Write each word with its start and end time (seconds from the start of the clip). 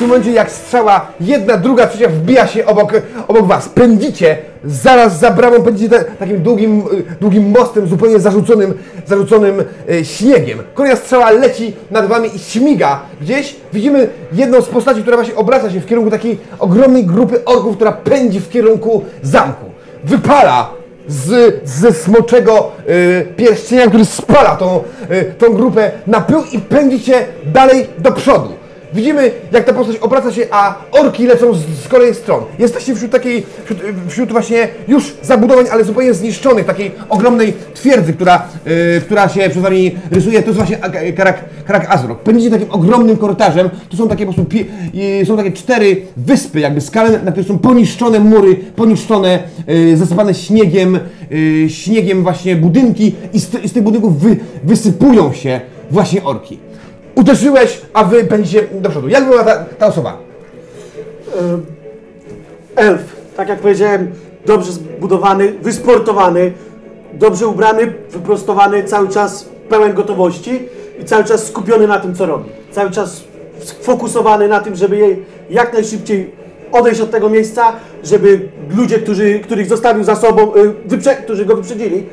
Tym 0.00 0.08
momencie, 0.08 0.32
jak 0.32 0.50
strzała 0.50 1.06
jedna, 1.20 1.56
druga, 1.56 1.86
trzecia 1.86 2.08
wbija 2.08 2.46
się 2.46 2.66
obok, 2.66 2.92
obok 3.28 3.46
was. 3.46 3.68
Pędzicie, 3.68 4.38
zaraz 4.64 5.18
za 5.18 5.30
bramą 5.30 5.62
pędzicie 5.62 5.88
ta, 5.98 6.04
takim 6.04 6.42
długim, 6.42 6.80
y, 6.80 7.16
długim 7.20 7.50
mostem, 7.50 7.86
zupełnie 7.86 8.20
zarzuconym, 8.20 8.74
zarzuconym 9.06 9.64
y, 9.90 10.04
śniegiem. 10.04 10.58
Kolejna 10.74 10.96
strzała 10.96 11.30
leci 11.30 11.72
nad 11.90 12.06
wami 12.06 12.36
i 12.36 12.38
śmiga. 12.38 13.00
Gdzieś 13.20 13.56
widzimy 13.72 14.08
jedną 14.32 14.62
z 14.62 14.68
postaci, 14.68 15.02
która 15.02 15.16
właśnie 15.16 15.34
obraca 15.34 15.70
się 15.70 15.80
w 15.80 15.86
kierunku 15.86 16.10
takiej 16.10 16.38
ogromnej 16.58 17.06
grupy 17.06 17.44
orków, 17.44 17.76
która 17.76 17.92
pędzi 17.92 18.40
w 18.40 18.48
kierunku 18.48 19.04
zamku. 19.22 19.64
Wypala 20.04 20.70
z, 21.08 21.60
ze 21.64 21.92
smoczego 21.92 22.72
y, 22.88 23.26
pierścienia, 23.36 23.86
który 23.86 24.04
spala 24.04 24.56
tą, 24.56 24.80
y, 25.10 25.34
tą 25.38 25.52
grupę 25.52 25.90
na 26.06 26.20
pył 26.20 26.42
i 26.52 26.58
pędzicie 26.58 27.26
dalej 27.46 27.86
do 27.98 28.12
przodu. 28.12 28.59
Widzimy, 28.94 29.30
jak 29.52 29.64
ta 29.64 29.72
postać 29.72 29.96
obraca 29.96 30.32
się, 30.32 30.46
a 30.50 30.74
orki 30.92 31.26
lecą 31.26 31.54
z, 31.54 31.58
z 31.84 31.88
kolejnych 31.88 32.16
stron. 32.16 32.40
Jesteście 32.58 32.94
wśród 32.94 33.10
takiej, 33.12 33.42
wśród, 33.64 33.78
wśród 34.08 34.32
właśnie 34.32 34.68
już 34.88 35.14
zabudowań, 35.22 35.66
ale 35.72 35.84
zupełnie 35.84 36.14
zniszczonych, 36.14 36.66
takiej 36.66 36.90
ogromnej 37.08 37.52
twierdzy, 37.74 38.12
która, 38.12 38.46
y, 38.98 39.00
która 39.00 39.28
się 39.28 39.40
przed 39.40 39.62
wami 39.62 39.96
rysuje. 40.10 40.42
To 40.42 40.46
jest 40.46 40.56
właśnie 40.56 40.78
Karak, 41.16 41.44
Karak 41.66 41.90
Azrok. 41.94 42.18
Pędzicie 42.22 42.50
takim 42.50 42.70
ogromnym 42.70 43.16
korytarzem. 43.16 43.70
Tu 43.88 43.96
są 43.96 44.08
takie 44.08 44.26
po 44.26 44.32
prostu, 44.32 44.50
pi- 44.50 44.66
y, 45.22 45.26
są 45.26 45.36
takie 45.36 45.52
cztery 45.52 46.02
wyspy, 46.16 46.60
jakby 46.60 46.80
skale, 46.80 47.10
na 47.22 47.30
których 47.32 47.48
są 47.48 47.58
poniszczone 47.58 48.20
mury, 48.20 48.56
poniszczone, 48.56 49.38
y, 49.70 49.96
zasypane 49.96 50.34
śniegiem, 50.34 50.98
y, 51.32 51.66
śniegiem 51.70 52.22
właśnie 52.22 52.56
budynki 52.56 53.14
i 53.32 53.40
z, 53.40 53.50
z 53.50 53.72
tych 53.72 53.82
budynków 53.82 54.20
wy, 54.20 54.36
wysypują 54.64 55.32
się 55.32 55.60
właśnie 55.90 56.24
orki. 56.24 56.58
Uderzyłeś, 57.20 57.80
a 57.92 58.04
wy 58.04 58.24
będziecie 58.24 58.66
do 58.80 58.90
przodu. 58.90 59.08
Jak 59.08 59.24
była 59.24 59.44
ta, 59.44 59.64
ta 59.78 59.86
osoba? 59.86 60.18
Elf, 62.76 63.00
tak 63.36 63.48
jak 63.48 63.58
powiedziałem, 63.58 64.10
dobrze 64.46 64.72
zbudowany, 64.72 65.52
wysportowany, 65.62 66.52
dobrze 67.12 67.46
ubrany, 67.46 67.92
wyprostowany, 68.10 68.84
cały 68.84 69.08
czas 69.08 69.48
pełen 69.68 69.94
gotowości 69.94 70.68
i 71.00 71.04
cały 71.04 71.24
czas 71.24 71.46
skupiony 71.46 71.86
na 71.86 72.00
tym, 72.00 72.14
co 72.14 72.26
robi. 72.26 72.50
Cały 72.72 72.90
czas 72.90 73.24
sfokusowany 73.60 74.48
na 74.48 74.60
tym, 74.60 74.76
żeby 74.76 74.96
jej 74.96 75.24
jak 75.50 75.72
najszybciej 75.72 76.30
odejść 76.72 77.00
od 77.00 77.10
tego 77.10 77.28
miejsca, 77.28 77.72
żeby 78.04 78.48
ludzie, 78.76 78.98
którzy, 78.98 79.38
których 79.40 79.66
zostawił 79.68 80.04
za 80.04 80.16
sobą, 80.16 80.54
y, 80.54 80.88
wyprze- 80.88 81.16
którzy 81.24 81.44
go 81.44 81.56
wyprzedzili, 81.56 82.06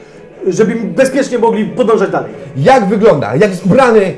żeby 0.47 0.75
bezpiecznie 0.75 1.39
mogli 1.39 1.65
podążać 1.65 2.09
dalej. 2.11 2.31
Jak 2.57 2.85
wygląda? 2.85 3.35
Jak 3.35 3.49
jest 3.49 3.65
ubrany? 3.65 4.13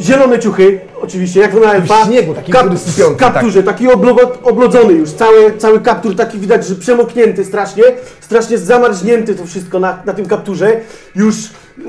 Zielone 0.00 0.38
ciuchy, 0.38 0.80
oczywiście, 1.02 1.40
jak 1.40 1.54
na 1.54 1.72
elfa. 1.74 2.04
śniegu, 2.04 2.34
takim, 2.34 2.54
który 2.54 2.78
sypiący, 2.78 3.16
tak. 3.18 3.32
kapturze, 3.32 3.62
taki 3.62 3.88
oblo- 3.88 4.32
oblodzony 4.42 4.92
już, 4.92 5.10
cały, 5.10 5.56
cały 5.58 5.80
kaptur 5.80 6.16
taki 6.16 6.38
widać, 6.38 6.66
że 6.66 6.74
przemoknięty 6.74 7.44
strasznie, 7.44 7.82
strasznie 8.20 8.58
zamarznięty 8.58 9.34
to 9.34 9.46
wszystko 9.46 9.78
na, 9.78 10.02
na 10.06 10.12
tym 10.14 10.26
kapturze. 10.26 10.80
Już 11.14 11.34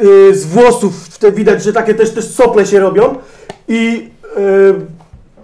y, 0.03 0.36
z 0.36 0.45
włosów 0.45 1.17
te 1.19 1.31
widać, 1.31 1.64
że 1.64 1.73
takie 1.73 1.94
też, 1.95 2.11
też 2.11 2.27
sople 2.27 2.66
się 2.66 2.80
robią. 2.80 3.16
I, 3.67 4.09
y, 4.23 4.73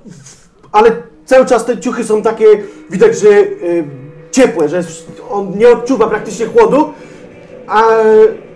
w- 0.05 0.47
ale 0.71 0.91
cały 1.25 1.45
czas 1.45 1.65
te 1.65 1.77
ciuchy 1.77 2.03
są 2.03 2.21
takie, 2.21 2.45
widać, 2.89 3.17
że 3.19 3.29
y, 3.29 3.83
ciepłe, 4.31 4.69
że 4.69 4.83
on 5.29 5.57
nie 5.57 5.69
odczuwa 5.69 6.07
praktycznie 6.07 6.45
chłodu. 6.45 6.93
A 7.67 7.83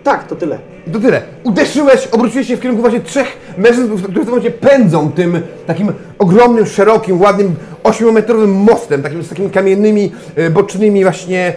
tak, 0.03 0.27
to 0.27 0.35
tyle. 0.35 0.59
To 0.93 0.99
tyle. 0.99 1.21
Uderzyłeś, 1.43 2.07
obróciłeś 2.07 2.47
się 2.47 2.57
w 2.57 2.61
kierunku 2.61 2.81
właśnie 2.81 2.99
trzech 2.99 3.27
mężczyzn, 3.57 3.87
którzy 3.87 4.03
w 4.03 4.13
tym 4.13 4.25
momencie 4.25 4.51
pędzą 4.51 5.11
tym 5.11 5.41
takim 5.67 5.93
ogromnym, 6.19 6.65
szerokim, 6.65 7.21
ładnym, 7.21 7.55
8-metrowym 7.83 8.47
mostem, 8.47 9.03
takim, 9.03 9.23
z 9.23 9.29
takimi 9.29 9.49
kamiennymi, 9.49 10.11
e, 10.35 10.49
bocznymi 10.49 11.03
właśnie, 11.03 11.53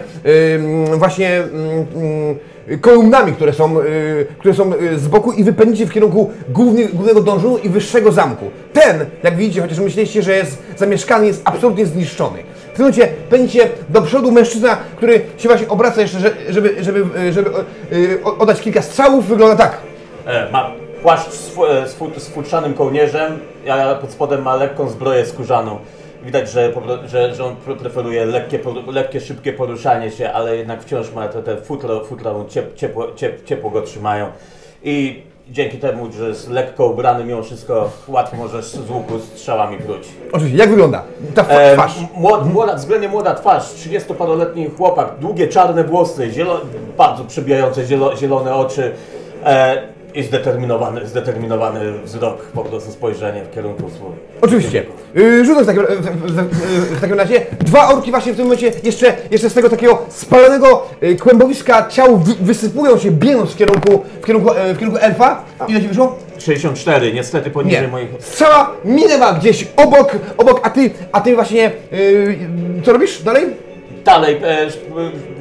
właśnie 0.97 1.35
mm, 1.37 1.85
mm, 1.95 2.35
kolumnami, 2.81 3.33
które 3.33 3.53
są, 3.53 3.79
e, 3.79 3.83
które 4.39 4.53
są 4.53 4.73
e, 4.73 4.99
z 4.99 5.07
boku 5.07 5.31
i 5.31 5.43
wypędzicie 5.43 5.85
w 5.85 5.91
kierunku 5.91 6.31
główny, 6.49 6.85
głównego 6.85 7.21
dążu 7.21 7.57
i 7.57 7.69
wyższego 7.69 8.11
zamku. 8.11 8.45
Ten, 8.73 9.05
jak 9.23 9.35
widzicie, 9.35 9.61
chociaż 9.61 9.79
myśleliście, 9.79 10.21
że 10.21 10.35
jest 10.35 10.63
zamieszkany, 10.77 11.27
jest 11.27 11.41
absolutnie 11.45 11.85
zniszczony. 11.85 12.39
W 12.81 13.29
tym 13.29 13.47
do 13.89 14.01
przodu 14.01 14.31
mężczyzna, 14.31 14.77
który 14.97 15.21
się 15.37 15.49
właśnie 15.49 15.67
obraca 15.67 16.01
jeszcze, 16.01 16.19
że- 16.19 16.33
żeby, 16.49 16.75
żeby, 16.83 17.33
żeby 17.33 17.49
e, 17.49 18.23
o- 18.23 18.37
oddać 18.37 18.61
kilka 18.61 18.81
strzałów, 18.81 19.27
wygląda 19.27 19.55
tak. 19.55 19.77
E, 20.25 20.51
ma 20.51 20.71
płaszcz 21.01 21.29
z, 21.31 21.49
e, 21.69 21.87
z, 21.87 22.23
z 22.23 22.27
futrzanym 22.29 22.73
kołnierzem, 22.73 23.39
a 23.71 23.95
pod 23.95 24.11
spodem 24.11 24.41
ma 24.41 24.55
lekką 24.55 24.89
zbroję 24.89 25.25
skórzaną. 25.25 25.77
Widać, 26.25 26.51
że, 26.51 26.73
że, 27.05 27.35
że 27.35 27.45
on 27.45 27.55
pre- 27.67 27.75
preferuje 27.77 28.25
lekkie, 28.25 28.59
lekkie, 28.87 29.21
szybkie 29.21 29.53
poruszanie 29.53 30.11
się, 30.11 30.31
ale 30.31 30.57
jednak 30.57 30.81
wciąż 30.83 31.11
ma 31.11 31.27
te, 31.27 31.43
te 31.43 31.57
futro, 31.57 32.05
futro 32.05 32.45
ciep, 32.49 32.75
ciepło, 32.75 33.07
ciep, 33.15 33.45
ciepło 33.45 33.69
go 33.69 33.81
trzymają. 33.81 34.27
I 34.83 35.23
dzięki 35.49 35.77
temu, 35.77 36.11
że 36.11 36.27
jest 36.29 36.49
lekko 36.49 36.85
ubrany, 36.85 37.23
mimo 37.25 37.43
wszystko 37.43 37.89
łatwo 38.07 38.35
możesz 38.37 38.65
z 38.65 38.89
łuku 38.89 39.19
strzałami 39.19 39.77
pluć. 39.77 40.07
Oczywiście, 40.31 40.57
jak 40.59 40.69
wygląda 40.69 41.03
ta 41.35 41.43
fa- 41.43 41.53
E, 41.53 41.73
twarz? 41.73 41.95
młod, 42.15 42.53
młoda, 42.53 42.75
względnie 42.75 43.07
młoda 43.09 43.33
twarz, 43.35 43.63
30-paroletni 43.63 44.69
chłopak, 44.77 45.07
długie 45.19 45.47
czarne 45.47 45.83
włosy, 45.83 46.31
zielo, 46.31 46.61
bardzo 46.97 47.23
przebijające 47.23 47.85
zielo, 47.85 48.15
zielone 48.17 48.55
oczy 48.55 48.91
e, 49.45 49.81
i 50.13 50.23
zdeterminowany, 50.23 51.07
zdeterminowany 51.07 51.99
wzrok, 52.03 52.43
po 52.43 52.63
prostu 52.63 52.91
spojrzenie 52.91 53.43
w 53.43 53.55
kierunku 53.55 53.81
słów. 53.81 54.11
Oczywiście. 54.41 54.83
Yy, 55.15 55.45
rzucę 55.45 55.63
w 55.63 55.65
takim, 55.65 55.83
w, 55.83 56.05
w, 56.05 56.31
w, 56.31 56.97
w 56.97 57.01
takim 57.01 57.17
razie. 57.17 57.45
Dwa 57.59 57.87
orki 57.87 58.11
właśnie 58.11 58.33
w 58.33 58.35
tym 58.35 58.45
momencie 58.45 58.71
jeszcze, 58.83 59.15
jeszcze 59.31 59.49
z 59.49 59.53
tego 59.53 59.69
takiego 59.69 60.05
spalonego 60.09 60.87
yy, 61.01 61.15
kłębowiska 61.15 61.87
ciał 61.87 62.17
wy, 62.17 62.33
wysypują 62.41 62.97
się, 62.97 63.11
biegąc 63.11 63.51
w 63.51 63.57
kierunku, 63.57 64.03
w 64.21 64.25
kierunku, 64.25 64.51
e, 64.51 64.73
w 64.73 64.79
kierunku 64.79 64.99
elfa. 65.01 65.43
Ile 65.67 65.81
ci 65.81 65.87
wyszło? 65.87 66.17
64, 66.37 67.13
niestety 67.13 67.49
poniżej 67.49 67.81
Nie. 67.81 67.87
moich... 67.87 68.09
Strzała 68.19 68.71
minęła 68.85 69.33
gdzieś 69.33 69.67
obok, 69.75 70.15
obok, 70.37 70.59
a 70.63 70.69
ty, 70.69 70.89
a 71.11 71.21
ty 71.21 71.35
właśnie, 71.35 71.71
yy, 71.91 72.37
co 72.85 72.93
robisz 72.93 73.23
dalej? 73.23 73.45
Dalej, 74.05 74.37
e, 74.43 74.67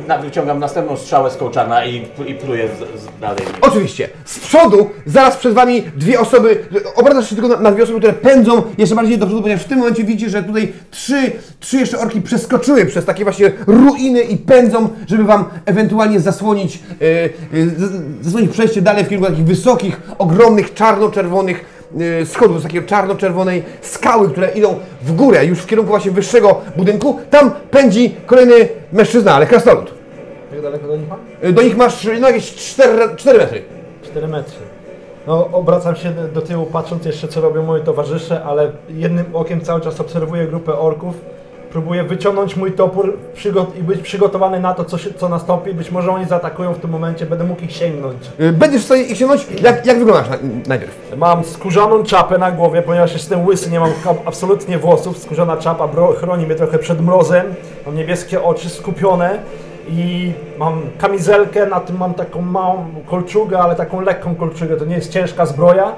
na, 0.08 0.18
wyciągam 0.18 0.58
następną 0.58 0.96
strzałę 0.96 1.30
z 1.30 1.36
kołczana 1.36 1.84
i, 1.84 2.06
i 2.26 2.34
pluję 2.34 2.68
z, 2.68 3.00
z, 3.00 3.20
dalej. 3.20 3.44
Oczywiście. 3.60 4.08
Z 4.24 4.38
przodu, 4.38 4.90
zaraz 5.06 5.36
przed 5.36 5.54
wami 5.54 5.82
dwie 5.96 6.20
osoby, 6.20 6.64
obracasz 6.96 7.28
się 7.30 7.36
tylko 7.36 7.48
na, 7.48 7.60
na 7.60 7.70
dwie 7.70 7.82
osoby, 7.82 7.98
które 7.98 8.12
pędzą 8.12 8.62
jeszcze 8.78 8.94
bardziej 8.94 9.18
do 9.18 9.26
przodu, 9.26 9.42
ponieważ 9.42 9.64
w 9.64 9.68
tym 9.68 9.78
momencie 9.78 10.04
widzicie, 10.04 10.30
że 10.30 10.42
tutaj 10.42 10.72
trzy, 10.90 11.32
trzy 11.60 11.76
jeszcze 11.76 11.98
orki 11.98 12.20
przeskoczyły 12.20 12.86
przez 12.86 13.04
takie 13.04 13.24
właśnie 13.24 13.52
ruiny 13.66 14.20
i 14.20 14.36
pędzą, 14.36 14.88
żeby 15.06 15.24
wam 15.24 15.44
ewentualnie 15.66 16.20
zasłonić, 16.20 16.78
e, 17.00 17.04
e, 17.04 17.30
zasłonić 18.20 18.50
przejście 18.50 18.82
dalej 18.82 19.04
w 19.04 19.08
kierunku 19.08 19.30
takich 19.30 19.46
wysokich, 19.46 20.00
ogromnych, 20.18 20.74
czarno-czerwonych 20.74 21.79
schodów, 22.24 22.60
z 22.60 22.62
takiej 22.62 22.86
czarno-czerwonej 22.86 23.62
skały, 23.80 24.30
które 24.30 24.50
idą 24.50 24.78
w 25.02 25.12
górę, 25.12 25.44
już 25.46 25.58
w 25.58 25.66
kierunku 25.66 25.90
właśnie 25.90 26.10
wyższego 26.10 26.60
budynku. 26.76 27.20
Tam 27.30 27.50
pędzi 27.70 28.14
kolejny 28.26 28.68
mężczyzna, 28.92 29.34
ale 29.34 29.46
krasnolud. 29.46 29.94
Jak 30.52 30.62
daleko 30.62 30.86
do 30.86 30.96
nich 30.96 31.08
ma? 31.08 31.16
E, 31.42 31.52
Do 31.52 31.62
nich 31.62 31.76
masz 31.76 32.08
no, 32.20 32.28
jakieś 32.28 32.54
4, 32.54 33.16
4 33.16 33.38
metry. 33.38 33.62
4 34.02 34.28
metry. 34.28 34.56
No, 35.26 35.48
obracam 35.52 35.96
się 35.96 36.10
do- 36.10 36.28
do 36.28 36.40
tyłu, 36.40 36.66
patrząc 36.66 37.04
jeszcze, 37.04 37.28
co 37.28 37.40
robią 37.40 37.62
moi 37.62 37.80
towarzysze, 37.80 38.42
ale 38.44 38.70
jednym 38.88 39.24
okiem 39.32 39.60
cały 39.60 39.80
czas 39.80 40.00
obserwuję 40.00 40.46
grupę 40.46 40.78
orków. 40.78 41.14
Próbuję 41.72 42.04
wyciągnąć 42.04 42.56
mój 42.56 42.72
topór 42.72 43.18
przygo- 43.36 43.66
i 43.80 43.82
być 43.82 44.00
przygotowany 44.00 44.60
na 44.60 44.74
to, 44.74 44.84
co, 44.84 44.98
się, 44.98 45.14
co 45.14 45.28
nastąpi. 45.28 45.74
Być 45.74 45.90
może 45.90 46.10
oni 46.12 46.24
zaatakują 46.26 46.74
w 46.74 46.78
tym 46.78 46.90
momencie, 46.90 47.26
będę 47.26 47.44
mógł 47.44 47.62
ich 47.64 47.72
sięgnąć. 47.72 48.16
Y, 48.40 48.52
Będziesz 48.52 48.82
w 48.82 48.84
stanie 48.84 49.02
ich 49.02 49.16
sięgnąć? 49.18 49.46
Jak, 49.62 49.86
jak 49.86 49.98
wyglądasz 49.98 50.28
na, 50.30 50.36
najpierw? 50.66 51.16
Mam 51.16 51.44
skórzaną 51.44 52.02
czapę 52.02 52.38
na 52.38 52.50
głowie, 52.52 52.82
ponieważ 52.82 53.12
jestem 53.12 53.46
łysy, 53.46 53.70
nie 53.70 53.80
mam 53.80 53.90
ka- 54.04 54.14
absolutnie 54.24 54.78
włosów. 54.78 55.18
Skórzana 55.18 55.56
czapa 55.56 55.84
bro- 55.88 56.14
chroni 56.16 56.46
mnie 56.46 56.54
trochę 56.54 56.78
przed 56.78 57.00
mrozem. 57.00 57.46
Mam 57.86 57.94
niebieskie 57.96 58.42
oczy 58.42 58.68
skupione 58.70 59.38
i 59.88 60.32
mam 60.58 60.80
kamizelkę, 60.98 61.66
na 61.66 61.80
tym 61.80 61.96
mam 61.98 62.14
taką 62.14 62.40
małą 62.42 62.84
kolczugę, 63.06 63.58
ale 63.58 63.76
taką 63.76 64.00
lekką 64.00 64.34
kolczugę. 64.34 64.76
To 64.76 64.84
nie 64.84 64.94
jest 64.94 65.12
ciężka 65.12 65.46
zbroja. 65.46 65.92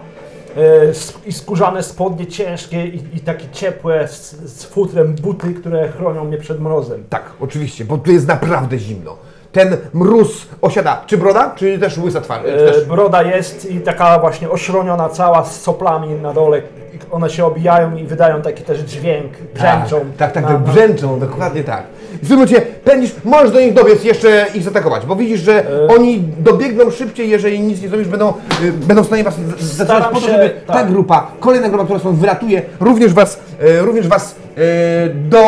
E, 0.56 1.28
I 1.28 1.32
skórzane 1.32 1.82
spodnie 1.82 2.26
ciężkie 2.26 2.86
i, 2.86 3.16
i 3.16 3.20
takie 3.20 3.44
ciepłe 3.52 4.08
z, 4.08 4.30
z 4.30 4.64
futrem 4.64 5.14
buty, 5.14 5.54
które 5.54 5.88
chronią 5.88 6.24
mnie 6.24 6.38
przed 6.38 6.60
mrozem. 6.60 7.04
Tak, 7.10 7.22
oczywiście, 7.40 7.84
bo 7.84 7.98
tu 7.98 8.12
jest 8.12 8.28
naprawdę 8.28 8.78
zimno. 8.78 9.16
Ten 9.52 9.76
mróz 9.92 10.46
osiada, 10.62 11.02
czy 11.06 11.18
broda, 11.18 11.52
czy 11.56 11.78
też 11.78 11.98
łysa 11.98 12.20
twarz? 12.20 12.42
E, 12.46 12.56
też... 12.56 12.84
Broda 12.84 13.22
jest 13.22 13.70
i 13.70 13.80
taka 13.80 14.18
właśnie 14.18 14.50
oszroniona 14.50 15.08
cała 15.08 15.44
z 15.44 15.60
soplami 15.60 16.08
na 16.14 16.32
dole, 16.32 16.62
one 17.10 17.30
się 17.30 17.44
obijają 17.44 17.96
i 17.96 18.04
wydają 18.04 18.42
taki 18.42 18.64
też 18.64 18.78
dźwięk, 18.80 19.32
brzęczą. 19.54 20.00
Tak, 20.00 20.16
tak, 20.16 20.32
tak, 20.32 20.42
Na- 20.42 20.48
tak 20.48 20.58
brzęczą, 20.58 21.20
dokładnie 21.20 21.64
tak. 21.64 21.84
W 22.22 22.28
tym 22.28 22.36
momencie 22.36 22.60
pędzisz, 22.60 23.10
możesz 23.24 23.50
do 23.50 23.60
nich 23.60 23.72
dobiec, 23.74 24.04
jeszcze 24.04 24.46
ich 24.54 24.62
zaatakować, 24.62 25.06
bo 25.06 25.16
widzisz, 25.16 25.40
że 25.40 25.66
E. 25.70 25.88
oni 25.88 26.20
dobiegną 26.38 26.90
szybciej, 26.90 27.30
jeżeli 27.30 27.60
nic 27.60 27.82
nie 27.82 27.88
zrobisz, 27.88 28.08
będą, 28.08 28.32
y, 28.64 28.72
będą 28.72 29.02
w 29.02 29.06
stanie 29.06 29.24
was 29.24 29.34
z- 29.58 29.62
zatrzymać 29.62 30.04
po 30.08 30.20
to, 30.20 30.26
się- 30.26 30.32
żeby 30.32 30.50
ta 30.66 30.72
tak. 30.72 30.90
grupa, 30.90 31.30
kolejna 31.40 31.68
grupa, 31.68 31.84
która 31.84 31.98
stąd 31.98 32.18
wylatuje, 32.18 32.62
również 32.80 33.12
was, 33.12 33.40
y, 33.62 33.80
również 33.80 34.08
was 34.08 34.34
y, 34.58 35.14
do, 35.14 35.42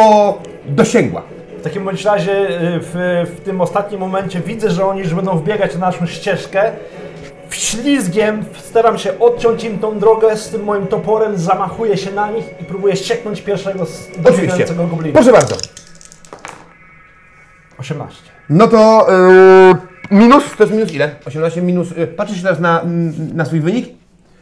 dosięgła. 0.67 1.23
W 1.61 1.63
takim 1.65 1.85
bądź 1.85 2.05
razie 2.05 2.33
y, 2.33 2.81
w, 2.83 3.25
w 3.37 3.41
tym 3.41 3.61
ostatnim 3.61 4.01
momencie 4.01 4.41
widzę, 4.41 4.71
że 4.71 4.87
oni 4.87 5.01
już 5.01 5.15
będą 5.15 5.37
wbiegać 5.39 5.75
na 5.75 5.81
naszą 5.81 6.07
ścieżkę. 6.07 6.63
Wślizgiem 7.49 8.45
staram 8.65 8.99
się 8.99 9.19
odciąć 9.19 9.65
im 9.65 9.79
tą 9.79 9.99
drogę 9.99 10.37
z 10.37 10.49
tym 10.49 10.65
moim 10.65 10.87
toporem, 10.87 11.39
zamachuję 11.39 11.97
się 11.97 12.13
na 12.13 12.31
nich 12.31 12.45
i 12.61 12.65
próbuję 12.65 12.97
ścieknąć 12.97 13.43
pierwszego 13.43 13.87
z 13.87 13.91
Oczywiście. 14.09 14.23
dobiegającego 14.23 14.87
goblina. 14.87 15.15
Proszę 15.15 15.33
bardzo. 15.33 15.57
18. 17.79 18.17
No 18.51 18.69
to 18.69 19.07
y, 20.11 20.15
minus, 20.15 20.45
to 20.59 20.63
jest 20.65 20.73
minus 20.75 20.93
ile? 20.93 21.11
18 21.27 21.63
minus, 21.63 21.93
y, 21.93 22.07
patrzysz 22.07 22.43
teraz 22.43 22.61
na, 22.61 22.83
na 23.35 23.45
swój 23.45 23.61
wynik, 23.61 23.87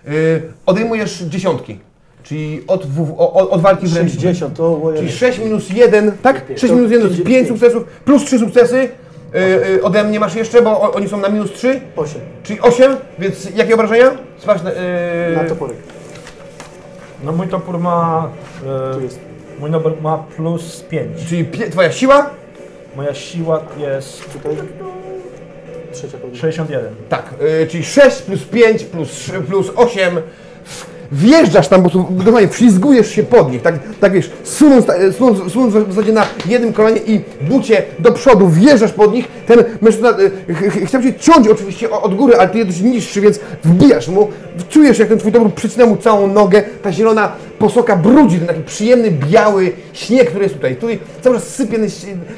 y, 0.08 0.42
odejmujesz 0.66 1.22
dziesiątki, 1.22 1.78
czyli 2.22 2.62
od, 2.66 2.86
w, 2.86 3.14
od, 3.18 3.50
od 3.50 3.60
walki 3.60 3.86
wręcz. 3.86 4.12
60, 4.12 4.56
to. 4.56 4.80
Czyli 4.96 5.12
6 5.12 5.38
minus 5.38 5.70
1, 5.70 6.12
tak? 6.22 6.44
6 6.56 6.60
To 6.68 6.74
minus 6.76 6.90
1 6.90 7.08
to 7.08 7.14
jest 7.14 7.22
5 7.24 7.28
pięć. 7.36 7.48
sukcesów, 7.48 7.84
plus 7.84 8.24
3 8.24 8.38
sukcesy. 8.38 8.88
Y, 9.34 9.38
y, 9.74 9.82
ode 9.82 10.04
mnie 10.04 10.20
masz 10.20 10.34
jeszcze, 10.34 10.62
bo 10.62 10.70
o, 10.80 10.92
oni 10.92 11.08
są 11.08 11.16
na 11.16 11.28
minus 11.28 11.52
3, 11.52 11.80
8 11.96 12.20
czyli 12.42 12.60
8, 12.60 12.96
więc 13.18 13.48
jakie 13.56 13.74
obrażenia? 13.74 14.10
Sprawdź 14.38 14.62
na, 14.62 14.70
y, 14.70 14.74
na 15.36 15.44
toporek. 15.44 15.76
No 17.24 17.32
mój 17.32 17.48
topór 17.48 17.78
ma... 17.78 18.28
Tu 18.94 18.98
Y, 19.00 19.02
jest. 19.04 19.18
mój 19.60 19.70
topór 19.70 19.92
ma 20.02 20.18
plus 20.36 20.80
5. 20.90 21.08
Czyli 21.28 21.44
pie, 21.44 21.70
twoja 21.70 21.92
siła? 21.92 22.30
Moja 22.96 23.14
siła 23.14 23.64
jest 23.78 24.32
Tutaj. 24.32 24.56
Trzecia 25.92 26.18
kolumna. 26.18 26.40
61. 26.40 26.94
Tak, 27.08 27.34
y, 27.62 27.66
czyli 27.66 27.84
6 27.84 28.22
plus 28.22 28.44
5 28.44 28.84
plus, 28.84 29.10
3, 29.10 29.40
plus 29.40 29.70
8. 29.76 30.22
Wjeżdżasz 31.12 31.68
tam, 31.68 31.82
bo 31.82 31.90
tu 31.90 32.06
dokładnie 32.10 32.48
wślizgujesz 32.48 33.10
się 33.10 33.22
pod 33.22 33.52
nich, 33.52 33.62
tak, 33.62 33.74
tak 34.00 34.12
wiesz, 34.12 34.30
sunąc, 34.44 34.86
ta- 34.86 35.12
sunąc, 35.18 35.52
sunąc 35.52 35.74
w 35.74 35.92
zasadzie 35.92 36.12
na 36.12 36.26
jednym 36.48 36.72
kolanie 36.72 37.00
i 37.06 37.20
bucie 37.40 37.82
do 37.98 38.12
przodu, 38.12 38.48
wjeżdżasz 38.48 38.92
pod 38.92 39.12
nich, 39.12 39.28
ten 39.46 39.64
mężczyzna 39.80 40.12
ch- 40.12 40.86
chciał 40.86 41.02
cię 41.02 41.14
ciąć 41.14 41.48
oczywiście 41.48 41.90
od 41.90 42.14
góry, 42.14 42.36
ale 42.36 42.48
ty 42.48 42.58
jesteś 42.58 42.80
niższy, 42.80 43.20
więc 43.20 43.40
wbijasz 43.64 44.08
mu, 44.08 44.28
czujesz 44.68 44.98
jak 44.98 45.08
ten 45.08 45.18
twój 45.18 45.32
topór 45.32 45.54
przycina 45.54 45.86
mu 45.86 45.96
całą 45.96 46.26
nogę, 46.26 46.62
ta 46.82 46.92
zielona 46.92 47.32
posoka 47.58 47.96
brudzi, 47.96 48.38
ten 48.38 48.46
taki 48.48 48.62
przyjemny, 48.62 49.10
biały 49.10 49.72
śnieg, 49.92 50.28
który 50.28 50.42
jest 50.44 50.54
tutaj, 50.54 50.76
tutaj 50.76 50.98
cały 51.20 51.36
czas 51.36 51.48
sypie 51.48 51.76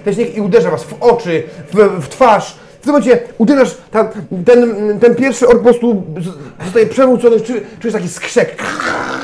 ten 0.04 0.14
śnieg 0.14 0.36
i 0.36 0.40
uderza 0.40 0.70
was 0.70 0.84
w 0.84 0.94
oczy, 1.00 1.42
w, 1.72 2.02
w 2.04 2.08
twarz, 2.08 2.56
w 2.84 2.86
tym 2.86 2.92
momencie 2.92 3.18
uderzasz, 3.38 3.76
ta, 3.90 4.08
ten, 4.44 4.74
ten 5.00 5.14
pierwszy 5.14 5.48
ork 5.48 5.58
po 5.58 5.64
prostu 5.64 6.02
zostaje 6.64 6.86
przewrócony, 6.86 7.40
czu, 7.40 7.52
czujesz 7.80 7.94
taki 7.94 8.08
skrzek, 8.08 8.62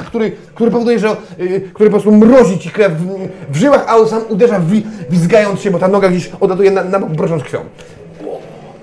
który, 0.07 0.33
który 0.55 0.71
powoduje, 0.71 0.99
że 0.99 1.17
y, 1.41 1.71
który 1.75 1.91
po 1.91 1.95
prostu 1.95 2.13
mrozi 2.13 2.59
ci 2.59 2.71
krew 2.71 2.93
w, 2.93 3.29
w 3.53 3.57
żyłach, 3.57 3.85
a 3.87 3.97
on 3.97 4.09
sam 4.09 4.23
uderza 4.29 4.61
wi, 4.61 4.87
wizgając 5.11 5.61
się, 5.61 5.71
bo 5.71 5.79
ta 5.79 5.89
noga 5.89 6.09
gdzieś 6.09 6.31
odlatuje 6.41 6.71
na, 6.71 6.85
na 6.85 6.99
bok, 6.99 7.11
brocząc 7.11 7.43
krwią. 7.43 7.61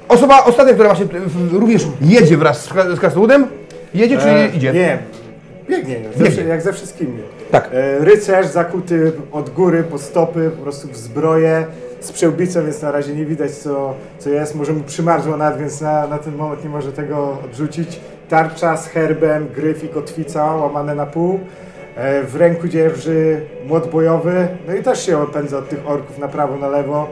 Osoba 0.08 0.44
ostatnia, 0.46 0.74
która 0.74 0.94
właśnie 0.94 1.08
również 1.52 1.84
jedzie 2.02 2.38
wraz 2.38 2.64
z, 2.64 2.70
z 2.96 3.00
krasnoludem, 3.00 3.48
jedzie 3.94 4.18
czy 4.18 4.30
E, 4.30 4.48
idzie? 4.48 4.74
Nie, 4.74 5.00
biegnie, 5.70 5.96
Biegnie. 6.18 6.32
Ze, 6.32 6.44
jak 6.44 6.62
ze 6.62 6.74
wszystkimi. 6.74 7.18
Tak. 7.52 7.70
E, 7.74 8.06
rycerz 8.06 8.48
zakuty 8.48 9.12
od 9.32 9.50
góry, 9.50 9.84
po 9.84 9.98
stopy, 9.98 10.52
po 10.58 10.64
prostu 10.64 10.88
w 10.88 10.98
zbroję, 10.98 11.66
z 12.00 12.12
przełbicą, 12.12 12.64
więc 12.64 12.82
na 12.82 12.92
razie 12.92 13.16
nie 13.16 13.26
widać 13.26 13.52
co, 13.52 13.94
co 14.20 14.30
jest. 14.30 14.56
Może 14.56 14.74
mu 14.74 14.84
przymarzło 14.84 15.38
nad, 15.38 15.60
więc 15.60 15.82
na, 15.82 16.08
na 16.08 16.18
ten 16.18 16.36
moment 16.36 16.64
nie 16.64 16.70
może 16.70 16.92
tego 16.92 17.38
odrzucić. 17.46 18.00
Tarcza 18.30 18.78
z 18.78 18.88
herbem, 18.88 19.48
gryf 19.56 19.84
i 19.84 19.90
kotwica 19.90 20.56
łamane 20.56 20.96
na 20.96 21.06
pół. 21.06 21.40
E, 21.96 22.24
w 22.24 22.36
ręku 22.36 22.68
dzierży 22.68 23.42
młot 23.68 23.92
bojowy, 23.92 24.48
no 24.68 24.76
i 24.76 24.84
też 24.84 25.06
się 25.06 25.18
opędza 25.18 25.58
od 25.58 25.70
tych 25.70 25.90
orków 25.90 26.18
na 26.18 26.28
prawo, 26.28 26.58
na 26.58 26.68
lewo, 26.68 27.08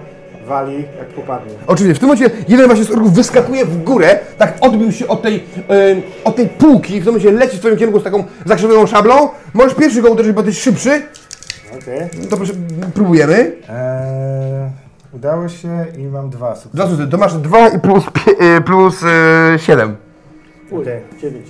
wali 0.48 0.76
jak 0.76 1.08
popadnie. 1.08 1.54
Oczywiście, 1.68 1.96
w 1.96 2.00
tym 2.00 2.08
momencie 2.08 2.36
jeden 2.48 2.66
właśnie 2.66 2.84
z 2.84 2.92
orków 2.92 3.14
wyskakuje 3.14 3.66
w 3.66 3.84
górę, 3.84 4.20
tak 4.38 4.58
odbił 4.62 4.92
się 4.92 5.08
od 5.08 5.22
tej, 5.22 5.36
y, 5.36 5.42
od 6.24 6.36
tej 6.36 6.48
półki, 6.48 7.02
w 7.02 7.04
tym 7.04 7.14
momencie 7.14 7.32
leci 7.32 7.58
w 7.58 7.60
twoim 7.60 7.78
kierunku 7.78 8.00
z 8.00 8.04
taką 8.04 8.24
zakrzywioną 8.46 8.88
szablą. 8.88 9.30
Możesz 9.54 9.74
pierwszy 9.74 10.02
go 10.02 10.10
uderzyć, 10.10 10.34
bo 10.34 10.42
jesteś 10.42 10.64
szybszy. 10.64 11.02
Okej. 11.82 12.30
To 12.30 12.38
proszę, 12.38 12.54
próbujemy. 12.94 13.52
Eee, 13.70 14.70
udało 15.14 15.50
się 15.50 15.86
i 15.98 16.04
mam 16.04 16.30
dwa 16.30 16.56
sukcesy. 16.56 16.76
Dwa 16.78 16.88
sukcesy, 16.88 17.12
to 17.12 17.18
masz 17.18 17.34
2 17.34 17.68
i 17.70 17.80
plus, 17.80 18.04
pie- 18.06 18.58
y, 18.58 18.62
plus 18.62 19.02
7. 19.58 19.96
Okej. 20.72 21.02
9. 21.22 21.46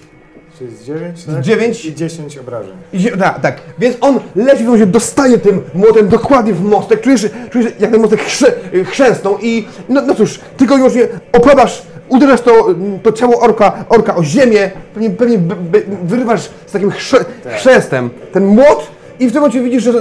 Czyli 0.57 0.75
z 0.75 0.83
9, 0.83 1.23
tak? 1.25 1.41
dziewięć. 1.41 1.85
I 1.85 1.95
10 1.95 2.37
obrażeń. 2.37 2.73
I 2.93 2.99
się, 3.01 3.17
tak, 3.17 3.41
tak. 3.41 3.55
Więc 3.79 3.97
on 4.01 4.19
leci, 4.35 4.55
w 4.55 4.57
tym 4.57 4.65
momencie 4.65 4.85
dostaje 4.85 5.37
tym 5.37 5.61
młotem 5.73 6.07
dokładnie 6.07 6.53
w 6.53 6.63
mostek. 6.63 7.01
Czujesz, 7.01 7.29
czujesz 7.49 7.73
jak 7.79 7.91
ten 7.91 8.01
mostek 8.01 8.21
chrze, 8.21 8.53
chrzęsnął 8.85 9.37
i 9.41 9.67
no, 9.89 10.01
no 10.01 10.15
cóż, 10.15 10.39
tylko 10.57 10.73
i 10.73 10.77
wyłącznie 10.77 11.07
opadasz, 11.33 11.83
uderzasz 12.09 12.41
to, 12.41 12.67
to 13.03 13.11
ciało 13.11 13.39
orka, 13.39 13.85
orka 13.89 14.15
o 14.15 14.23
ziemię, 14.23 14.71
pewnie, 14.93 15.09
pewnie 15.09 15.37
b, 15.37 15.55
b, 15.55 15.79
wyrywasz 16.03 16.49
z 16.65 16.71
takim 16.71 16.91
chrze, 16.91 17.25
chrzęstem 17.57 18.09
ten 18.33 18.45
młot 18.45 18.87
i 19.19 19.27
w 19.27 19.31
tym 19.31 19.41
momencie 19.41 19.61
widzisz, 19.61 19.83
że 19.83 19.91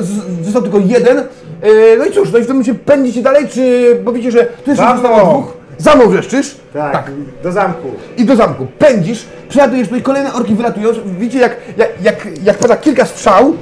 został 0.43 0.63
tylko 0.63 0.79
jeden. 0.79 1.17
Yy, 1.17 1.97
no 1.99 2.05
i 2.05 2.13
cóż, 2.13 2.33
no 2.33 2.39
i 2.39 2.43
w 2.43 2.47
tym 2.47 2.57
momencie 2.57 2.75
pędzicie 2.75 3.23
dalej, 3.23 3.49
czy 3.49 3.95
bo 4.05 4.13
widzicie, 4.13 4.33
że 4.33 4.45
tu 4.45 4.71
jeszcze 4.71 4.93
zostało 4.93 5.31
dwóch? 5.31 5.57
Za 5.79 5.95
mną 5.95 6.09
wrzeszczysz? 6.09 6.57
Tak, 6.73 7.11
do 7.43 7.53
zamku. 7.53 7.89
i 8.17 8.25
do 8.25 8.37
zamku. 8.37 8.67
Pędzisz, 8.79 9.25
przelatujesz 9.49 9.89
tutaj, 9.89 10.03
kolejne 10.03 10.33
orki 10.35 10.55
wylatują. 10.55 10.89
Widzicie, 11.19 11.39
jak, 11.39 11.57
jak, 11.77 11.91
jak, 12.03 12.27
jak 12.45 12.59
pada 12.59 12.77
kilka 12.77 13.05
strzał. 13.07 13.55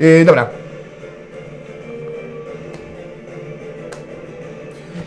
Yy, 0.00 0.24
dobra. 0.24 0.61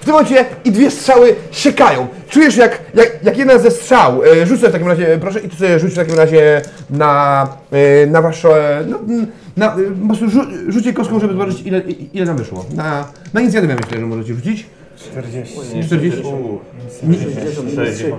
W 0.06 0.08
tym 0.08 0.14
momencie 0.14 0.46
i 0.66 0.72
dwie 0.72 0.92
strzały 0.92 1.36
siekają. 1.52 2.08
Czujesz, 2.30 2.58
jak, 2.58 2.82
jak, 2.94 3.24
jak 3.24 3.38
jedna 3.38 3.58
ze 3.58 3.72
strzał, 3.72 4.24
e, 4.24 4.46
rzuć 4.46 4.60
sobie 4.60 4.70
w 4.70 4.72
takim 4.72 4.88
razie, 4.88 5.18
proszę, 5.22 5.40
i 5.40 5.50
ty 5.50 5.56
sobie 5.56 5.80
rzuć 5.80 5.94
w 5.94 5.96
takim 5.96 6.16
razie 6.16 6.62
na, 6.90 7.48
e, 7.72 8.08
na 8.08 8.22
wasze, 8.22 8.84
no, 8.88 9.00
na, 9.58 9.76
e, 9.76 9.78
po 10.02 10.08
prostu 10.08 10.30
rzu, 10.30 10.42
rzućcie 10.68 10.94
kostką, 10.94 11.20
żeby 11.20 11.34
zobaczyć, 11.34 11.62
ile, 11.62 11.82
ile 12.14 12.26
nam 12.26 12.38
wyszło. 12.38 12.66
Na, 12.76 13.08
na 13.34 13.42
inicjatywę 13.42 13.76
myślę, 13.76 14.00
że 14.00 14.06
możecie 14.06 14.34
rzucić. 14.34 14.66
40. 14.96 15.60
40. 15.84 16.22
Uuu, 16.22 16.60
Nie, 17.04 17.18
60. 17.18 18.16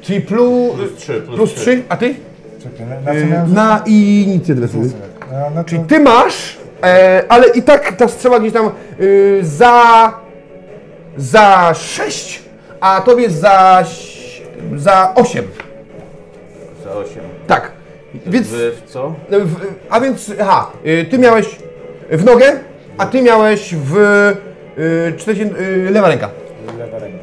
czyli 0.00 0.20
plus, 0.20 0.74
Plus 0.74 0.94
3, 0.96 1.12
plus, 1.20 1.36
plus 1.36 1.54
3, 1.54 1.82
a 1.88 1.96
ty? 1.96 2.14
Czekaj, 2.62 2.86
na, 3.04 3.12
co 3.12 3.18
E, 3.18 3.54
na 3.54 3.82
inicjatywę 3.86 4.68
sobie. 4.68 4.88
No 5.54 5.64
to... 5.64 5.76
Ty 5.88 6.00
masz, 6.00 6.56
e, 6.82 7.24
ale 7.28 7.48
i 7.48 7.62
tak 7.62 7.96
ta 7.96 8.08
strzała 8.08 8.40
gdzieś 8.40 8.52
tam 8.52 8.70
y, 9.00 9.40
za, 9.42 10.27
za 11.18 11.74
6, 11.74 12.42
a 12.80 13.00
tobie 13.00 13.30
za, 13.30 13.84
za 14.76 15.12
8. 15.14 15.44
Za 16.84 16.90
8. 16.92 17.22
Tak. 17.46 17.72
Więc, 18.26 18.48
Wy 18.48 18.72
w 18.72 18.90
co? 18.90 19.14
w, 19.30 19.54
a 19.90 20.00
więc, 20.00 20.32
aha, 20.40 20.70
y, 20.86 21.04
ty 21.10 21.18
miałeś 21.18 21.46
w 22.10 22.24
nogę, 22.24 22.58
a 22.98 23.06
ty 23.06 23.22
miałeś 23.22 23.74
w 23.74 23.96
y, 24.78 25.12
40, 25.18 25.54
y, 25.60 25.90
lewa 25.90 26.08
ręka. 26.08 26.30
Lewa 26.78 26.98
ręka. 26.98 27.18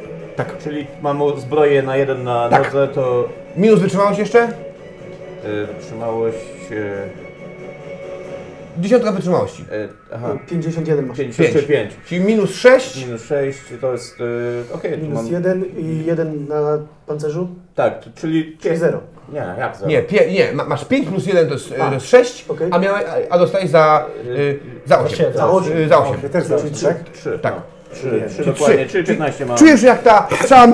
Czyli 0.64 0.86
mam 1.02 1.38
zbroję 1.38 1.82
na 1.82 1.96
jeden 1.96 2.24
na 2.24 2.48
Tak. 2.48 2.64
nodze, 2.64 2.88
to 2.88 3.28
Minus 3.56 3.80
wytrzymałość 3.80 4.18
jeszcze? 4.18 4.44
y, 4.48 4.48
trzymałość... 5.80 6.36
Y, 6.70 7.25
Dziesiątka 8.78 9.12
wytrzymałości. 9.12 9.62
y, 9.72 9.88
aha, 10.14 10.38
51 10.50 11.06
masz. 11.06 11.16
5, 11.18 11.36
Pięć. 11.36 11.52
5. 11.52 11.66
5. 11.66 11.92
Czyli 12.06 12.20
minus 12.20 12.54
6. 12.54 13.06
Minus 13.06 13.22
6 13.24 13.58
to 13.80 13.92
jest... 13.92 14.20
Y, 14.20 14.74
Okej, 14.74 14.92
tu 14.92 14.98
Minus 14.98 15.22
mam... 15.22 15.32
1 15.32 15.64
i 15.78 16.04
1 16.06 16.48
na 16.48 16.78
pancerzu, 17.06 17.48
Tak, 17.74 18.04
to- 18.04 18.10
czyli... 18.14 18.56
czyli 18.60 18.76
0. 18.76 19.00
Nie, 19.32 19.54
jak 19.58 19.76
za? 19.76 19.86
Nie, 19.86 20.02
pie, 20.02 20.32
nie, 20.32 20.52
ma- 20.52 20.64
masz 20.64 20.84
5 20.84 21.08
plus 21.08 21.26
1 21.26 21.46
to 21.48 21.54
jest, 21.54 21.74
A, 21.80 21.88
to 21.88 21.94
jest 21.94 22.06
6, 22.06 22.44
okej. 22.48 22.68
a, 22.70 22.78
miałeś, 22.78 23.04
a- 23.30 23.34
a 23.34 23.38
dostajesz 23.38 23.70
za, 23.70 24.06
y, 24.26 24.58
za 24.86 24.98
8. 25.00 25.16
siedem. 25.18 25.32
Za 25.36 25.50
osiem. 25.50 25.88
Za 25.88 25.98
8. 25.98 26.20
Ja 26.22 26.28
też 26.28 26.44
zawsze, 26.44 26.70
tak? 26.86 27.10
3. 27.12 27.38
Tak. 27.42 27.54
3, 27.92 28.22
3 28.28 28.34
Czyli 28.36 28.46
dokładnie, 28.52 28.86
trzy. 28.86 29.02
3, 29.02 29.12
15 29.12 29.46
mam. 29.46 29.58
Czujesz 29.58 29.82
jak 29.82 30.02
ta 30.02 30.28
strzała 30.42 30.66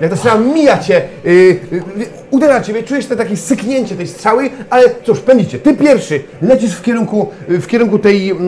Jak 0.00 0.10
ta 0.10 0.16
strzała 0.16 0.40
mija 0.40 0.78
cię, 0.78 1.02
y, 1.26 1.30
y, 1.30 1.82
uderza 2.30 2.60
ciebie, 2.60 2.82
czujesz 2.82 3.06
te 3.06 3.16
takie 3.16 3.36
syknięcie 3.36 3.96
tej 3.96 4.08
strzały, 4.08 4.50
ale 4.70 4.84
cóż, 5.04 5.20
pędzicie. 5.20 5.58
Ty 5.58 5.74
pierwszy 5.74 6.22
lecisz 6.42 6.74
w 6.74 6.82
kierunku, 6.82 7.28
w 7.48 7.66
kierunku 7.66 7.98
tej, 7.98 8.30
mm, 8.30 8.42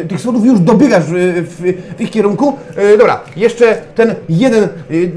y, 0.00 0.06
tych 0.08 0.20
schodów, 0.20 0.46
już 0.46 0.60
dobiegasz 0.60 1.04
y, 1.08 1.42
w, 1.42 1.74
w 1.96 2.00
ich 2.00 2.10
kierunku. 2.10 2.58
Dobra, 2.98 3.20
jeszcze 3.36 3.78
ten 3.94 4.14
jeden, 4.28 4.68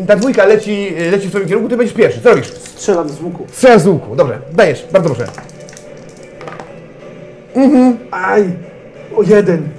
ta 0.07 0.15
dwójka 0.15 0.45
leci, 0.45 0.93
leci 1.11 1.27
w 1.27 1.29
twoim 1.29 1.47
kierunku, 1.47 1.69
ty 1.69 1.77
będziesz 1.77 1.95
pierwszy. 1.95 2.21
Co 2.21 2.29
robisz? 2.29 2.47
Strzelam 2.47 3.09
z 3.09 3.21
łuku. 3.21 3.45
Strzelasz 3.51 3.81
z 3.81 3.87
łuku. 3.87 4.15
Dobrze, 4.15 4.39
dajesz, 4.53 4.85
bardzo 4.91 5.09
proszę. 5.09 5.31
Aj! 8.11 8.49
O 9.15 9.23
jeden. 9.23 9.69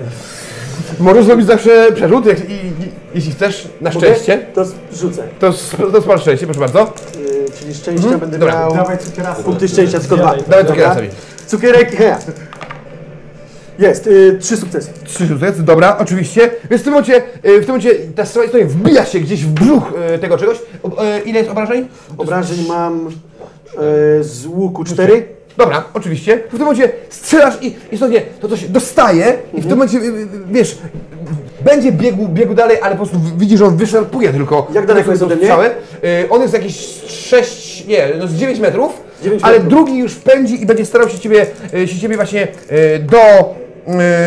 Możesz 1.01 1.25
zrobić 1.25 1.47
zawsze 1.47 1.93
przerzut, 1.95 2.27
jak, 2.27 2.51
i, 2.51 2.53
i, 2.53 2.73
jeśli 3.15 3.33
chcesz, 3.33 3.69
na 3.81 3.91
Mogę? 3.91 4.07
szczęście. 4.07 4.47
To 4.55 4.65
rzucę. 4.97 5.23
To, 5.39 5.49
s- 5.49 5.77
to 5.93 6.03
spal 6.03 6.19
szczęście, 6.19 6.47
proszę 6.47 6.61
bardzo. 6.61 6.93
Yy, 7.19 7.45
czyli 7.61 7.75
szczęścia 7.75 8.19
będę 8.19 8.39
Dobra. 8.39 8.61
miał... 8.61 8.75
Dawaj 8.75 8.99
cukierasy. 8.99 9.43
Punkty 9.45 9.69
szczęścia 9.69 10.01
tylko 10.01 10.17
dwa. 10.17 10.35
Dawaj, 10.49 10.65
Dobra. 10.65 10.95
sobie. 10.95 11.09
Cukierek, 11.47 11.97
he. 11.97 12.17
Jest, 13.79 14.07
yy, 14.07 14.39
trzy 14.41 14.57
sukcesy. 14.57 14.91
Trzy 15.05 15.29
sukcesy, 15.29 15.63
dobra, 15.63 15.99
oczywiście. 15.99 16.51
Więc 16.71 16.83
w 16.83 16.85
tym 16.85 16.93
momencie, 16.93 17.17
y, 17.17 17.61
w 17.61 17.67
tym 17.67 17.67
momencie 17.67 17.95
ta 18.17 18.25
strzała 18.27 18.47
istotnie 18.47 18.67
wbija 18.67 19.05
się 19.05 19.21
gdzieś 19.21 19.45
w 19.45 19.49
brzuch 19.49 19.93
y, 20.15 20.19
tego 20.19 20.39
czegoś. 20.39 20.57
O, 20.83 20.89
y, 21.17 21.21
ile 21.21 21.39
jest 21.39 21.51
obrażeń? 21.51 21.89
Obrażeń 22.19 22.65
mam 22.69 23.05
yy, 23.07 24.25
z 24.25 24.47
łuku 24.47 24.85
cztery. 24.85 25.27
Dobra, 25.61 25.85
oczywiście. 25.95 26.41
W 26.49 26.51
tym 26.51 26.61
momencie 26.61 26.91
strzelasz 27.09 27.55
i 27.63 27.75
istotnie 27.93 28.23
to 28.41 28.49
coś 28.49 28.65
dostaje 28.65 29.39
i 29.55 29.61
w 29.61 29.67
tym 29.67 29.71
momencie, 29.71 29.99
y, 29.99 30.03
y, 30.03 30.27
wiesz, 30.51 30.79
będzie 31.65 31.93
biegł, 31.93 32.29
biegł 32.29 32.55
dalej, 32.55 32.79
ale 32.83 32.97
po 32.97 33.07
prostu 33.07 33.21
widzisz, 33.37 33.59
że 33.59 33.67
on 33.67 33.77
wyszarpuje 33.77 34.33
tylko. 34.33 34.67
Jak 34.75 34.87
daleko 34.87 35.11
jest 35.11 35.23
ode 35.23 35.37
mnie? 35.37 35.55
Y, 36.05 36.31
On 36.31 36.43
jest 36.43 36.55
jakieś 36.55 37.03
6, 37.07 37.87
nie, 37.87 38.09
no 38.19 38.27
z 38.27 38.35
9 38.35 38.59
metrów, 38.59 39.03
Dziewięć 39.23 39.43
ale 39.43 39.53
metrów. 39.53 39.71
drugi 39.71 39.99
już 39.99 40.15
pędzi 40.15 40.63
i 40.63 40.67
będzie 40.67 40.87
starał 40.87 41.09
się 41.09 41.19
ciebie, 41.19 41.47
się 41.87 41.99
ciebie 42.01 42.17
właśnie 42.17 42.49
do, 43.01 43.55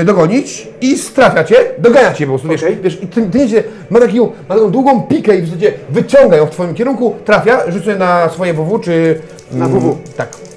dogonić 0.05 0.67
i 0.81 0.97
strafia 0.97 1.43
cię, 1.43 1.55
dogania 1.77 2.13
cię 2.13 2.25
po 2.25 2.31
prostu, 2.31 2.47
wiesz, 2.47 2.63
Okej. 2.63 2.77
wiesz 2.83 3.03
i 3.03 3.07
ty, 3.07 3.21
ty 3.31 3.49
się, 3.49 3.63
ma, 3.89 3.99
taką, 3.99 4.31
ma 4.49 4.55
taką 4.55 4.71
długą 4.71 5.01
pikę 5.01 5.37
i 5.37 5.41
w 5.41 5.45
zasadzie 5.45 5.73
wyciąga 5.89 6.37
ją 6.37 6.45
w 6.45 6.49
twoim 6.49 6.73
kierunku, 6.73 7.15
trafia, 7.25 7.71
rzucę 7.71 7.95
na 7.95 8.29
swoje 8.29 8.53
WW, 8.53 8.79
czy... 8.79 9.19
Na 9.51 9.65
mm, 9.65 9.79
WW. 9.79 9.97
Tak. 10.17 10.52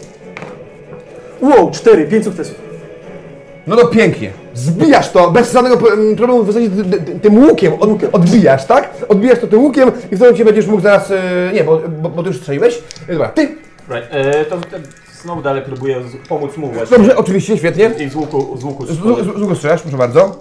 Wow, 1.47 1.71
cztery, 1.71 2.05
pięć 2.07 2.25
sukcesów. 2.25 2.55
No 3.67 3.76
to 3.76 3.87
pięknie. 3.87 4.31
Zbijasz 4.55 5.11
to 5.11 5.31
bez 5.31 5.53
żadnego 5.53 5.93
mm, 5.93 6.17
problemu, 6.17 6.43
w 6.43 6.47
zasadzie 6.47 6.71
ty- 6.71 6.85
ty- 7.00 7.21
tym 7.21 7.38
łukiem 7.38 7.73
od, 7.81 7.91
odbijasz, 8.15 8.65
tak? 8.65 8.91
Odbijasz 9.09 9.38
to 9.38 9.47
tym 9.47 9.61
łukiem 9.61 9.88
i 9.88 9.93
w 10.07 10.09
tym 10.09 10.19
momencie 10.19 10.45
będziesz 10.45 10.67
mógł 10.67 10.83
zaraz, 10.83 11.11
e, 11.11 11.50
nie, 11.55 11.65
bo, 11.65 11.81
bo, 12.03 12.09
bo 12.09 12.23
ty 12.23 12.29
już 12.29 12.38
strzeliłeś. 12.38 12.79
E, 13.09 13.12
Dobra, 13.12 13.29
ty, 13.29 13.49
Right. 13.88 14.09
E, 14.11 14.45
to, 14.45 14.57
to 14.57 14.76
znowu 15.23 15.43
dalej 15.43 15.62
próbuję 15.67 16.03
z, 16.03 16.29
pomóc 16.29 16.57
mu 16.57 16.69
właśnie. 16.73 16.97
dobrze, 16.97 17.17
oczywiście, 17.17 17.59
świetnie. 17.59 17.91
I 17.99 18.09
z 18.09 18.15
łuku, 18.15 18.57
z 18.59 18.65
łuku 18.65 18.87
Z, 18.87 18.91
z, 18.91 19.38
z 19.38 19.41
łuku 19.43 19.55
strzelasz, 19.55 19.83
proszę 19.83 19.97
bardzo. 19.97 20.37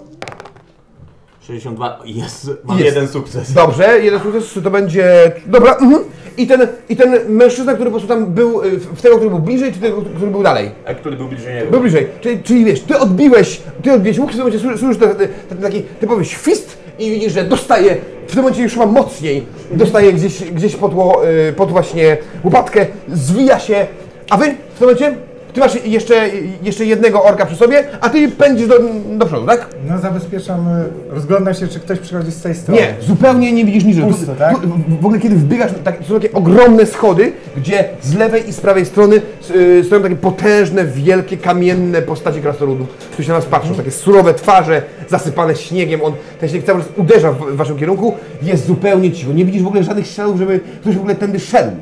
62. 1.40 1.98
Jest, 2.04 2.50
mam 2.64 2.78
Jest. 2.78 2.94
jeden 2.94 3.08
sukces. 3.08 3.52
Dobrze, 3.52 3.98
jeden 4.00 4.20
sukces 4.20 4.64
to 4.64 4.70
będzie, 4.70 5.32
dobra, 5.46 5.74
mhm. 5.76 6.04
I 6.38 6.46
ten, 6.46 6.66
I 6.88 6.96
ten 6.96 7.14
mężczyzna, 7.28 7.74
który 7.74 7.90
po 7.90 7.90
prostu 7.98 8.08
tam 8.08 8.26
był, 8.26 8.62
e, 8.62 8.70
w 8.70 9.02
tego, 9.02 9.16
który 9.16 9.30
był 9.30 9.38
bliżej, 9.38 9.72
czy 9.72 9.80
tego, 9.80 10.02
który 10.16 10.30
był 10.30 10.42
dalej? 10.42 10.70
A 10.86 10.94
który 10.94 11.16
był 11.16 11.28
bliżej 11.28 11.54
niego? 11.54 11.70
Był 11.70 11.80
bliżej, 11.80 12.06
czyli, 12.20 12.42
czyli 12.42 12.64
wiesz, 12.64 12.80
ty 12.80 12.98
odbiłeś, 12.98 13.60
ty 13.82 13.92
odbiłeś 13.92 14.18
łuk, 14.18 14.28
w 14.32 14.34
tym 14.34 14.44
momencie 14.44 14.58
słyszysz- 14.68 15.28
taki 15.62 15.82
typowy 15.82 16.24
świst 16.24 16.78
i 16.98 17.10
widzisz, 17.10 17.32
że 17.32 17.44
dostaje, 17.44 17.96
w 18.26 18.30
tym 18.32 18.40
momencie 18.42 18.62
już 18.62 18.76
ma 18.76 18.86
mocniej, 18.86 19.46
dostaje 19.70 20.12
gdzieś, 20.12 20.44
gdzieś 20.44 20.76
pod, 20.76 20.92
y, 20.92 21.52
pod 21.52 21.70
właśnie 21.70 22.16
łopatkę, 22.44 22.86
zwija 23.08 23.58
się, 23.58 23.86
a 24.30 24.36
wy 24.36 24.44
w 24.74 24.78
tym 24.78 24.88
momencie, 24.88 25.14
ty 25.56 25.60
masz 25.60 25.84
jeszcze, 25.84 26.28
jeszcze 26.62 26.84
jednego 26.84 27.24
orka 27.24 27.46
przy 27.46 27.56
sobie, 27.56 27.84
a 28.00 28.10
ty 28.10 28.28
pędzisz 28.28 28.68
do, 28.68 28.74
do 29.18 29.26
przodu, 29.26 29.46
tak? 29.46 29.68
No 29.88 29.98
zabezpieczam, 29.98 30.68
y, 30.68 31.14
rozglądam 31.14 31.54
się, 31.54 31.68
czy 31.68 31.80
ktoś 31.80 31.98
przychodzi 31.98 32.30
z 32.32 32.42
tej 32.42 32.54
strony. 32.54 32.80
Nie, 32.80 32.94
zupełnie 33.00 33.52
nie 33.52 33.64
widzisz 33.64 33.84
niżej. 33.84 34.04
Pusto, 34.04 34.34
tak? 34.34 34.60
tu, 34.60 34.68
w 35.00 35.06
ogóle 35.06 35.20
kiedy 35.20 35.36
wbiegasz, 35.36 35.70
tak, 35.84 35.98
są 36.08 36.20
takie 36.20 36.32
ogromne 36.32 36.86
schody, 36.86 37.32
gdzie 37.56 37.88
z 38.02 38.14
lewej 38.14 38.48
i 38.48 38.52
z 38.52 38.60
prawej 38.60 38.86
strony 38.86 39.20
y, 39.50 39.84
stoją 39.86 40.02
takie 40.02 40.16
potężne, 40.16 40.84
wielkie, 40.84 41.36
kamienne 41.36 42.02
postacie 42.02 42.40
krasnoludów, 42.40 42.88
którzy 42.88 43.24
się 43.24 43.32
na 43.32 43.38
nas 43.38 43.46
patrzą. 43.46 43.74
Takie 43.74 43.90
surowe 43.90 44.34
twarze, 44.34 44.82
zasypane 45.08 45.56
śniegiem. 45.56 46.02
On, 46.02 46.12
ten 46.40 46.48
śnieg 46.48 46.64
cały 46.64 46.80
czas 46.80 46.88
uderza 46.96 47.32
w, 47.32 47.38
w 47.38 47.56
waszym 47.56 47.78
kierunku. 47.78 48.14
Jest 48.42 48.66
zupełnie 48.66 49.12
cicho. 49.12 49.32
Nie 49.32 49.44
widzisz 49.44 49.62
w 49.62 49.66
ogóle 49.66 49.82
żadnych 49.82 50.06
śladów, 50.06 50.38
żeby 50.38 50.60
ktoś 50.80 50.96
w 50.96 51.00
ogóle 51.00 51.14
tędy 51.14 51.40
szedł. 51.40 51.72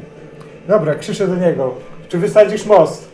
Dobra, 0.68 0.94
krzyczę 0.94 1.28
do 1.28 1.36
niego. 1.36 1.74
Czy 2.08 2.18
wysadzisz 2.18 2.66
most? 2.66 3.13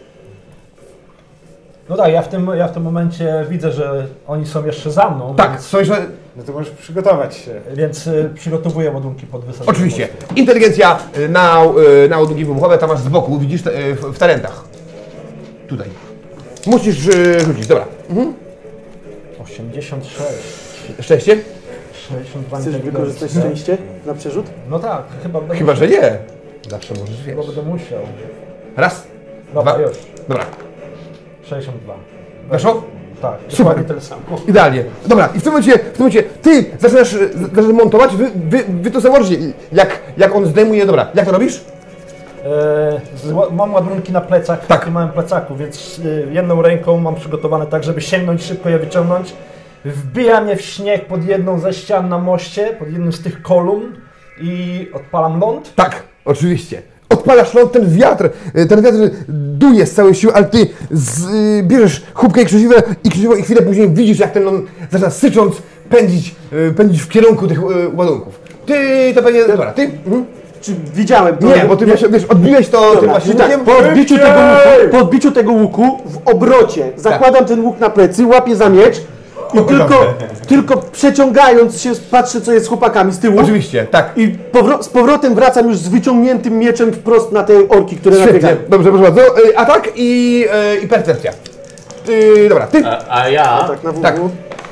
No 1.91 1.97
tak, 1.97 2.13
ja 2.13 2.23
w, 2.23 2.29
tym, 2.29 2.51
ja 2.57 2.69
w 2.69 2.73
tym 2.73 2.83
momencie 2.83 3.47
widzę, 3.49 3.73
że 3.73 4.07
oni 4.27 4.47
są 4.47 4.67
jeszcze 4.67 4.91
za 4.91 5.11
mną, 5.11 5.35
Tak, 5.37 5.51
więc, 5.51 5.63
są 5.67 5.79
jeszcze... 5.79 6.07
No 6.37 6.43
to 6.43 6.53
możesz 6.53 6.71
przygotować 6.71 7.37
się. 7.37 7.61
więc 7.75 8.07
y, 8.07 8.31
przygotowuję 8.35 8.91
ładunki 8.91 9.27
pod 9.27 9.45
wysadzenie. 9.45 9.71
Oczywiście. 9.71 10.09
Inteligencja 10.37 10.99
y, 11.19 11.29
na, 11.29 11.63
y, 12.05 12.09
na 12.09 12.19
ładunki 12.19 12.45
wybuchowe, 12.45 12.79
tam 12.79 12.89
masz 12.91 12.99
z 13.01 13.09
boku, 13.09 13.39
widzisz 13.39 13.67
y, 13.67 13.95
w, 13.95 14.01
w 14.01 14.19
talentach. 14.19 14.65
Tutaj. 15.69 15.89
Musisz 16.67 17.07
y, 17.07 17.41
rzucić, 17.41 17.67
dobra. 17.67 17.85
Mhm. 18.11 18.35
86. 19.45 20.11
Szczęście? 21.01 21.37
62 21.93 22.59
Chcesz 22.59 22.67
inteligencji. 22.75 22.91
wykorzystać 22.91 23.31
szczęście 23.31 23.79
na 24.07 24.15
przerzut? 24.15 24.47
No 24.69 24.79
tak, 24.79 25.03
chyba 25.23 25.41
będę 25.41 25.55
Chyba, 25.57 25.73
musiał. 25.73 25.89
że 25.89 25.95
nie. 25.95 26.19
Zawsze 26.71 26.95
możesz, 26.95 27.17
wiesz. 27.17 27.37
Chyba 27.37 27.43
będę 27.47 27.63
musiał. 27.63 28.01
Raz, 28.77 29.07
Dobra, 29.55 29.73
Dwa. 29.73 29.83
już. 29.83 29.97
dobra. 30.29 30.45
62. 31.51 31.95
Weszło? 32.51 32.83
Tak, 33.23 33.35
Super. 33.49 33.85
tyle 33.85 34.01
samo. 34.01 34.23
Idealnie. 34.49 34.85
Dobra, 35.07 35.29
i 35.35 35.39
w 35.41 35.43
tym 35.43 35.53
momencie, 35.53 35.73
w 35.73 35.83
tym 35.83 35.93
momencie 35.99 36.23
ty 36.23 36.65
zaczynasz, 36.79 37.13
zaczynasz 37.35 37.73
montować, 37.73 38.17
wy, 38.17 38.31
wy, 38.35 38.65
wy 38.69 38.91
to 38.91 39.01
założycie, 39.01 39.37
jak, 39.73 39.99
jak 40.17 40.35
on 40.37 40.47
zdejmuje, 40.47 40.87
dobra, 40.87 41.07
jak 41.15 41.27
to 41.27 41.33
robisz? 41.33 41.61
Ła- 43.33 43.53
mam 43.53 43.75
ładunki 43.75 44.13
na 44.13 44.21
plecach, 44.21 44.59
Tak. 44.67 44.79
takim 44.79 44.93
małym 44.95 45.09
plecaku, 45.11 45.57
więc 45.57 45.99
y, 45.99 46.29
jedną 46.33 46.63
ręką 46.63 46.99
mam 46.99 47.15
przygotowane 47.15 47.67
tak, 47.67 47.85
żeby 47.85 48.01
sięgnąć, 48.01 48.43
szybko 48.45 48.69
je 48.69 48.79
wyciągnąć. 48.79 49.33
Wbijam 49.85 50.49
je 50.49 50.57
w 50.57 50.61
śnieg 50.63 51.07
pod 51.07 51.25
jedną 51.25 51.59
ze 51.59 51.73
ścian 51.73 52.09
na 52.09 52.19
moście, 52.19 52.67
pod 52.67 52.89
jednym 52.89 53.13
z 53.13 53.23
tych 53.23 53.43
kolumn 53.43 53.97
i 54.41 54.87
odpalam 54.95 55.41
ląd. 55.41 55.75
Tak, 55.75 56.03
oczywiście. 56.25 56.83
Odpalasz 57.11 57.55
ląd, 57.55 57.73
ten 57.73 57.91
wiatr, 57.91 58.31
y, 58.59 58.67
ten 58.67 58.83
wiatr 58.83 58.97
duje 59.29 59.87
z 59.87 59.95
całej 59.95 60.15
siły, 60.15 60.35
ale 60.35 60.45
ty 60.45 60.67
z, 60.91 61.25
y, 61.25 61.63
bierzesz 61.63 62.03
chłopkę 62.15 62.43
i 62.43 62.47
krzesiwę 62.47 62.75
i 63.05 63.11
krzesiwo 63.11 63.35
i 63.35 63.43
chwilę 63.43 63.63
później 63.63 63.91
widzisz, 63.91 64.19
jak 64.19 64.33
ten 64.33 64.43
ląd 64.45 64.67
zaczyna 64.91 65.11
sycząc 65.11 65.55
pędzić, 65.91 66.35
y, 66.53 66.73
pędzić 66.73 67.03
w 67.03 67.09
kierunku 67.09 67.47
tych 67.47 67.59
y, 67.59 67.63
ładunków. 67.95 68.41
Ty 68.67 68.75
to 69.15 69.23
pewnie, 69.23 69.45
dobra, 69.45 69.73
ty? 69.73 69.83
Mhm. 69.83 70.25
Czy 70.61 70.73
widziałem 70.95 71.37
to? 71.37 71.47
Nie, 71.47 71.65
bo 71.69 71.77
ty 71.77 71.87
właśnie, 71.87 72.09
wiesz, 72.09 72.25
odbiłeś 72.25 72.69
to 72.69 72.97
tym 72.97 73.09
właśnie 73.11 73.35
tak, 73.35 73.51
łukiem. 73.51 73.65
po 73.65 73.79
odbiciu, 73.79 74.17
tego 74.19 74.41
łuku, 74.41 74.91
po 74.91 74.99
odbiciu 74.99 75.33
tego 75.33 75.53
łuku 75.53 75.99
w 76.07 76.29
obrocie 76.29 76.93
zakładam 76.97 77.45
ten 77.45 77.61
łuk 77.61 77.81
na 77.81 77.91
plecy, 77.91 78.27
łapię 78.27 78.57
za 78.57 78.69
miecz 78.69 79.03
i 79.55 79.59
tylko, 79.69 80.15
tylko 80.49 80.77
przeciągając 80.77 81.81
się 81.81 81.91
patrzę 82.11 82.41
co 82.41 82.53
jest 82.53 82.67
z 82.67 82.69
chłopakami 82.69 83.13
z 83.13 83.19
tyłu 83.19 83.41
Oczywiście, 83.41 83.87
tak. 83.91 84.13
i 84.17 84.37
powro- 84.53 84.83
z 84.83 84.89
powrotem 84.89 85.35
wracam 85.35 85.69
już 85.69 85.77
z 85.77 85.89
wyciągniętym 85.89 86.59
mieczem 86.59 86.93
wprost 86.93 87.33
na 87.33 87.43
te 87.43 87.55
orki, 87.69 87.97
które 87.97 88.19
nabiegają. 88.19 88.57
dobrze, 88.69 88.89
proszę 88.91 89.05
bardzo. 89.13 89.39
Y, 89.49 89.59
Atak 89.59 89.89
i, 89.97 90.45
y, 90.77 90.81
i 90.85 90.89
percepcja. 90.89 91.33
Ty, 92.07 92.47
dobra, 92.49 92.67
ty. 92.67 92.83
A, 92.87 93.21
a 93.21 93.29
ja 93.29 93.45
Tak, 93.69 93.85
na 93.85 93.93
WW. 93.93 94.03
Tak. 94.03 94.17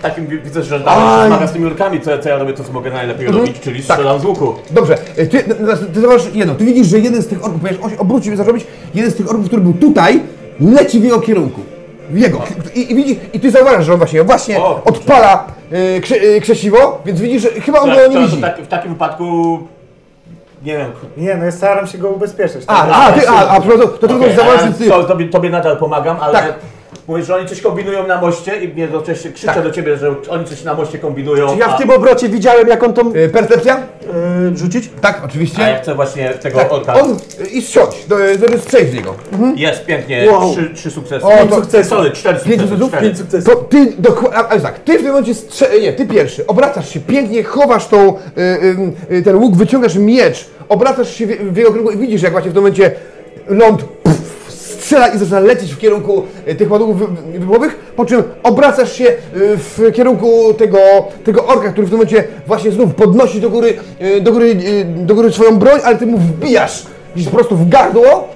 takim 0.03 0.27
wi- 0.27 0.39
widzę, 0.41 0.63
że 0.63 0.79
zmaga 1.27 1.47
z 1.47 1.53
tymi 1.53 1.67
urkami, 1.67 2.01
co, 2.01 2.19
co 2.19 2.29
ja 2.29 2.39
robię, 2.39 2.53
to 2.53 2.65
co 2.65 2.73
mogę 2.73 2.91
najlepiej 2.91 3.27
robić, 3.29 3.61
czyli 3.61 3.83
strzelam 3.83 4.21
z 4.21 4.25
łuku. 4.25 4.55
Dobrze, 4.71 4.99
ty, 5.17 5.27
ty, 5.27 5.45
ty 5.95 6.01
zobacz 6.01 6.35
jedno, 6.35 6.55
ty 6.55 6.65
widzisz, 6.65 6.87
że 6.87 6.99
jeden 6.99 7.23
z 7.23 7.27
tych 7.27 7.45
orków, 7.45 7.61
ponieważ 7.61 7.85
on 7.85 7.91
się 7.91 7.99
obrócił 7.99 8.33
i 8.33 8.37
zaczął 8.37 8.53
robić, 8.53 8.67
jeden 8.95 9.11
z 9.11 9.15
tych 9.15 9.31
orków, 9.31 9.47
który 9.47 9.63
był 9.63 9.73
tutaj, 9.73 10.21
leci 10.61 11.01
w 11.01 11.05
jego 11.05 11.21
kierunku. 11.21 11.61
W 12.11 12.19
jego. 12.19 12.43
I, 12.75 12.93
i, 12.93 12.95
widzi, 12.95 13.21
I 13.33 13.41
ty 13.41 13.51
zauważasz, 13.51 13.85
że 13.85 13.93
on 13.93 13.99
właśnie, 13.99 14.25
właśnie 14.25 14.59
O, 14.63 14.75
kurczę. 14.75 14.99
odpala 15.01 15.45
y, 15.97 16.01
krze, 16.01 16.15
y, 16.17 16.41
krzesiwo, 16.41 17.01
więc 17.05 17.21
widzisz, 17.21 17.43
że 17.43 17.49
chyba 17.49 17.81
on 17.81 17.91
To, 17.91 17.97
go 17.97 18.01
nie 18.03 18.09
to, 18.09 18.13
to, 18.15 18.21
widzi. 18.21 18.41
tak, 18.41 18.59
w 18.63 18.69
takim 18.69 18.93
wypadku... 18.93 19.59
Nie 20.63 20.77
wiem. 20.79 20.91
Nie, 21.17 21.35
no 21.37 21.45
ja 21.45 21.53
staram 21.53 21.87
się 21.87 21.99
go 21.99 22.09
ubezpieczyć. 22.09 22.63
A, 22.67 22.75
tak? 22.77 22.89
a, 22.93 23.13
ty, 23.21 23.29
a, 23.29 23.49
a, 23.49 23.61
to 23.61 24.09
ty. 24.79 24.89
to, 24.89 25.05
tobie, 25.05 25.29
tobie 25.29 25.51
nadal 25.51 25.77
pomagam, 25.77 26.17
ale 26.21 26.33
Tak. 26.33 26.55
Mówisz, 27.09 27.27
że 27.27 27.37
oni 27.37 27.49
coś 27.49 27.61
kombinują 27.61 28.07
na 28.07 28.21
moście 28.21 28.57
i 28.65 28.69
mnie 28.69 28.83
jednocześnie 28.83 29.33
krzyczę 29.33 29.55
Tak. 29.55 29.63
do 29.63 29.71
ciebie, 29.71 29.97
że 29.97 30.15
oni 30.29 30.45
coś 30.45 30.65
na 30.65 30.75
moście 30.75 30.99
kombinują. 30.99 31.57
Ja 31.59 31.67
a, 31.67 31.77
w 31.77 31.79
tym 31.79 31.91
obrocie 31.91 32.29
widziałem 32.29 32.69
jak 32.69 32.83
on 32.83 32.93
tą 32.95 33.15
Y, 33.15 33.29
percepcja? 33.29 33.77
e, 33.77 34.57
rzucić. 34.57 34.91
Tak, 35.01 35.23
oczywiście. 35.25 35.63
a 35.65 35.69
ja 35.69 35.79
chcę 35.83 35.95
właśnie 35.95 36.31
tego 36.31 36.59
tak, 36.59 36.73
orka. 36.73 36.95
on, 37.01 37.17
y, 37.41 37.47
I 37.47 37.63
strząć, 37.63 38.07
do- 38.09 38.19
żeby 38.19 38.59
strzelić 38.59 38.91
z 38.91 38.95
niego. 38.95 39.15
Jest, 39.57 39.85
pięknie, 39.85 40.27
Wow. 40.31 40.53
trzy, 40.53 40.71
trzy 40.75 40.91
sukcesy. 40.91 41.27
O, 41.27 41.31
Pięć 41.39 41.51
to- 41.51 41.57
sukcesów. 41.57 41.89
Sorry, 41.99 42.11
cztery 42.11 42.39
Pięć 42.39 42.47
sukcesy. 42.61 42.69
sukcesów? 42.69 42.89
cztery. 42.89 43.07
Pięć 43.07 43.19
sukcesów. 43.19 43.55
To 43.55 43.57
ty, 43.57 43.93
dokładnie, 43.99 44.39
a, 44.39 44.49
a 44.49 44.61
tak, 44.61 44.79
ty 44.79 44.93
w 44.99 45.03
tym 45.03 45.07
momencie 45.07 45.35
strze- 45.35 45.81
nie, 45.81 45.93
ty 45.93 46.07
pierwszy, 46.07 46.47
obracasz 46.47 46.89
się 46.89 47.01
pięknie, 47.01 47.43
chowasz 47.43 47.87
tą, 47.89 48.09
y, 48.09 48.41
y, 49.11 49.15
y, 49.17 49.23
ten 49.23 49.37
łuk, 49.37 49.57
wyciągasz 49.57 49.95
miecz, 49.97 50.47
obracasz 50.69 51.15
się 51.15 51.27
w, 51.27 51.31
w 51.53 51.57
jego 51.57 51.71
kierunku 51.71 51.93
i 51.93 51.97
widzisz, 51.97 52.23
jak 52.23 52.33
właśnie 52.33 52.51
w 52.51 52.55
tym 52.55 52.63
momencie 52.63 52.91
ląd 53.49 53.83
pff, 53.85 54.48
strzela 54.79 55.09
i 55.09 55.19
zaczyna 55.19 55.41
lecieć 55.41 55.73
w 55.75 55.79
kierunku 55.79 56.23
e, 56.47 56.55
tych 56.55 56.71
ładunków 56.71 56.99
wy- 56.99 57.39
wybuchowych, 57.39 57.93
po 57.97 58.05
czym 58.05 58.23
obracasz 58.43 58.93
się 58.93 59.05
e, 59.09 59.15
w 59.57 59.93
kierunku 59.95 60.55
tego, 60.55 60.79
tego 61.25 61.47
orka, 61.47 61.73
który 61.73 61.87
w 61.87 61.91
tym 61.91 61.99
momencie 61.99 62.25
właśnie 62.47 62.71
znów 62.71 62.95
podnosi 62.95 63.41
do 63.41 63.51
góry, 63.51 63.75
e, 63.99 64.21
do 64.21 64.33
góry, 64.33 64.57
do 64.97 65.15
góry 65.15 65.33
swoją 65.33 65.59
broń, 65.59 65.81
ale 65.85 65.97
ty 65.97 66.07
mu 66.07 66.19
wbijasz 66.19 66.87
gdzieś 67.15 67.29
po 67.29 67.37
prostu 67.37 67.57
w 67.57 67.69
gardło 67.69 68.29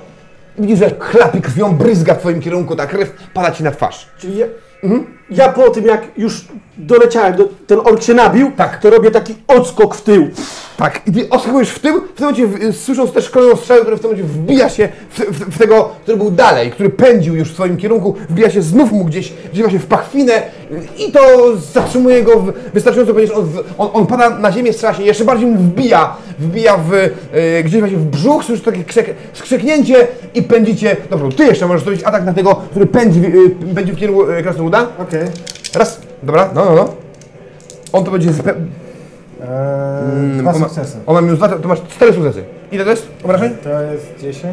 i 0.58 0.62
widzisz, 0.62 0.78
że 0.78 0.90
chlapi 0.98 1.40
krwią, 1.40 1.72
bryzga 1.76 2.14
w 2.14 2.18
twoim 2.18 2.40
kierunku, 2.40 2.76
ta 2.76 2.86
krew 2.86 3.12
pada 3.34 3.50
ci 3.50 3.62
na 3.64 3.70
twarz. 3.70 4.08
Czyli 4.18 4.36
ja, 4.38 4.46
ja 5.36 5.48
po 5.48 5.70
tym, 5.70 5.86
jak 5.86 6.02
już 6.16 6.44
doleciałem, 6.78 7.36
do, 7.36 7.44
ten 7.66 7.78
ork 7.84 8.02
się 8.02 8.14
nabił, 8.14 8.50
Tak. 8.56 8.78
to 8.80 8.90
robię 8.90 9.10
taki 9.10 9.34
odskok 9.48 9.94
w 9.94 10.02
tył. 10.02 10.28
Tak, 10.76 11.00
i 11.06 11.12
ty 11.12 11.28
odskakujesz 11.30 11.70
w 11.70 11.78
tył, 11.78 12.00
w 12.14 12.16
tym 12.18 12.26
momencie 12.30 12.72
słysząc 12.72 13.12
też 13.12 13.30
kolejną 13.30 13.56
strzałę, 13.56 13.80
który 13.80 13.96
w 13.96 14.00
tym 14.00 14.10
momencie 14.10 14.32
wbija 14.32 14.68
się 14.68 14.88
w, 15.10 15.18
w, 15.20 15.54
w 15.54 15.58
tego, 15.58 15.88
który 16.02 16.16
był 16.16 16.30
dalej, 16.30 16.70
który 16.70 16.90
pędził 16.90 17.34
już 17.36 17.50
w 17.50 17.54
swoim 17.54 17.76
kierunku, 17.76 18.14
wbija 18.28 18.50
się 18.50 18.62
znów 18.62 18.92
mu 18.92 19.04
gdzieś, 19.04 19.32
gdzieś 19.52 19.62
właśnie 19.62 19.78
w 19.78 19.86
pachwinę 19.86 20.32
i 20.98 21.12
to 21.12 21.20
zatrzymuje 21.72 22.22
go 22.22 22.38
w, 22.40 22.52
wystarczająco, 22.74 23.14
ponieważ 23.14 23.36
on, 23.36 23.48
on, 23.78 23.88
on 23.92 24.06
pada 24.06 24.30
na 24.30 24.52
ziemię, 24.52 24.72
strzela 24.72 24.94
się, 24.94 25.02
jeszcze 25.02 25.24
bardziej 25.24 25.46
mu 25.46 25.58
wbija, 25.58 26.16
wbija 26.38 26.76
w, 26.76 26.94
e, 26.94 27.62
gdzieś 27.64 27.80
właśnie 27.80 27.98
w 27.98 28.04
brzuch, 28.04 28.44
słyszysz 28.44 28.64
takie 28.64 28.84
krzek, 28.84 29.14
skrzeknięcie 29.32 30.06
i 30.34 30.42
pędzicie, 30.42 30.96
dobra, 31.10 31.28
ty 31.36 31.44
jeszcze 31.44 31.66
możesz 31.66 31.82
zrobić 31.84 32.02
atak 32.04 32.24
na 32.24 32.32
tego, 32.34 32.54
który 32.70 32.86
pędzi, 32.86 33.20
w- 33.20 33.24
e, 33.70 33.74
pędzi 33.74 33.92
w 33.92 33.96
kierunku 33.96 34.30
e, 34.30 34.42
krasnoluda. 34.42 34.86
Okej. 34.98 35.21
Raz, 35.74 36.00
dobra, 36.22 36.48
no, 36.54 36.64
no, 36.64 36.74
no. 36.74 36.88
On 37.92 38.04
to 38.04 38.10
będzie 38.10 38.30
zpe- 38.30 38.54
Eee, 39.40 40.38
Dwa 40.38 40.52
on 40.52 40.60
ma, 40.60 40.68
sukcesy. 40.68 40.96
on 41.06 41.14
ma 41.14 41.20
minus 41.20 41.38
dwa, 41.38 41.48
to, 41.48 41.58
to 41.58 41.68
masz 41.68 41.80
cztery 41.88 42.12
sukcesy. 42.12 42.44
Ile 42.72 42.84
to 42.84 42.90
jest 42.90 43.06
obrażeń? 43.24 43.56
To 43.64 43.82
jest 43.82 44.06
10 44.20 44.52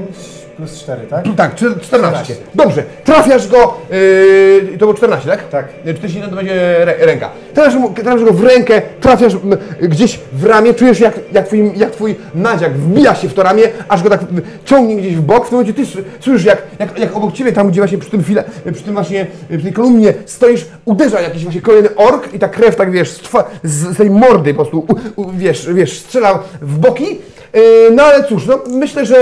plus 0.59 0.79
4, 0.79 1.01
tak? 1.09 1.25
Tak, 1.37 1.55
czter- 1.55 1.79
14. 1.81 1.83
14. 1.83 2.35
Dobrze, 2.55 2.83
trafiasz 3.03 3.47
go, 3.47 3.77
yy, 3.91 4.67
to 4.71 4.77
było 4.77 4.93
14, 4.93 5.29
tak? 5.29 5.49
Tak. 5.49 5.67
Yy, 5.85 5.93
41 5.93 6.29
to 6.29 6.35
będzie 6.35 6.85
ręka. 6.99 7.29
Trafiasz, 7.53 7.75
mu, 7.75 7.89
trafiasz 7.93 8.23
go 8.23 8.33
w 8.33 8.43
rękę, 8.43 8.81
trafiasz 8.99 9.33
m, 9.33 9.57
gdzieś 9.81 10.19
w 10.33 10.45
ramię, 10.45 10.73
czujesz 10.73 10.99
jak, 10.99 11.19
jak, 11.31 11.45
twój, 11.47 11.71
jak 11.75 11.91
twój 11.91 12.15
nadziak 12.35 12.73
wbija 12.73 13.15
się 13.15 13.29
w 13.29 13.33
to 13.33 13.43
ramię, 13.43 13.63
aż 13.89 14.03
go 14.03 14.09
tak 14.09 14.21
ciągnie 14.65 14.95
gdzieś 14.95 15.15
w 15.15 15.21
bok. 15.21 15.45
W 15.45 15.49
tym 15.49 15.57
momencie 15.57 15.73
ty 15.73 15.81
s- 15.81 16.05
słyszysz 16.19 16.45
jak, 16.45 16.61
jak, 16.79 16.99
jak 16.99 17.15
obok 17.15 17.33
ciebie, 17.33 17.51
tam 17.51 17.69
gdzie 17.71 17.81
właśnie 17.81 17.97
przy 17.97 18.11
tym 18.11 18.23
file, 18.23 18.43
przy 18.73 18.83
tym 18.83 18.93
właśnie, 18.93 19.21
y, 19.51 19.55
przy 19.57 19.63
tej 19.63 19.73
kolumnie 19.73 20.13
stoisz, 20.25 20.65
uderza 20.85 21.21
jakiś 21.21 21.43
właśnie 21.43 21.61
kolejny 21.61 21.95
ork 21.95 22.33
i 22.33 22.39
ta 22.39 22.47
krew 22.47 22.75
tak 22.75 22.91
wiesz, 22.91 23.11
z, 23.11 23.17
twa, 23.17 23.49
z, 23.63 23.93
z 23.93 23.97
tej 23.97 24.09
mordy 24.09 24.53
po 24.53 24.65
prostu, 24.65 24.85
u, 25.15 25.21
u, 25.21 25.31
wiesz, 25.31 25.73
wiesz, 25.73 25.99
strzela 25.99 26.39
w 26.61 26.77
boki. 26.77 27.05
Yy, 27.53 27.61
no 27.91 28.03
ale 28.03 28.23
cóż, 28.23 28.45
no 28.45 28.59
myślę, 28.69 29.05
że 29.05 29.15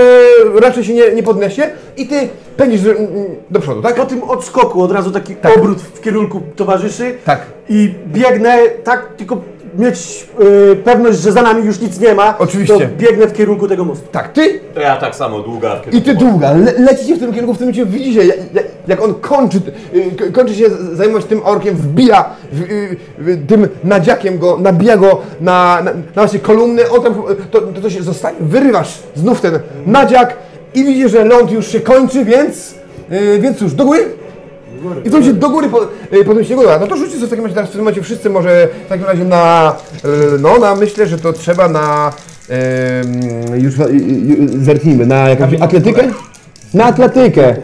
raczej 0.60 0.84
się 0.84 0.94
nie, 0.94 1.10
nie 1.14 1.22
podniesie 1.22 1.70
i 1.96 2.06
ty 2.06 2.28
pędzisz 2.56 2.80
mm, 2.84 2.98
do 3.50 3.60
przodu, 3.60 3.82
tak? 3.82 3.94
Po 3.94 4.06
tym 4.06 4.22
odskoku 4.22 4.82
od 4.82 4.92
razu 4.92 5.10
taki 5.10 5.36
Tak. 5.36 5.56
obrót 5.56 5.80
w 5.80 6.00
kierunku 6.00 6.42
towarzyszy 6.56 7.14
Tak. 7.24 7.40
i 7.68 7.94
biegnę 8.06 8.58
tak, 8.84 9.08
tylko 9.16 9.36
mieć 9.78 10.26
y, 10.72 10.76
pewność, 10.76 11.18
że 11.18 11.32
za 11.32 11.42
nami 11.42 11.64
już 11.66 11.80
nic 11.80 12.00
nie 12.00 12.14
ma. 12.14 12.38
Oczywiście. 12.38 12.74
To 12.78 12.86
biegnę 12.98 13.26
w 13.26 13.32
kierunku 13.32 13.68
tego 13.68 13.84
mostu. 13.84 14.06
Tak, 14.12 14.32
ty 14.32 14.60
To 14.74 14.80
ja 14.80 14.96
tak 14.96 15.14
samo, 15.16 15.40
długa 15.40 15.80
i 15.92 16.02
ty 16.02 16.14
długa, 16.14 16.52
le, 16.52 16.72
lecicie 16.78 17.16
w 17.16 17.18
tym 17.18 17.32
kierunku, 17.32 17.54
w 17.54 17.58
tym 17.58 17.66
momencie 17.66 17.86
widzicie, 17.86 18.24
jak, 18.26 18.64
jak, 18.88 19.02
on 19.04 19.14
kończy, 19.14 19.58
y, 19.94 20.10
k- 20.16 20.24
kończy 20.32 20.54
się 20.54 20.64
zajmować 20.92 21.24
tym 21.24 21.40
orkiem, 21.44 21.74
wbija 21.76 22.24
w, 22.52 22.60
y, 22.62 22.96
w, 23.18 23.46
tym 23.46 23.68
nadziakiem 23.84 24.38
go, 24.38 24.58
nabija 24.60 24.96
go 24.96 25.20
na, 25.40 25.80
na, 25.84 25.90
na 25.92 26.00
właśnie 26.14 26.38
kolumny, 26.38 26.90
on 26.90 27.02
tam, 27.02 27.14
to, 27.50 27.60
to, 27.60 27.80
to 27.80 27.90
się 27.90 28.02
zostaje, 28.02 28.36
wyrywasz 28.40 28.98
znów 29.14 29.40
ten 29.40 29.58
nadziak 29.86 30.36
i 30.74 30.84
widzisz, 30.84 31.10
że 31.12 31.24
ląd 31.24 31.50
już 31.52 31.66
się 31.68 31.80
kończy, 31.80 32.24
więc, 32.24 32.74
y, 33.12 33.38
więc 33.40 33.58
cóż, 33.58 33.74
do 33.74 33.84
góry? 33.84 34.06
I 35.04 35.10
to 35.10 35.22
się 35.22 35.32
do 35.32 35.50
góry 35.50 35.68
po, 35.68 35.82
y, 36.12 36.24
potem 36.24 36.44
się. 36.44 36.56
No 36.56 36.86
to 36.86 36.96
rzućcie 36.96 37.14
sobie 37.14 37.26
w 37.26 37.30
takim 37.30 37.44
razie 37.44 37.54
teraz 37.54 37.70
w 37.70 37.72
tym 37.72 37.80
momencie 37.80 38.02
wszyscy 38.02 38.30
może 38.30 38.68
w 38.86 38.88
takim 38.88 39.06
razie 39.06 39.24
na, 39.24 39.76
y, 40.04 40.38
no 40.38 40.58
na 40.58 40.74
myślę, 40.74 41.06
że 41.06 41.18
to 41.18 41.32
trzeba 41.32 41.68
na, 41.68 42.12
ym, 43.04 43.60
już 43.60 43.78
y, 43.78 43.82
y, 43.82 44.64
zerknijmy, 44.64 45.06
na 45.06 45.28
jakąś 45.28 45.60
atletykę? 45.60 46.08
Na 46.74 46.84
atletykę. 46.84 47.56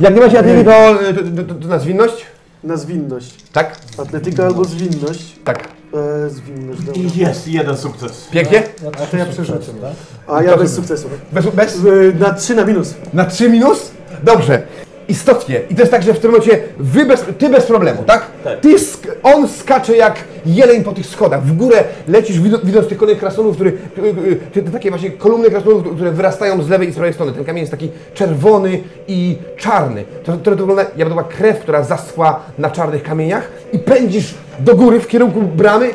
Jak 0.00 0.14
nie 0.14 0.20
macie 0.20 0.38
atletyki, 0.38 0.64
to, 0.64 0.98
to, 1.36 1.54
to, 1.54 1.54
to 1.54 1.68
na 1.68 1.78
zwinność? 1.78 2.26
Na 2.64 2.76
zwinność. 2.76 3.34
Tak? 3.52 3.76
Atletyka 3.98 4.46
albo 4.46 4.64
zwinność. 4.64 5.36
Tak. 5.44 5.68
E, 5.94 6.30
zwinność, 6.30 6.82
dobra. 6.82 7.02
Jest, 7.14 7.48
jeden 7.48 7.76
sukces. 7.76 8.28
Pięknie? 8.30 8.62
A 9.02 9.06
to 9.06 9.16
ja 9.16 9.26
przerzucę, 9.26 9.72
tak? 9.80 9.92
A 10.36 10.42
ja 10.42 10.56
bez 10.56 10.74
sukcesu. 10.74 11.08
Bez, 11.32 11.46
bez? 11.46 11.84
Y, 11.84 12.14
na 12.20 12.32
3 12.32 12.54
na 12.54 12.64
minus. 12.64 12.94
Na 13.12 13.24
3 13.24 13.48
minus? 13.48 13.90
Dobrze. 14.22 14.62
Istotnie. 15.08 15.60
I 15.70 15.74
to 15.74 15.80
jest 15.82 15.92
tak, 15.92 16.02
że 16.02 16.14
w 16.14 16.18
tym 16.20 16.30
momencie 16.30 16.60
wy 16.78 17.04
bez, 17.06 17.24
ty 17.38 17.48
bez 17.48 17.66
problemu, 17.66 18.02
tak? 18.06 18.26
Tak. 18.44 18.60
Ty 18.60 18.68
sk- 18.76 19.08
on 19.22 19.48
skacze 19.48 19.96
jak 19.96 20.16
jeleń 20.46 20.84
po 20.84 20.92
tych 20.92 21.06
schodach. 21.06 21.42
W 21.42 21.56
górę 21.56 21.84
lecisz, 22.08 22.40
widząc, 22.40 22.64
widząc 22.64 22.88
tych 22.88 22.98
kolejnych 22.98 23.20
krasnolów, 23.20 23.54
który, 23.54 23.70
y, 23.98 24.56
y, 24.56 24.62
te 24.62 24.70
takie 24.70 24.90
właśnie 24.90 25.10
kolumny 25.10 25.50
krasnolów, 25.50 25.94
które 25.94 26.10
wyrastają 26.10 26.62
z 26.62 26.68
lewej 26.68 26.88
i 26.88 26.92
z 26.92 26.94
prawej 26.94 27.12
strony. 27.14 27.32
Ten 27.32 27.44
kamień 27.44 27.60
jest 27.60 27.70
taki 27.70 27.90
czerwony 28.14 28.80
i 29.08 29.36
czarny. 29.56 30.04
To, 30.24 30.32
to, 30.32 30.50
to 30.50 30.50
wygląda, 30.50 30.84
to 30.84 31.06
była 31.06 31.24
krew, 31.24 31.58
która 31.60 31.82
zaschła 31.82 32.40
na 32.58 32.70
czarnych 32.70 33.02
kamieniach 33.02 33.50
i 33.72 33.78
pędzisz 33.78 34.34
do 34.60 34.74
góry 34.76 35.00
w 35.00 35.06
kierunku 35.06 35.42
bramy. 35.42 35.90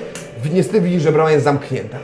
Niestety 0.54 0.82
widzisz, 0.82 1.04
że 1.04 1.12
brama 1.12 1.32
jest 1.32 1.44
zamknięta. 1.44 1.98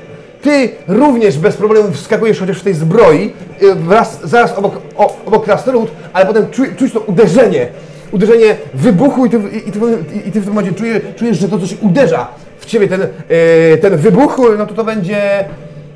Ty 0.45 0.69
również 0.88 1.38
bez 1.38 1.58
problemu 1.58 1.91
wskakujesz 1.91 2.39
chociaż 2.39 2.60
w 2.60 2.63
tej 2.63 2.73
zbroi, 2.73 3.34
y, 3.62 3.75
wraz, 3.75 4.19
zaraz 4.23 4.58
obok, 4.58 4.81
o, 4.97 5.17
obok 5.25 5.45
krasnolud, 5.45 5.91
ale 6.13 6.25
potem 6.25 6.49
czuj, 6.51 6.75
czuć 6.75 6.93
to 6.93 6.99
uderzenie, 6.99 7.67
uderzenie 8.12 8.58
wybuchu 8.73 9.25
i 9.25 9.29
ty, 9.29 9.38
i, 9.38 9.69
i, 9.69 9.71
ty, 9.71 9.79
i 10.25 10.31
ty 10.31 10.41
w 10.41 10.45
tym 10.45 10.53
momencie 10.53 10.73
czujesz, 10.73 11.03
czujesz, 11.15 11.38
że 11.38 11.49
to 11.49 11.60
coś 11.60 11.75
uderza 11.81 12.27
w 12.60 12.65
ciebie, 12.65 12.88
ten, 12.88 13.01
y, 13.01 13.77
ten 13.81 13.97
wybuch, 13.97 14.41
no 14.58 14.65
to 14.65 14.73
to 14.73 14.84
będzie, 14.84 15.45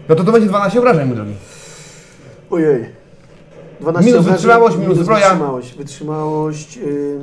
no 0.10 0.16
to 0.16 0.24
to 0.24 0.32
będzie 0.32 0.48
12 0.48 0.80
obrażeń, 0.80 1.08
mój 1.08 1.16
drogi. 1.16 1.34
Ojej. 2.52 2.86
12 3.82 4.06
Minus 4.12 4.20
obrażeń, 4.20 4.34
wytrzymałość, 4.34 4.78
minus 4.78 4.98
zbroja. 4.98 5.26
Wytrzymałość, 5.30 5.74
wytrzymałość 5.78 6.78
y, 6.78 7.20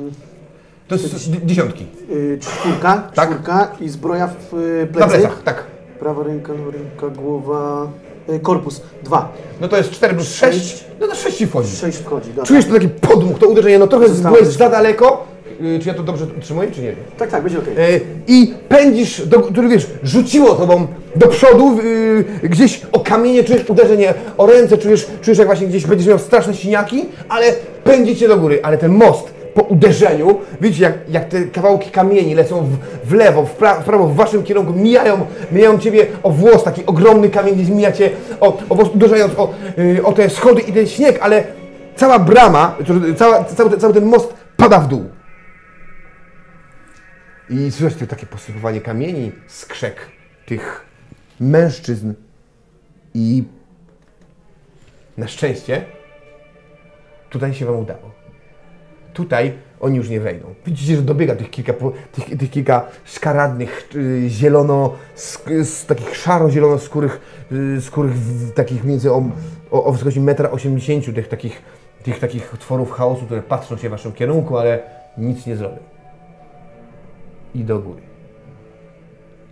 To 0.87 0.95
jest 0.95 1.29
dziesiątki. 1.45 1.85
y, 2.11 2.37
czwórka, 2.41 3.09
Tak. 3.15 3.29
czwórka 3.29 3.71
i 3.79 3.89
zbroja 3.89 4.27
w 4.27 4.53
y, 4.53 4.87
Na 4.99 5.07
plecach, 5.07 5.43
tak. 5.43 5.76
Prawa 5.99 6.23
ręka, 6.23 6.53
ręka, 6.53 7.21
głowa, 7.21 7.87
y, 8.29 8.39
korpus. 8.39 8.81
Dwa. 9.03 9.31
No 9.61 9.67
to 9.67 9.77
jest 9.77 9.91
4 9.91 10.13
plus 10.15 10.27
6, 10.33 10.57
Sześć. 10.59 10.83
no 10.99 11.07
to 11.07 11.15
6 11.15 11.37
ci 11.37 11.47
wchodzi. 11.47 11.75
Sześć 11.75 11.97
wchodzi, 11.97 12.29
dobra. 12.29 12.43
Czujesz 12.45 12.65
to 12.65 12.73
taki 12.73 12.87
podmuch, 12.89 13.39
to 13.39 13.47
uderzenie, 13.47 13.79
no 13.79 13.87
trochę 13.87 14.09
Zostało. 14.09 14.35
byłeś 14.35 14.53
za 14.53 14.69
daleko. 14.69 15.23
Y, 15.61 15.79
Czy 15.81 15.87
ja 15.87 15.93
to 15.93 16.03
dobrze 16.03 16.25
utrzymuję, 16.37 16.71
czy 16.71 16.81
nie? 16.81 16.93
Tak, 17.17 17.29
tak, 17.29 17.43
będzie 17.43 17.59
okej. 17.59 17.73
E, 17.77 17.99
i 18.27 18.53
pędzisz, 18.69 19.27
do, 19.27 19.39
który 19.39 19.67
wiesz, 19.69 19.87
rzuciło 20.03 20.53
tobą 20.55 20.87
do 21.15 21.27
przodu, 21.27 21.79
y, 21.83 22.25
gdzieś 22.49 22.81
o 22.91 22.99
kamienie 22.99 23.43
czujesz 23.43 23.69
uderzenie, 23.69 24.13
o 24.37 24.45
ręce 24.45 24.77
czujesz, 24.77 25.07
czujesz 25.21 25.37
jak 25.37 25.47
właśnie 25.47 25.67
gdzieś 25.67 25.85
będziesz 25.85 26.07
miał 26.07 26.19
straszne 26.19 26.53
siniaki, 26.53 27.05
ale 27.29 27.45
pędzicie 27.83 28.27
do 28.27 28.37
góry, 28.37 28.59
ale 28.63 28.77
ten 28.77 28.91
most 28.91 29.36
po 29.57 29.63
uderzeniu, 29.63 30.39
widzicie 30.61 30.83
jak, 30.83 30.95
jak 31.09 31.29
te 31.29 31.43
kawałki 31.43 31.91
kamieni 31.91 32.35
lecą 32.35 32.65
w, 32.65 32.77
w 33.09 33.13
lewo, 33.13 33.45
w, 33.45 33.51
pra, 33.51 33.73
w 33.81 33.83
prawo, 33.83 34.07
w 34.07 34.15
waszym 34.15 34.43
kierunku, 34.43 34.73
mijają, 34.73 35.25
mijają 35.51 35.79
ciebie 35.79 36.07
o 36.23 36.31
włos, 36.31 36.63
taki 36.63 36.85
ogromny 36.85 37.29
kamień, 37.29 37.55
gdzieś 37.55 37.69
mijacie 37.69 38.09
o, 38.39 38.57
o 38.69 38.75
włos, 38.75 38.89
uderzając 38.95 39.33
o, 39.37 39.53
y, 39.79 40.03
o 40.03 40.13
te 40.13 40.29
schody 40.29 40.61
i 40.61 40.73
ten 40.73 40.87
śnieg, 40.87 41.19
ale 41.21 41.43
cała 41.95 42.19
brama, 42.19 42.75
cała, 43.17 43.43
cały, 43.43 43.77
cały 43.77 43.93
ten 43.93 44.05
most 44.05 44.33
pada 44.57 44.79
w 44.79 44.87
dół. 44.87 45.09
I 47.49 47.71
to 47.99 48.07
takie 48.07 48.25
posypywanie 48.25 48.81
kamieni, 48.81 49.31
skrzek 49.47 49.95
tych 50.45 50.85
mężczyzn. 51.39 52.13
I 53.13 53.43
na 55.17 55.27
szczęście 55.27 55.85
tutaj 57.29 57.53
się 57.53 57.65
wam 57.65 57.79
udało. 57.79 58.16
Tutaj 59.17 59.53
oni 59.79 59.97
już 59.97 60.09
nie 60.09 60.19
wejdą. 60.19 60.53
Widzicie, 60.65 60.95
że 60.95 61.01
dobiega 61.01 61.35
tych 61.35 61.49
kilka, 61.49 61.73
tych, 62.11 62.37
tych 62.37 62.49
kilka 62.51 62.85
szkaradnych, 63.05 63.89
y, 63.95 64.25
zielono, 64.29 64.93
sk- 65.15 65.63
z 65.63 65.85
takich 65.85 66.15
szaro-zielono 66.15 66.79
skórych, 66.79 67.45
y, 67.77 67.81
skórych 67.81 68.13
w, 68.13 68.51
takich 68.53 68.83
między 68.83 69.11
o, 69.11 69.23
o, 69.71 69.83
o 69.83 69.91
wysokości 69.91 70.21
1,80 70.21 71.07
m, 71.07 71.15
tych 71.15 71.27
takich, 71.27 71.61
tych 72.03 72.19
takich 72.19 72.53
tworów 72.59 72.91
chaosu, 72.91 73.25
które 73.25 73.41
patrzą 73.41 73.77
się 73.77 73.87
w 73.87 73.91
waszym 73.91 74.11
kierunku, 74.11 74.57
ale 74.57 74.79
nic 75.17 75.45
nie 75.45 75.55
zrobią 75.55 75.77
i 77.55 77.63
do 77.63 77.79
góry. 77.79 78.01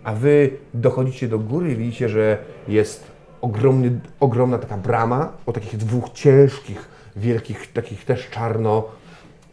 A 0.04 0.12
wy 0.12 0.50
dochodzicie 0.74 1.28
do 1.28 1.38
góry 1.38 1.72
i 1.72 1.76
widzicie, 1.76 2.08
że 2.08 2.38
jest 2.68 3.04
ogromny, 3.40 4.00
ogromna 4.20 4.58
taka 4.58 4.76
brama 4.76 5.32
o 5.46 5.52
takich 5.52 5.76
dwóch 5.76 6.10
ciężkich, 6.10 6.88
wielkich, 7.16 7.72
takich 7.72 8.04
też 8.04 8.30
czarno, 8.30 8.84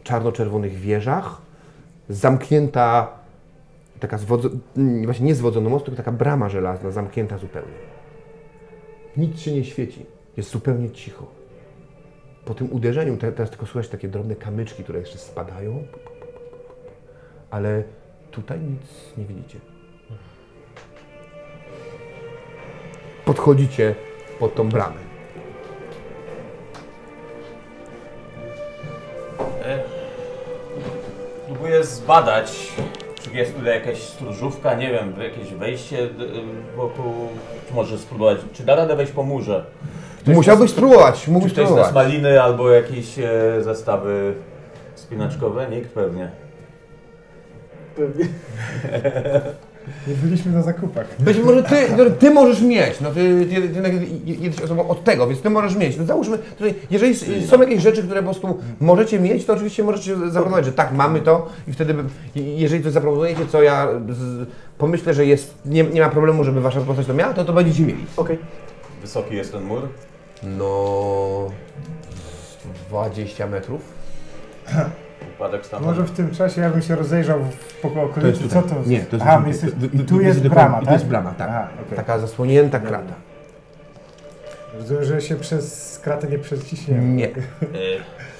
czarno-czerwonych 0.04 0.72
wieżach. 0.72 1.42
Zamknięta, 2.08 3.08
taka 4.00 4.18
zwodzo, 4.18 4.48
mm, 4.76 5.04
właśnie 5.04 5.26
nie 5.26 5.34
zwodzona 5.34 5.70
most, 5.70 5.84
tylko 5.84 5.96
taka 5.96 6.12
brama 6.12 6.48
żelazna, 6.48 6.90
zamknięta 6.90 7.38
zupełnie. 7.38 7.74
Nic 9.16 9.40
się 9.40 9.52
nie 9.52 9.64
świeci. 9.64 10.06
Jest 10.36 10.50
zupełnie 10.50 10.90
cicho. 10.90 11.26
Po 12.44 12.54
tym 12.54 12.72
uderzeniu 12.72 13.16
te, 13.16 13.32
teraz 13.32 13.50
tylko 13.50 13.66
słychać 13.66 13.90
takie 13.90 14.08
drobne 14.08 14.36
kamyczki, 14.36 14.82
które 14.82 14.98
jeszcze 14.98 15.18
spadają. 15.18 15.84
Ale 17.50 17.82
tutaj 18.30 18.60
nic 18.60 19.16
nie 19.18 19.24
widzicie. 19.24 19.58
Podchodzicie 23.24 23.94
pod 24.38 24.54
tą 24.54 24.68
bramę. 24.68 25.13
Próbuję 31.74 31.94
zbadać, 31.94 32.72
czy 33.22 33.30
jest 33.30 33.56
tutaj 33.56 33.74
jakaś 33.74 34.02
stróżówka, 34.02 34.74
nie 34.74 34.90
wiem, 34.90 35.14
jakieś 35.22 35.54
wejście 35.54 35.98
y, 36.02 36.10
wokół, 36.76 37.14
czy 37.68 37.74
może 37.74 37.98
spróbować, 37.98 38.38
czy 38.52 38.62
da 38.62 38.74
radę 38.74 38.96
wejść 38.96 39.12
po 39.12 39.22
murze? 39.22 39.64
Musiałbyś 40.26 40.70
spróbować, 40.70 41.22
Czy 41.24 41.30
mógłbyś 41.30 41.52
ktoś 41.52 41.64
spróbować. 41.64 41.92
z 41.92 41.94
maliny 41.94 42.42
albo 42.42 42.70
jakieś 42.70 43.18
e, 43.18 43.22
zestawy 43.60 44.34
spinaczkowe? 44.94 45.66
Nikt 45.70 45.90
pewnie. 45.90 46.30
Pewnie. 47.96 48.24
Nie 50.08 50.14
byliśmy 50.14 50.52
na 50.52 50.62
zakupach. 50.62 51.06
Być 51.18 51.38
może 51.38 51.62
ty, 51.62 51.76
no, 51.98 52.04
ty 52.10 52.30
możesz 52.30 52.62
mieć, 52.62 53.00
no 53.00 53.10
ty, 53.10 53.46
ty, 53.50 53.68
ty, 53.68 54.06
jesteś 54.24 54.64
osobą 54.64 54.88
od 54.88 55.04
tego, 55.04 55.26
więc 55.26 55.40
ty 55.40 55.50
możesz 55.50 55.76
mieć. 55.76 55.96
No 55.96 56.04
załóżmy, 56.04 56.38
tutaj, 56.38 56.74
jeżeli 56.90 57.14
są 57.46 57.60
jakieś 57.60 57.82
rzeczy, 57.82 58.02
które 58.02 58.22
po 58.22 58.24
prostu 58.24 58.58
możecie 58.80 59.20
mieć, 59.20 59.44
to 59.44 59.52
oczywiście 59.52 59.84
możecie 59.84 60.16
zaproponować, 60.16 60.64
że 60.64 60.72
tak, 60.72 60.92
mamy 60.92 61.20
to 61.20 61.48
i 61.68 61.72
wtedy, 61.72 61.94
jeżeli 62.34 62.84
coś 62.84 62.92
zaproponujecie, 62.92 63.46
co 63.46 63.62
ja 63.62 63.88
z, 64.08 64.48
pomyślę, 64.78 65.14
że 65.14 65.26
jest, 65.26 65.54
nie, 65.64 65.82
nie 65.82 66.00
ma 66.00 66.08
problemu, 66.08 66.44
żeby 66.44 66.60
wasza 66.60 66.80
postać 66.80 67.06
to 67.06 67.14
miała, 67.14 67.34
to 67.34 67.44
to 67.44 67.52
będziecie 67.52 67.82
mieli. 67.82 68.06
Okej. 68.16 68.38
Wysoki 69.00 69.34
jest 69.34 69.52
ten 69.52 69.62
mur? 69.62 69.88
No... 70.42 71.50
20 72.88 73.46
metrów. 73.46 73.80
Upadek. 75.36 75.62
Może 75.80 76.02
w 76.02 76.10
tym 76.10 76.30
czasie 76.30 76.60
ja 76.60 76.70
bym 76.70 76.82
się 76.82 76.96
rozejrzał 76.96 77.40
w 77.44 77.74
po 77.80 78.02
okolicy. 78.02 78.48
Co 78.48 78.62
to? 78.62 78.74
Nie, 78.86 79.00
to 79.00 79.16
jest... 79.16 79.26
Aha, 79.28 79.40
my 79.40 79.48
jesteś, 79.48 79.70
i 79.92 79.98
tu 79.98 80.20
jest 80.20 80.42
wy- 80.42 80.50
brama, 80.50 80.76
I 80.76 80.80
tak? 80.80 80.88
to 80.88 80.92
jest 80.94 81.06
brama, 81.06 81.30
tak. 81.38 81.48
Aha, 81.48 81.68
okej. 81.86 81.96
Taka 81.96 82.18
zasłonięta 82.18 82.80
krata. 82.80 83.14
Rozumiem, 84.74 85.04
że 85.04 85.20
się 85.20 85.36
przez 85.36 85.98
kratę 86.04 86.26
nie 86.28 86.38
przeciśniemy. 86.38 87.02
Nie. 87.04 87.26
E, 87.28 87.32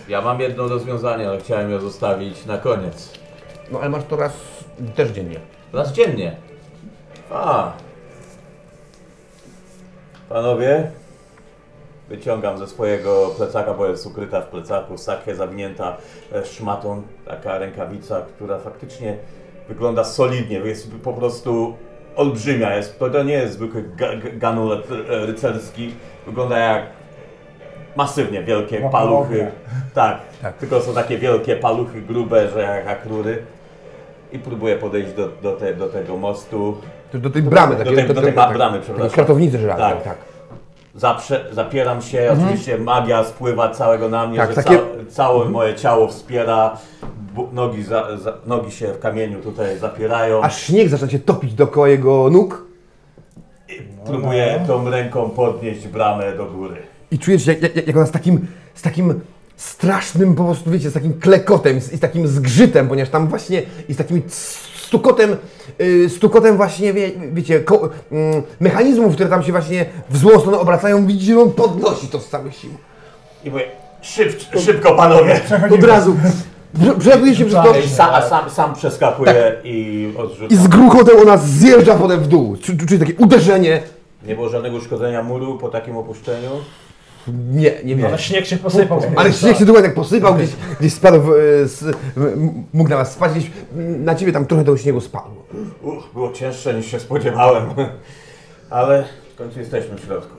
Ja 0.09 0.20
mam 0.20 0.40
jedno 0.40 0.68
rozwiązanie, 0.68 1.28
ale 1.28 1.40
chciałem 1.40 1.70
je 1.70 1.80
zostawić 1.80 2.46
na 2.46 2.59
koniec. 2.59 3.12
No 3.72 3.78
ale 3.80 3.88
masz 3.88 4.04
to 4.04 4.16
raz 4.16 4.33
też 4.96 5.11
dziennie. 5.11 5.37
Raz 5.72 5.92
dziennie. 5.92 6.37
A. 7.30 7.72
Panowie, 10.28 10.90
wyciągam 12.09 12.59
ze 12.59 12.67
swojego 12.67 13.27
plecaka, 13.37 13.75
bo 13.75 13.87
jest 13.87 14.07
ukryta 14.07 14.40
w 14.40 14.47
plecaku, 14.47 14.99
sakię 14.99 15.35
zawinięta 15.35 15.97
e, 16.33 16.45
szmatą, 16.47 17.03
taka 17.27 17.59
rękawica, 17.59 18.21
która 18.21 18.59
faktycznie 18.59 19.17
wygląda 19.69 20.05
solidnie, 20.05 20.59
jest 20.59 20.93
po 21.05 21.12
prostu 21.12 21.75
olbrzymia. 22.17 22.77
Jest, 22.77 22.99
to, 22.99 23.11
to 23.11 23.23
nie 23.23 23.33
jest 23.33 23.53
zwykły 23.55 23.83
ga, 23.97 24.07
ga- 24.07 24.38
ganulet 24.38 24.87
rycerski, 25.09 25.95
wygląda 26.27 26.59
jak 26.59 26.83
masywnie 27.97 28.43
wielkie 28.43 28.88
paluchy. 28.93 29.47
Tak, 29.95 30.19
Tak. 30.43 30.57
tylko 30.57 30.81
są 30.81 30.95
takie 30.95 31.19
wielkie 31.19 31.57
paluchy 31.57 32.01
grube, 32.03 32.49
że 32.49 32.61
jak, 32.62 32.87
jak 32.87 33.07
rury. 33.07 33.43
I 34.33 34.38
próbuję 34.38 34.77
podejść 34.77 35.12
do, 35.12 35.29
do, 35.43 35.53
te, 35.53 35.75
do 35.75 35.88
tego 35.88 36.17
mostu. 36.17 36.77
Do 37.14 37.31
tej 37.31 37.43
bramy, 37.43 37.73
Do 37.77 37.85
takiej, 37.85 37.97
tej- 37.97 38.14
do 38.14 38.23
tej 38.23 38.33
tak, 38.33 38.53
bramy, 38.55 38.81
przepraszam. 38.81 39.11
Kratownicy 39.14 39.59
żelaznej, 39.59 39.88
Tak. 39.93 40.03
tak. 40.03 40.17
Zaprze, 40.96 41.44
zapieram 41.52 42.02
się, 42.02 42.30
oczywiście 42.33 42.78
magia 42.78 43.24
spływa 43.24 43.68
całego 43.70 44.09
na 44.09 44.26
mnie, 44.26 44.37
Tak, 44.38 44.48
że 44.50 44.54
takie- 44.54 44.76
ca, 44.78 44.83
całe 45.11 45.48
moje 45.48 45.74
ciało 45.74 46.09
wspiera, 46.09 46.76
nogi, 47.52 47.83
za, 47.83 48.18
za, 48.18 48.33
nogi 48.46 48.70
się 48.72 48.92
w 48.92 48.98
kamieniu 48.98 49.40
tutaj 49.40 49.78
zapierają. 49.78 50.42
Aż 50.42 50.62
śnieg 50.62 50.88
zaczyna 50.88 51.11
się 51.11 51.18
topić 51.18 51.54
dookoła 51.54 51.88
jego 51.88 52.30
nóg 52.30 52.64
Próbuję 54.07 54.64
tą 54.66 54.90
ręką 54.90 55.30
podnieść 55.30 55.88
bramę 55.88 56.33
do 56.37 56.46
góry. 56.46 56.76
i 57.11 57.18
czujesz, 57.18 57.46
jak, 57.46 57.62
jak, 57.62 57.87
jak 57.87 57.96
ona 57.96 58.07
z 58.07 58.11
takim, 58.11 58.46
z 58.74 58.83
takim 58.83 59.20
strasznym 59.57 60.35
po 60.35 60.44
prostu, 60.44 60.70
wiecie, 60.70 60.90
z 60.90 60.92
takim 60.92 61.20
klekotem 61.20 61.80
z- 61.80 61.92
i 61.92 61.96
z 61.96 62.00
takim 62.00 62.26
zgrzytem, 62.28 62.88
ponieważ 62.88 63.11
tam 63.11 63.28
właśnie 63.28 63.62
i 63.88 63.94
z 63.94 63.96
takim 63.96 64.22
stukotem, 64.85 65.37
yy, 65.79 66.09
stukotem 66.11 66.57
właśnie, 66.57 66.92
wie, 66.92 67.11
wiecie, 67.33 67.61
ko, 67.61 67.88
mm, 68.12 68.42
mechanizmów, 68.61 69.14
które 69.14 69.29
tam 69.29 69.42
się 69.42 69.53
właśnie 69.53 69.87
w 70.11 70.16
złą 70.16 70.40
stronę 70.40 70.59
obracają, 70.59 71.07
widzicie, 71.07 71.35
że 71.35 71.40
on 71.40 71.51
podnosi 71.53 72.09
to 72.09 72.20
z 72.20 72.29
całych 72.29 72.55
sił. 72.57 72.70
I 73.44 73.51
mówię, 73.51 73.64
szyb, 74.03 74.40
szybko 74.64 74.94
panowie! 74.94 75.40
Od 75.75 75.85
razu. 75.85 76.16
Prze- 76.81 76.99
Przelatuje 76.99 77.35
się 77.37 77.44
przez 77.44 77.62
to 77.64 77.79
I 77.79 77.88
sa, 77.88 78.12
a 78.12 78.23
sam, 78.29 78.51
sam 78.51 78.75
przeskakuję 78.75 79.53
i 79.64 80.09
odrzucam. 80.18 80.49
i 80.49 80.57
z 80.57 80.66
gruchotem 80.68 81.16
ona 81.23 81.37
zjeżdża 81.37 81.94
potem 81.94 82.20
w 82.20 82.27
dół. 82.27 82.57
Czujesz 82.57 83.01
takie 83.01 83.14
uderzenie. 83.14 83.83
Nie 84.27 84.35
było 84.35 84.49
żadnego 84.49 84.77
uszkodzenia 84.77 85.23
muru 85.23 85.59
po 85.59 85.68
takim 85.68 85.97
opuszczeniu. 85.97 86.51
Nie, 87.29 87.73
nie 87.85 87.97
wiem. 87.97 88.07
Ale 88.07 88.19
śnieg 88.19 88.47
się 88.47 88.57
posypał. 88.57 89.03
Ale 89.17 89.33
śnieg 89.33 89.57
się 89.57 89.65
dokładnie 89.65 89.89
tak 89.89 89.97
posypał, 89.97 90.35
gdzieś, 90.35 90.51
gdzieś 90.81 90.93
spadł, 90.93 91.21
w, 91.23 91.29
z, 91.67 91.97
mógł 92.73 92.91
na 92.91 92.97
was 92.97 93.13
spać, 93.13 93.33
gdzieś 93.33 93.51
na 93.99 94.15
ciebie 94.15 94.33
tam 94.33 94.47
trochę 94.47 94.65
tego 94.65 94.77
śniegu 94.77 95.01
spadło. 95.01 95.45
Uch, 95.83 96.13
było 96.13 96.33
cięższe 96.33 96.75
niż 96.75 96.87
się 96.87 97.01
spodziewałem. 97.01 97.65
Ale 98.71 99.05
w 99.35 99.39
końcu 99.39 99.61
jesteśmy 99.61 99.97
w 99.97 100.01
środku. 100.01 100.37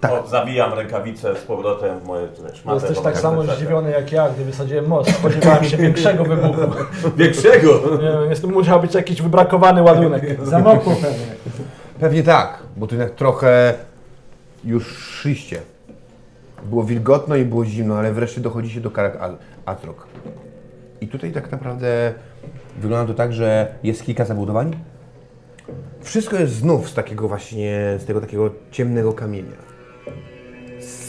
Tak. 0.00 0.12
O, 0.12 0.26
zabijam 0.28 0.74
rękawicę 0.74 1.36
z 1.36 1.38
powrotem 1.38 2.00
w 2.00 2.04
moje 2.04 2.28
tutaj 2.28 2.56
szmatę. 2.56 2.86
Jesteś 2.86 3.04
tak 3.04 3.18
samo 3.18 3.42
zdziwiony 3.42 3.90
jak 3.90 4.12
ja, 4.12 4.28
gdy 4.30 4.44
wysadziłem 4.44 4.86
most. 4.86 5.10
Spodziewałem 5.10 5.64
się 5.64 5.76
większego 5.76 6.24
wybuchu. 6.24 6.60
Większego! 7.16 7.80
Nie 7.92 8.12
wiem, 8.20 8.30
jest, 8.30 8.44
musiał 8.44 8.80
być 8.80 8.94
jakiś 8.94 9.22
wybrakowany 9.22 9.82
ładunek. 9.82 10.24
Zamokło 10.44 10.94
pewnie. 10.94 11.26
Pewnie 12.00 12.22
tak, 12.22 12.58
bo 12.76 12.86
tu 12.86 12.94
jednak 12.94 13.14
trochę 13.14 13.74
już 14.64 14.98
szliście. 14.98 15.60
Było 16.64 16.84
wilgotno 16.84 17.36
i 17.36 17.44
było 17.44 17.64
zimno, 17.64 17.98
ale 17.98 18.12
wreszcie 18.12 18.40
dochodzicie 18.40 18.80
do 18.80 18.90
Karak 18.90 19.18
Atrok. 19.66 20.06
I 21.00 21.08
tutaj 21.08 21.32
tak 21.32 21.52
naprawdę 21.52 22.14
wygląda 22.78 23.12
to 23.12 23.16
tak, 23.16 23.32
że 23.32 23.74
jest 23.82 24.02
kilka 24.02 24.24
zabudowań. 24.24 24.76
Wszystko 26.00 26.36
jest 26.36 26.52
znów 26.52 26.90
z 26.90 26.94
takiego 26.94 27.28
właśnie, 27.28 27.96
z 27.98 28.04
tego 28.04 28.20
takiego 28.20 28.50
ciemnego 28.70 29.12
kamienia. 29.12 29.56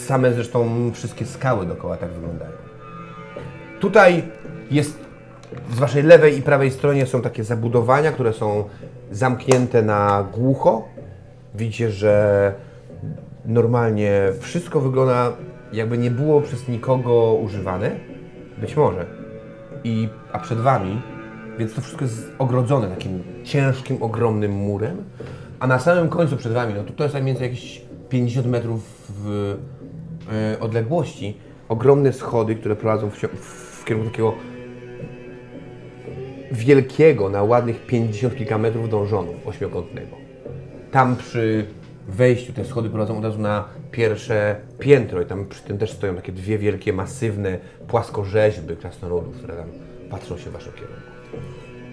Same 0.06 0.32
zresztą 0.32 0.90
wszystkie 0.94 1.26
skały 1.26 1.66
dookoła 1.66 1.96
tak 1.96 2.10
wyglądają. 2.10 2.52
Tutaj 3.80 4.22
jest 4.70 4.98
z 5.72 5.78
waszej 5.78 6.02
lewej 6.02 6.38
i 6.38 6.42
prawej 6.42 6.70
stronie 6.70 7.06
są 7.06 7.22
takie 7.22 7.44
zabudowania, 7.44 8.12
które 8.12 8.32
są 8.32 8.64
zamknięte 9.10 9.82
na 9.82 10.26
głucho. 10.32 10.88
Widzicie, 11.54 11.90
że 11.90 12.54
normalnie 13.44 14.32
wszystko 14.40 14.80
wygląda 14.80 15.32
jakby 15.72 15.98
nie 15.98 16.10
było 16.10 16.40
przez 16.40 16.68
nikogo 16.68 17.34
używane. 17.34 17.90
Być 18.58 18.76
może. 18.76 19.06
I, 19.84 20.08
a 20.32 20.38
przed 20.38 20.58
wami, 20.58 21.00
więc 21.58 21.74
to 21.74 21.80
wszystko 21.80 22.04
jest 22.04 22.32
ogrodzone 22.38 22.88
takim 22.88 23.22
ciężkim, 23.44 24.02
ogromnym 24.02 24.52
murem. 24.52 25.04
A 25.60 25.66
na 25.66 25.78
samym 25.78 26.08
końcu 26.08 26.36
przed 26.36 26.52
wami, 26.52 26.74
no 26.74 26.84
to, 26.84 26.92
to 26.92 27.04
jest 27.04 27.14
mniej 27.14 27.26
więcej 27.26 27.48
jakieś 27.48 27.82
50 28.08 28.46
metrów 28.46 29.12
w 29.24 29.56
e, 30.32 30.60
odległości, 30.60 31.36
ogromne 31.68 32.12
schody, 32.12 32.54
które 32.54 32.76
prowadzą 32.76 33.10
w, 33.10 33.16
w 33.80 33.84
kierunku 33.84 34.10
takiego 34.10 34.34
wielkiego, 36.52 37.28
na 37.28 37.42
ładnych 37.42 37.86
50 37.86 38.36
kilka 38.36 38.58
metrów 38.58 38.88
dążonu 38.88 39.32
ośmiokątnego. 39.46 40.16
Tam 40.90 41.16
przy 41.16 41.66
wejściu 42.10 42.52
te 42.52 42.64
schody 42.64 42.90
prowadzą 42.90 43.18
od 43.18 43.24
razu 43.24 43.38
na 43.38 43.64
pierwsze 43.90 44.56
piętro 44.78 45.20
i 45.22 45.26
tam 45.26 45.46
przy 45.46 45.62
tym 45.62 45.78
też 45.78 45.90
stoją 45.92 46.14
takie 46.16 46.32
dwie 46.32 46.58
wielkie, 46.58 46.92
masywne 46.92 47.58
płaskorzeźby 47.88 48.76
krasnoludów, 48.76 49.36
które 49.36 49.54
tam 49.54 49.66
patrzą 50.10 50.38
się 50.38 50.50
w 50.50 50.52
waszym 50.52 50.72
kierunku. 50.72 51.00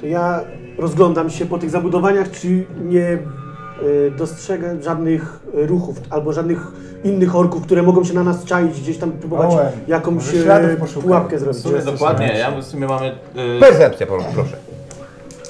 To 0.01 0.06
ja 0.08 0.43
rozglądam 0.77 1.30
się 1.30 1.45
po 1.45 1.58
tych 1.58 1.69
zabudowaniach, 1.69 2.32
czy 2.32 2.65
nie 2.86 3.17
y, 3.84 4.12
dostrzegę 4.17 4.84
żadnych 4.84 5.39
ruchów 5.53 6.01
albo 6.10 6.34
żadnych 6.34 6.67
innych 7.03 7.36
orków, 7.36 7.63
które 7.63 7.84
mogą 7.84 8.03
się 8.03 8.13
na 8.13 8.23
nas 8.23 8.45
czaić, 8.45 8.82
gdzieś 8.82 8.97
tam 8.97 9.12
próbować 9.12 9.51
jakąś 9.88 10.23
e, 10.36 10.77
pułapkę 11.01 11.38
W 11.38 11.39
zrobić. 11.39 11.62
sumie 11.62 11.80
dokładnie, 11.82 12.27
ja 12.39 12.51
my 12.51 12.62
w 12.62 12.65
sumie 12.65 12.88
mamy... 12.88 13.08
y, 13.58 13.60
Percepcja, 13.60 14.08
pro- 14.08 14.23
proszę. 14.34 14.58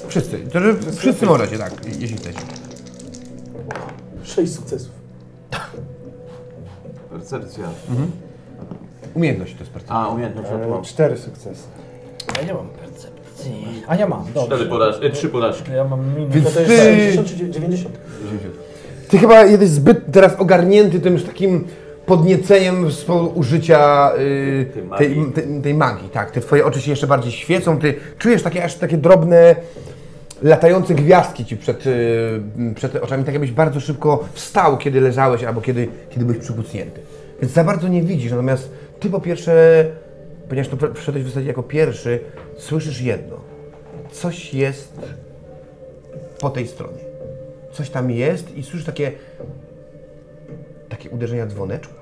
Wszyscy. 0.08 0.38
To, 0.38 0.60
że 0.60 0.74
wszyscy 0.96 1.26
możecie, 1.26 1.58
tak, 1.58 1.72
jeśli 1.98 2.16
chcecie. 2.16 2.38
Sześć 4.38 4.52
sukcesów. 4.54 4.90
percepcja. 7.10 7.64
Umiejętność 9.14 9.54
to 9.54 9.58
jest 9.60 9.72
percepcja. 9.72 9.96
A, 9.96 10.08
umiejętność, 10.08 10.48
E, 10.50 10.68
mam. 10.68 10.82
Cztery 10.82 11.16
sukcesy. 11.16 11.62
Ja 12.36 12.42
nie 12.46 12.54
mam 12.54 12.68
percepcji. 12.68 13.64
A 13.88 13.96
ja 13.96 14.08
mam, 14.08 14.24
dobrze. 14.34 14.46
Cztery 14.56 14.70
porażki, 14.70 15.06
y, 15.06 15.10
trzy 15.10 15.28
porażki. 15.28 15.72
Ja 15.72 15.84
mam 15.84 16.14
minus. 16.16 16.34
Więc 16.34 16.54
to 16.54 16.60
jest 16.60 16.72
ty- 16.72 16.78
60 16.78 17.28
czy 17.28 17.50
90? 17.50 17.98
Ty 19.08 19.18
chyba 19.18 19.44
jesteś 19.44 19.68
zbyt 19.68 20.12
teraz 20.12 20.34
ogarnięty 20.40 21.00
tym 21.00 21.20
takim 21.20 21.64
podnieceniem 22.06 22.90
z 22.90 23.06
użycia 23.34 24.12
y, 24.18 24.66
Tej 24.74 24.82
tej, 24.82 25.16
magii. 25.16 25.32
tej, 25.32 25.62
tej 25.62 25.74
magii. 25.74 26.08
Tak, 26.08 26.30
te 26.30 26.40
twoje 26.40 26.64
oczy 26.66 26.80
się 26.80 26.90
jeszcze 26.90 27.06
bardziej 27.06 27.32
świecą, 27.32 27.78
ty 27.78 27.94
czujesz 28.18 28.42
takie 28.42 28.64
aż 28.64 28.74
takie 28.74 28.96
drobne 28.96 29.56
latające 30.42 30.94
gwiazdki 30.94 31.44
ci 31.44 31.56
przed, 31.56 31.86
y, 31.86 32.40
przed 32.74 32.96
oczami, 32.96 33.24
tak 33.24 33.34
jakbyś 33.34 33.52
bardzo 33.52 33.80
szybko 33.80 34.24
wstał, 34.32 34.78
kiedy 34.78 35.00
leżałeś 35.00 35.44
albo 35.44 35.60
kiedy, 35.60 35.88
kiedy 36.10 36.24
byłeś 36.24 36.40
przykucnięty. 36.40 37.00
Więc 37.40 37.52
za 37.52 37.64
bardzo 37.64 37.88
nie 37.88 38.02
widzisz, 38.02 38.30
natomiast 38.30 38.70
ty 39.00 39.10
po 39.10 39.20
pierwsze, 39.20 39.84
ponieważ 40.48 40.70
pr- 40.72 40.94
wszedłeś 40.94 41.24
w 41.24 41.28
zasadzie 41.28 41.46
jako 41.46 41.62
pierwszy, 41.62 42.20
słyszysz 42.56 43.00
jedno. 43.00 43.36
Coś 44.10 44.54
jest 44.54 45.00
po 46.40 46.50
tej 46.50 46.66
stronie. 46.66 46.98
Coś 47.72 47.90
tam 47.90 48.10
jest 48.10 48.56
i 48.56 48.62
słyszysz 48.62 48.86
takie 48.86 49.12
takie 50.88 51.10
uderzenia 51.10 51.46
dzwoneczków, 51.46 51.96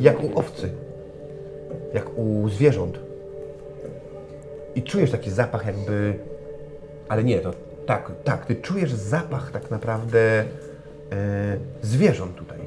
jak 0.00 0.24
u 0.24 0.38
owcy, 0.38 0.70
jak 1.94 2.18
u 2.18 2.48
zwierząt. 2.48 2.98
I 4.74 4.82
czujesz 4.82 5.10
taki 5.10 5.30
zapach 5.30 5.66
jakby, 5.66 6.14
ale 7.12 7.24
nie, 7.24 7.38
to 7.38 7.52
tak, 7.86 8.12
tak, 8.24 8.46
ty 8.46 8.56
czujesz 8.56 8.92
zapach 8.92 9.50
tak 9.50 9.70
naprawdę 9.70 10.40
e, 10.40 10.44
zwierząt 11.82 12.34
tutaj. 12.36 12.58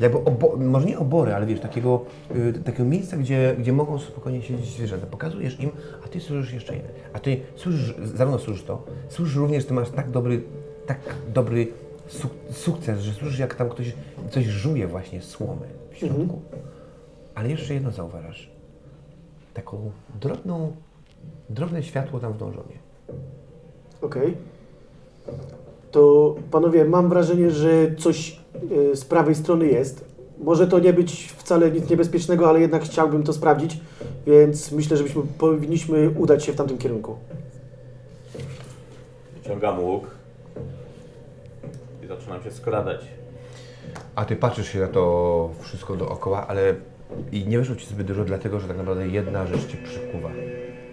Jakby, 0.00 0.18
obo, 0.18 0.56
może 0.56 0.86
nie 0.86 0.98
obory, 0.98 1.34
ale 1.34 1.46
wiesz, 1.46 1.60
takiego, 1.60 2.04
y, 2.36 2.52
takiego 2.52 2.84
miejsca, 2.84 3.16
gdzie, 3.16 3.56
gdzie 3.58 3.72
mogą 3.72 3.98
spokojnie 3.98 4.42
siedzieć 4.42 4.66
zwierzęta. 4.66 5.06
Pokazujesz 5.06 5.60
im, 5.60 5.70
a 6.04 6.08
ty 6.08 6.20
słyszysz 6.20 6.52
jeszcze 6.52 6.76
jeden. 6.76 6.90
A 7.12 7.18
ty 7.18 7.40
słyszysz, 7.56 7.94
zarówno 8.14 8.38
słyszysz 8.38 8.64
to, 8.64 8.84
słyszysz 9.08 9.36
również, 9.36 9.62
że 9.62 9.68
ty 9.68 9.74
masz 9.74 9.90
tak 9.90 10.10
dobry, 10.10 10.42
tak 10.86 10.98
dobry 11.34 11.68
suk 12.08 12.32
sukces, 12.50 13.00
że 13.00 13.12
słyszysz, 13.12 13.38
jak 13.38 13.54
tam 13.54 13.68
ktoś 13.68 13.94
coś 14.30 14.44
żuje 14.44 14.86
właśnie 14.86 15.22
słomy 15.22 15.66
w 15.90 15.96
środku. 15.96 16.42
Ale 17.34 17.48
jeszcze 17.48 17.74
jedno 17.74 17.90
zauważasz. 17.90 18.50
Taką 19.54 19.90
drobną, 20.20 20.76
drobne 21.50 21.82
światło 21.82 22.20
tam 22.20 22.32
w 22.32 22.36
dążonie. 22.36 22.88
Okej. 24.02 24.36
To 25.90 26.34
panowie, 26.50 26.84
mam 26.84 27.08
wrażenie, 27.08 27.50
że 27.50 27.94
coś 27.98 28.40
e, 28.92 28.96
z 28.96 29.04
prawej 29.04 29.34
strony 29.34 29.66
jest. 29.66 30.04
Może 30.38 30.66
to 30.66 30.78
nie 30.78 30.92
być 30.92 31.32
wcale 31.32 31.70
nic 31.70 31.90
niebezpiecznego, 31.90 32.48
ale 32.48 32.60
jednak 32.60 32.82
chciałbym 32.82 33.22
to 33.22 33.32
sprawdzić, 33.32 33.80
więc 34.26 34.72
myślę, 34.72 34.96
że 34.96 35.02
byśmy 35.02 35.22
powinniśmy 35.38 36.10
udać 36.10 36.44
się 36.44 36.52
w 36.52 36.56
tamtym 36.56 36.78
kierunku. 36.78 37.16
Wyciągam 39.34 39.80
łuk 39.80 40.10
i 42.04 42.06
zaczynam 42.06 42.42
się 42.42 42.50
skradać. 42.50 43.00
A 44.14 44.24
ty 44.24 44.36
patrzysz 44.36 44.68
się 44.68 44.80
na 44.80 44.86
to 44.88 45.50
wszystko 45.60 45.96
dookoła, 45.96 46.46
ale 46.46 46.74
i 47.32 47.46
nie 47.46 47.58
wyszło 47.58 47.76
ci 47.76 47.86
zbyt 47.86 48.06
dużo, 48.06 48.24
dlatego 48.24 48.60
że 48.60 48.68
tak 48.68 48.76
naprawdę 48.76 49.08
jedna 49.08 49.46
rzecz 49.46 49.66
ci 49.66 49.76
przykuwa 49.76 50.30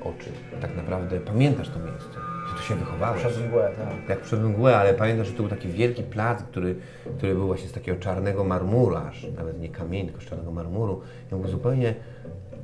oczy. 0.01 0.29
Tak 0.61 0.75
naprawdę 0.75 1.19
pamiętasz 1.19 1.69
to 1.69 1.79
miejsce. 1.79 2.34
Się 2.67 2.75
wychowałeś. 2.75 3.21
Przez 3.21 3.39
mgłę, 3.39 3.71
tak. 3.77 4.09
Jak 4.09 4.19
przed 4.19 4.43
mgłę, 4.43 4.77
ale 4.77 4.93
pamiętasz, 4.93 5.27
że 5.27 5.33
to 5.33 5.43
był 5.43 5.49
taki 5.49 5.67
wielki 5.69 6.03
plac, 6.03 6.43
który, 6.43 6.75
który 7.17 7.35
był 7.35 7.47
właśnie 7.47 7.69
z 7.69 7.71
takiego 7.71 7.99
czarnego 7.99 8.43
marmuru, 8.43 8.95
aż 8.95 9.27
nawet 9.37 9.59
nie 9.59 9.69
kamień, 9.69 10.05
tylko 10.05 10.21
z 10.21 10.25
czarnego 10.25 10.51
marmuru. 10.51 11.01
I 11.31 11.35
on 11.35 11.41
był 11.41 11.51
zupełnie 11.51 11.95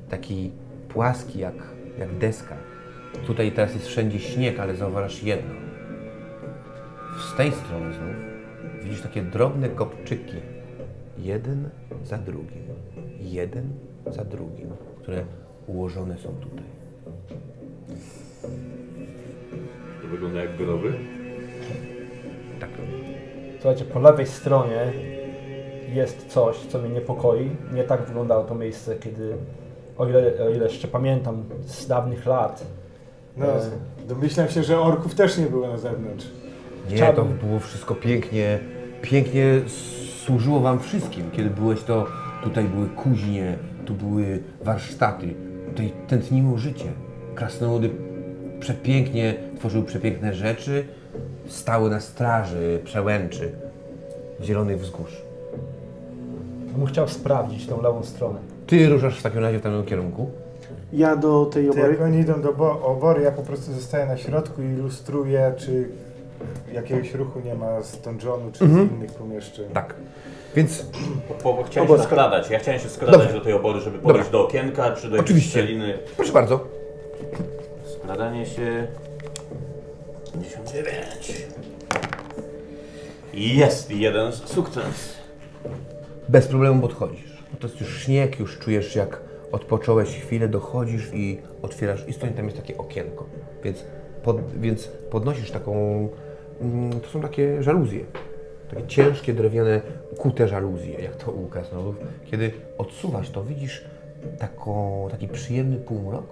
taki 0.10 0.52
płaski, 0.90 1.40
jak, 1.40 1.56
jak 2.00 2.18
deska. 2.18 2.56
Tutaj 3.28 3.52
teraz 3.52 3.74
jest 3.74 3.88
wszędzie 3.88 4.20
śnieg, 4.20 4.60
ale 4.60 4.76
zauważasz 4.76 5.24
jedno. 5.24 5.54
Z 7.34 7.36
tej 7.36 7.52
strony 7.52 7.94
znów 7.94 8.16
widzisz 8.84 9.02
takie 9.02 9.22
drobne 9.22 9.70
kopczyki. 9.70 10.38
Jeden 11.18 11.70
za 12.04 12.18
drugim. 12.18 12.64
Jeden 13.20 13.70
za 14.08 14.26
drugim, 14.26 14.70
które 15.02 15.26
ułożone 15.68 16.18
są 16.18 16.30
tutaj. 16.30 16.66
Wygląda 20.12 20.40
jak 20.42 20.58
groby. 20.58 20.94
Tak. 22.60 22.70
Słuchajcie, 23.62 23.86
po 23.86 24.00
lewej 24.00 24.28
stronie 24.28 24.92
jest 25.94 26.28
coś, 26.28 26.58
co 26.58 26.80
mnie 26.80 26.90
niepokoi. 26.90 27.50
Nie 27.74 27.84
tak 27.84 28.02
wyglądało 28.06 28.44
to 28.44 28.56
miejsce, 28.56 28.96
kiedy, 28.96 29.34
o 29.98 30.08
ile, 30.10 30.34
o 30.46 30.50
ile 30.50 30.64
jeszcze 30.66 30.88
pamiętam 30.88 31.44
z 31.66 31.88
dawnych 31.88 32.26
lat, 32.26 32.66
No, 33.38 33.46
E. 33.46 33.60
domyślam 34.08 34.48
się, 34.48 34.64
że 34.64 34.80
orków 34.80 35.16
też 35.16 35.38
nie 35.38 35.46
było 35.46 35.68
na 35.68 35.78
zewnątrz. 35.78 36.26
Nie, 36.90 36.96
Chciałbym- 36.96 37.38
to 37.40 37.46
było 37.46 37.60
wszystko 37.60 37.96
pięknie, 37.96 38.60
pięknie 39.02 39.46
służyło 40.26 40.60
wam 40.60 40.80
wszystkim. 40.80 41.32
Kiedy 41.32 41.50
byłeś 41.50 41.84
to, 41.84 42.08
tutaj 42.44 42.64
były 42.66 42.88
kuźnie, 42.90 43.58
tu 43.86 43.94
były 43.94 44.40
warsztaty, 44.64 45.28
tutaj 45.70 45.92
tętniło 46.08 46.58
życie. 46.58 46.86
Krasnoludy 47.36 47.90
przepięknie 48.62 49.34
tworzyły 49.58 49.84
przepiękne 49.86 50.34
rzeczy, 50.34 50.84
stały 51.48 51.90
na 51.90 52.00
straży 52.00 52.80
przełęczy 52.84 53.52
zielonych 54.42 54.80
wzgórz. 54.80 55.22
bym 56.78 56.86
chciał 56.86 57.08
sprawdzić 57.08 57.68
tą 57.68 57.82
lewą 57.82 58.04
stronę. 58.04 58.40
Ty 58.68 58.90
ruszasz 58.90 59.20
w 59.20 59.24
takim 59.24 59.40
razie 59.40 59.60
w 59.60 59.62
tamtym 59.62 59.86
kierunku. 59.86 60.30
Ja 60.94 61.16
do 61.16 61.46
tej 61.46 61.66
To 61.66 61.72
obory. 61.74 61.92
jak 61.92 62.02
oni 62.02 62.20
idą 62.20 62.42
do 62.42 62.54
bo- 62.54 62.82
obory, 62.86 63.22
ja 63.24 63.32
po 63.32 63.42
prostu 63.42 63.74
zostaję 63.74 64.06
na 64.06 64.18
środku 64.18 64.62
i 64.62 64.66
ilustruję, 64.66 65.54
czy 65.58 65.88
jakiegoś 66.74 67.14
ruchu 67.14 67.40
nie 67.40 67.56
z 67.84 67.86
z 67.86 68.02
donżonu, 68.02 68.52
czy 68.52 68.68
z 68.68 68.72
innych 68.72 69.12
pomieszczeń. 69.12 69.66
Tak. 69.74 69.94
Więc 70.56 70.86
Bo, 71.44 71.54
bo 71.54 71.64
chciałem 71.64 71.90
się 71.90 72.00
skradać. 72.04 72.50
Ja 72.50 72.60
chciałem 72.60 72.80
się 72.82 72.90
skradać 72.90 73.20
Dobrze. 73.22 73.34
do 73.34 73.42
tej 73.42 73.54
obory, 73.54 73.80
żeby 73.80 74.00
podejść 74.00 74.30
do 74.30 74.46
okienka, 74.48 74.92
czy 74.92 75.02
do 75.10 75.16
jakiejś 75.16 75.20
Oczywiście. 75.22 75.50
szczeliny. 75.50 75.98
proszę 76.18 76.34
bardzo. 76.34 76.60
Skradanie 78.12 78.46
się... 78.46 78.88
59. 80.34 81.44
Jest 83.34 83.92
jeden 83.92 84.32
sukces. 84.32 85.18
Bez 86.30 86.48
problemu 86.48 86.82
podchodzisz. 86.82 87.44
To 87.60 87.68
jest 87.68 87.82
już 87.82 88.04
śnieg, 88.04 88.40
już 88.40 88.60
czujesz 88.60 88.96
jak 88.96 89.22
odpocząłeś 89.52 90.10
chwilę, 90.10 90.48
dochodzisz 90.48 91.14
i 91.14 91.42
otwierasz 91.62 92.08
i 92.08 92.14
stoi 92.14 92.30
tam 92.32 92.46
jest 92.46 92.58
takie 92.58 92.78
okienko. 92.78 93.26
Więc, 93.64 93.86
pod, 94.24 94.60
więc 94.60 94.88
podnosisz 94.88 95.52
taką, 95.52 95.74
mm, 96.62 97.00
to 97.00 97.10
są 97.10 97.22
takie 97.22 97.64
żaluzje. 97.64 98.06
Takie 98.70 98.88
ciężkie, 98.88 99.34
drewniane, 99.34 99.82
kute 100.18 100.48
żaluzje, 100.48 101.00
jak 101.00 101.16
to 101.16 101.32
u 101.32 101.48
krasnoludów. 101.48 101.98
Kiedy 102.26 102.52
odsuwasz 102.78 103.30
to, 103.30 103.44
widzisz 103.44 103.86
taką, 104.40 105.08
taki 105.12 105.28
przyjemny 105.28 105.78
półmrok. 105.78 106.26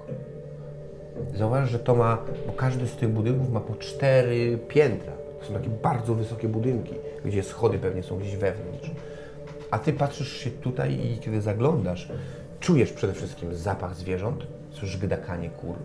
Zauważ, 1.35 1.69
że 1.69 1.79
to 1.79 1.95
ma, 1.95 2.17
bo 2.47 2.53
każdy 2.53 2.87
z 2.87 2.95
tych 2.95 3.09
budynków 3.09 3.51
ma 3.51 3.59
po 3.59 3.75
cztery 3.75 4.59
piętra. 4.67 5.13
To 5.39 5.45
są 5.45 5.53
takie 5.53 5.69
bardzo 5.69 6.15
wysokie 6.15 6.47
budynki, 6.47 6.93
gdzie 7.25 7.43
schody 7.43 7.79
pewnie 7.79 8.03
są 8.03 8.19
gdzieś 8.19 8.35
wewnątrz. 8.35 8.91
A 9.71 9.79
ty 9.79 9.93
patrzysz 9.93 10.37
się 10.37 10.51
tutaj 10.51 10.93
i 10.93 11.17
kiedy 11.17 11.41
zaglądasz, 11.41 12.11
czujesz 12.59 12.93
przede 12.93 13.13
wszystkim 13.13 13.55
zapach 13.55 13.95
zwierząt, 13.95 14.47
słyszysz 14.71 14.97
gdakanie 14.97 15.49
kur, 15.49 15.75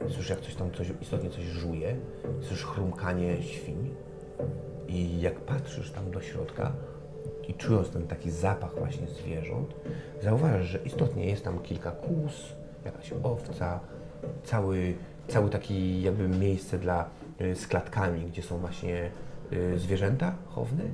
słyszysz 0.00 0.30
jak 0.30 0.40
coś 0.40 0.54
tam 0.54 0.72
coś, 0.72 0.92
istotnie 1.00 1.30
coś 1.30 1.44
żuje, 1.44 1.96
słyszysz 2.40 2.64
chrumkanie 2.64 3.42
świń. 3.42 3.94
I 4.88 5.20
jak 5.20 5.40
patrzysz 5.40 5.90
tam 5.90 6.10
do 6.10 6.20
środka 6.20 6.72
i 7.48 7.54
czując 7.54 7.90
ten 7.90 8.06
taki 8.06 8.30
zapach 8.30 8.74
właśnie 8.78 9.06
zwierząt, 9.06 9.74
zauważasz, 10.22 10.66
że 10.66 10.78
istotnie 10.78 11.26
jest 11.26 11.44
tam 11.44 11.58
kilka 11.58 11.90
kóz, 11.90 12.52
jakaś 12.84 13.12
owca, 13.22 13.80
cały, 14.44 14.94
cały 15.28 15.50
taki 15.50 16.02
jakby 16.02 16.28
miejsce 16.28 16.78
dla, 16.78 17.04
y, 17.40 17.54
z 17.54 17.66
klatkami, 17.66 18.20
gdzie 18.20 18.42
są 18.42 18.58
właśnie 18.58 19.10
y, 19.52 19.78
zwierzęta 19.78 20.34
chowne, 20.46 20.84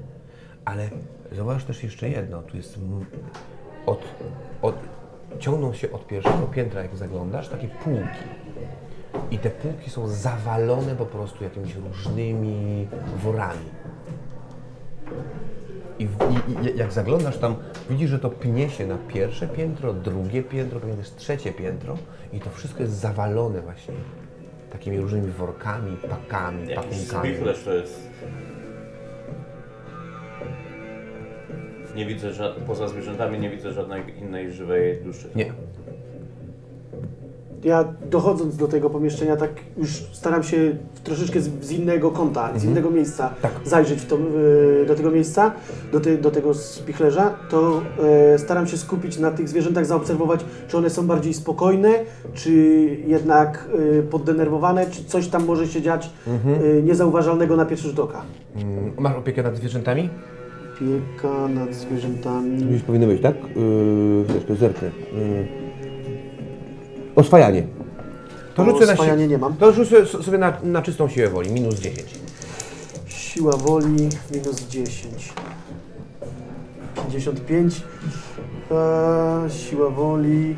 ale 0.64 0.88
zauważ 1.32 1.64
też 1.64 1.82
jeszcze 1.82 2.08
jedno, 2.08 2.42
tu 2.42 2.56
jest 2.56 2.78
od, 3.86 4.04
od, 4.62 4.74
ciągną 5.38 5.72
się 5.72 5.92
od 5.92 6.06
pierwszego 6.06 6.46
piętra, 6.46 6.82
jak 6.82 6.96
zaglądasz, 6.96 7.48
takie 7.48 7.68
półki. 7.68 8.24
I 9.30 9.38
te 9.38 9.50
półki 9.50 9.90
są 9.90 10.08
zawalone 10.08 10.96
po 10.96 11.06
prostu 11.06 11.44
jakimiś 11.44 11.74
różnymi 11.74 12.88
worami. 13.22 13.66
I, 15.98 16.06
w, 16.06 16.16
i, 16.74 16.78
jak 16.78 16.92
zaglądasz 16.92 17.38
tam, 17.38 17.54
widzisz, 17.90 18.10
że 18.10 18.18
to 18.18 18.30
pnie 18.30 18.70
się 18.70 18.86
na 18.86 18.98
pierwsze 19.08 19.48
piętro, 19.48 19.92
drugie 19.92 20.42
piętro, 20.42 20.80
potem 20.80 20.98
jest 20.98 21.16
trzecie 21.16 21.52
piętro 21.52 21.98
i 22.32 22.40
to 22.40 22.50
wszystko 22.50 22.82
jest 22.82 22.94
zawalone 22.94 23.60
właśnie 23.60 23.94
takimi 24.70 25.00
różnymi 25.00 25.30
workami, 25.30 25.96
pakami, 25.96 26.68
Jakiś 26.68 26.76
pakunkami. 26.76 27.28
spichlerz 27.34 27.64
to 27.64 27.74
jest. 27.74 28.00
Nie 31.96 32.06
widzę, 32.06 32.30
poza 32.66 32.88
zwierzętami 32.88 33.38
nie 33.38 33.50
widzę 33.50 33.72
żadnej 33.72 34.18
innej 34.18 34.52
żywej 34.52 35.02
duszy. 35.04 35.28
Nie. 35.34 35.52
Ja 37.64 37.84
dochodząc 38.10 38.56
do 38.56 38.68
tego 38.68 38.90
pomieszczenia, 38.90 39.36
tak 39.36 39.50
już 39.78 39.90
staram 40.12 40.42
się 40.42 40.76
troszeczkę 41.04 41.40
z, 41.40 41.48
z 41.64 41.70
innego 41.70 42.10
kąta, 42.10 42.58
z 42.58 42.64
innego 42.64 42.90
miejsca 42.90 43.34
Tak. 43.42 43.52
zajrzeć 43.64 44.00
w 44.00 44.06
to, 44.06 44.16
y, 44.82 44.86
do 44.86 44.94
tego 44.94 45.10
miejsca, 45.10 45.52
do, 45.92 46.00
te, 46.00 46.16
do 46.16 46.30
tego 46.30 46.54
spichlerza, 46.54 47.34
to 47.50 47.82
e, 48.34 48.38
staram 48.38 48.66
się 48.66 48.76
skupić 48.76 49.18
na 49.18 49.30
tych 49.30 49.48
zwierzętach, 49.48 49.86
zaobserwować, 49.86 50.44
czy 50.68 50.76
one 50.78 50.90
są 50.90 51.06
bardziej 51.06 51.34
spokojne, 51.34 51.92
czy 52.34 52.52
jednak 53.06 53.68
y, 53.80 54.02
poddenerwowane, 54.02 54.86
czy 54.90 55.04
coś 55.04 55.28
tam 55.28 55.44
może 55.44 55.66
się 55.68 55.82
dziać 55.82 56.10
y, 56.62 56.82
niezauważalnego 56.82 57.56
na 57.56 57.64
pierwszy 57.64 57.88
rzut 57.88 57.98
oka. 58.00 58.22
Mm, 58.56 58.92
Masz 58.98 59.16
opiekę 59.16 59.42
nad 59.42 59.56
zwierzętami? 59.56 60.10
Opieka 60.76 61.48
nad 61.48 61.74
zwierzętami. 61.74 62.72
Już 62.72 62.82
powinno 62.82 63.06
być, 63.06 63.22
tak? 63.22 63.34
Yy, 63.56 64.24
zresztą 64.28 64.54
zerknę. 64.54 64.90
Yy. 65.12 65.63
Oswajanie. 67.16 67.62
To 68.54 68.64
rzucę 68.64 68.86
na 68.86 68.92
Oswajanie 68.92 69.24
si- 69.24 69.30
nie 69.30 69.38
mam. 69.38 69.56
To 69.56 69.72
rzucę 69.72 70.06
sobie 70.06 70.38
na, 70.38 70.52
na 70.62 70.82
czystą 70.82 71.08
siłę 71.08 71.28
woli, 71.28 71.50
minus 71.50 71.74
10. 71.80 72.14
Siła 73.06 73.52
woli 73.52 74.08
minus 74.32 74.66
10. 74.68 75.32
55. 76.96 77.74
Eee, 78.70 79.50
siła 79.50 79.90
woli 79.90 80.56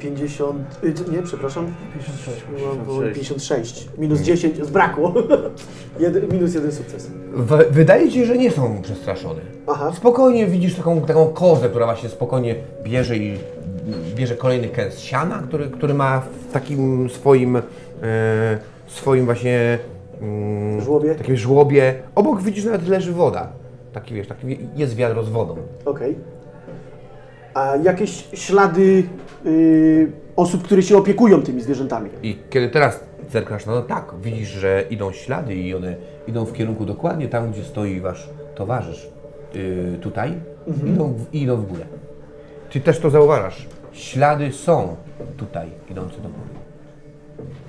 50. 0.00 0.58
y, 0.84 0.94
Nie, 1.12 1.22
przepraszam. 1.22 1.66
56. 1.94 2.44
Siła 2.58 2.74
woli 2.74 3.14
56. 3.14 3.88
Minus 3.98 4.20
10. 4.20 4.66
Zbrakło. 4.66 5.14
Jeden, 6.00 6.28
minus 6.32 6.54
jeden 6.54 6.72
sukces. 6.72 7.10
W, 7.34 7.64
wydaje 7.70 8.08
ci 8.08 8.14
się, 8.18 8.26
że 8.26 8.38
nie 8.38 8.50
są 8.50 8.82
przestraszone. 8.82 9.40
Aha. 9.66 9.92
Spokojnie 9.96 10.46
widzisz 10.46 10.74
taką, 10.74 11.00
taką 11.00 11.26
kozę, 11.26 11.68
która 11.68 11.86
właśnie 11.86 12.08
spokojnie 12.08 12.54
bierze 12.84 13.16
i 13.16 13.38
bierze 14.14 14.36
kolejny 14.36 14.68
kęs 14.68 14.98
siana, 14.98 15.42
który, 15.48 15.70
który 15.70 15.94
ma 15.94 16.20
w 16.20 16.52
takim 16.52 17.10
swoim, 17.10 17.56
e, 17.56 17.62
swoim 18.86 19.24
właśnie 19.24 19.78
mm, 20.20 20.80
Żłobie? 20.80 21.14
takim 21.14 21.36
żłobie. 21.36 21.94
Obok 22.14 22.42
widzisz 22.42 22.64
nawet 22.64 22.88
leży 22.88 23.12
woda. 23.12 23.52
Taki 23.92 24.14
wiesz, 24.14 24.26
taki 24.28 24.58
jest 24.76 24.96
wiadro 24.96 25.22
z 25.22 25.28
wodą. 25.28 25.56
Okej. 25.84 26.16
A 27.54 27.76
jakieś 27.76 28.28
ślady 28.34 29.04
y, 29.46 30.12
osób, 30.36 30.62
które 30.62 30.82
się 30.82 30.96
opiekują 30.96 31.42
tymi 31.42 31.62
zwierzętami? 31.62 32.10
I 32.22 32.36
kiedy 32.50 32.68
teraz 32.68 33.00
zerkasz, 33.32 33.66
no 33.66 33.82
tak, 33.82 34.12
widzisz, 34.22 34.48
że 34.48 34.84
idą 34.90 35.12
ślady 35.12 35.54
i 35.54 35.74
one 35.74 35.96
idą 36.28 36.44
w 36.44 36.52
kierunku 36.52 36.84
dokładnie 36.84 37.28
tam, 37.28 37.50
gdzie 37.50 37.64
stoi 37.64 38.00
wasz 38.00 38.28
towarzysz. 38.54 39.08
Yy, 39.54 39.98
tutaj 40.00 40.32
idą, 40.86 41.12
w, 41.12 41.34
idą 41.34 41.56
w 41.56 41.66
górę. 41.66 41.84
Ty 42.70 42.80
też 42.80 42.98
to 42.98 43.10
zauważasz. 43.10 43.66
Ślady 43.92 44.52
są 44.52 44.96
tutaj, 45.36 45.68
idące 45.90 46.16
do 46.16 46.28
góry. 46.28 46.48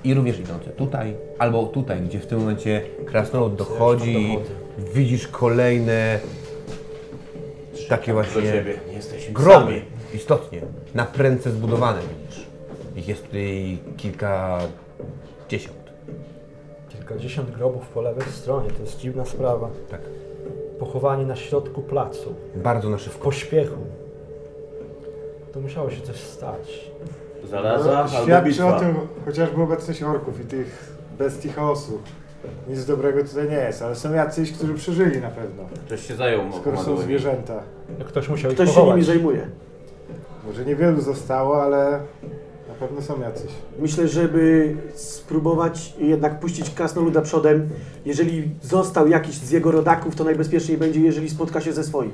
I 0.03 0.13
również 0.13 0.39
idące 0.39 0.69
tutaj, 0.69 1.15
albo 1.39 1.65
tutaj, 1.65 2.01
gdzie 2.01 2.19
w 2.19 2.25
tym 2.25 2.39
momencie 2.39 2.81
krasnolud 3.05 3.55
dochodzi, 3.55 4.37
widzisz 4.93 5.27
kolejne 5.27 6.19
takie 7.89 8.13
właśnie. 8.13 8.41
Nie 8.87 8.93
jesteśmy 8.93 9.33
groby, 9.33 9.65
sami. 9.65 9.81
istotnie, 10.13 10.61
na 10.93 11.05
prędce 11.05 11.51
zbudowane 11.51 11.99
widzisz. 12.01 12.45
Ich 12.95 13.07
jest 13.07 13.23
tutaj 13.25 13.77
kilkadziesiąt. 13.97 15.77
Kilkadziesiąt 16.89 17.51
grobów 17.51 17.87
po 17.87 18.01
lewej 18.01 18.27
stronie, 18.27 18.69
to 18.71 18.81
jest 18.81 18.99
dziwna 18.99 19.25
sprawa. 19.25 19.69
Tak. 19.91 20.01
Pochowani 20.79 21.25
na 21.25 21.35
środku 21.35 21.81
placu, 21.81 22.35
Bardzo 22.55 22.89
na 22.89 22.97
w 22.97 23.01
szybko. 23.01 23.23
pośpiechu. 23.23 23.77
To 25.57 25.61
musiało 25.61 25.89
się 25.91 26.01
coś 26.01 26.15
stać. 26.15 26.91
Zaraza 27.49 27.97
albo 27.99 28.25
Świadczy 28.25 28.49
bitwa. 28.49 28.75
o 28.75 28.79
tym 28.79 28.95
chociażby 29.25 29.61
obecność 29.61 30.03
orków 30.03 30.41
i 30.41 30.43
tych 30.45 30.97
bestii 31.17 31.49
chaosu. 31.49 31.99
Nic 32.69 32.85
dobrego 32.85 33.23
tutaj 33.23 33.49
nie 33.49 33.55
jest, 33.55 33.81
ale 33.81 33.95
są 33.95 34.13
jacyś, 34.13 34.51
którzy 34.51 34.73
przeżyli 34.73 35.21
na 35.21 35.29
pewno. 35.29 35.63
Ktoś 35.85 36.07
się 36.07 36.15
zajął 36.15 36.53
Skoro 36.53 36.83
są 36.83 36.97
zwierzęta. 36.97 37.63
No 37.99 38.05
Ktoś 38.05 38.29
musiał 38.29 38.51
ich 38.51 38.57
Ktoś 38.57 38.69
się 38.69 38.75
pochować. 38.75 38.95
nimi 38.95 39.05
zajmuje. 39.05 39.47
Może 40.47 40.65
niewielu 40.65 41.01
zostało, 41.01 41.63
ale 41.63 41.99
na 42.69 42.73
pewno 42.79 43.01
są 43.01 43.21
jacyś. 43.21 43.51
Myślę, 43.79 44.07
żeby 44.07 44.75
spróbować 44.95 45.93
jednak 45.99 46.39
puścić 46.39 46.69
krasnoluda 46.69 47.21
przodem. 47.21 47.69
Jeżeli 48.05 48.51
został 48.61 49.07
jakiś 49.07 49.35
z 49.35 49.51
jego 49.51 49.71
rodaków, 49.71 50.15
to 50.15 50.23
najbezpieczniej 50.23 50.77
będzie, 50.77 50.99
jeżeli 50.99 51.29
spotka 51.29 51.61
się 51.61 51.73
ze 51.73 51.83
swoim. 51.83 52.11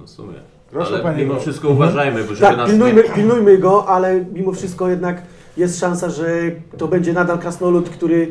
No 0.00 0.06
w 0.06 0.10
sumie. 0.10 0.34
Proszę, 0.72 0.94
Ale 0.94 1.02
panie 1.02 1.24
mimo 1.24 1.40
wszystko 1.40 1.68
uważajmy, 1.68 2.20
bo 2.24 2.34
żeby 2.34 2.40
Tak, 2.40 2.56
nas 2.56 2.70
pilnujmy, 2.70 3.02
nie... 3.02 3.08
pilnujmy 3.14 3.58
go, 3.58 3.86
ale 3.88 4.24
mimo 4.32 4.52
wszystko 4.52 4.88
jednak 4.88 5.22
jest 5.56 5.80
szansa, 5.80 6.10
że 6.10 6.26
to 6.78 6.88
będzie 6.88 7.12
nadal 7.12 7.38
krasnolud, 7.38 7.88
który, 7.88 8.28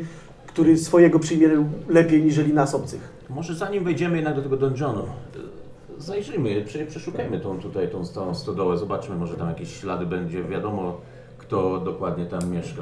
który 0.47 0.77
swojego 0.77 1.19
przyjmie 1.19 1.49
lepiej 1.89 2.23
niżeli 2.23 2.53
nas 2.53 2.75
obcych. 2.75 3.09
Może 3.29 3.55
zanim 3.55 3.83
wejdziemy 3.83 4.15
jednak 4.15 4.35
do 4.35 4.41
tego 4.41 4.57
donjonu, 4.57 5.03
y, 5.99 6.01
zajrzyjmy, 6.01 6.61
prze- 6.65 6.85
przeszukajmy 6.85 7.39
tą 7.39 7.59
tutaj, 7.59 7.89
tą 7.89 8.05
stałą 8.05 8.35
stodołę, 8.35 8.77
zobaczmy, 8.77 9.15
może 9.15 9.35
tam 9.35 9.49
jakieś 9.49 9.79
ślady 9.79 10.05
będzie, 10.05 10.43
wiadomo 10.43 10.97
kto 11.37 11.77
dokładnie 11.79 12.25
tam 12.25 12.51
mieszka, 12.51 12.81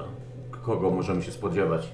kogo 0.65 0.89
możemy 0.91 1.21
się 1.23 1.31
spodziewać. 1.31 1.87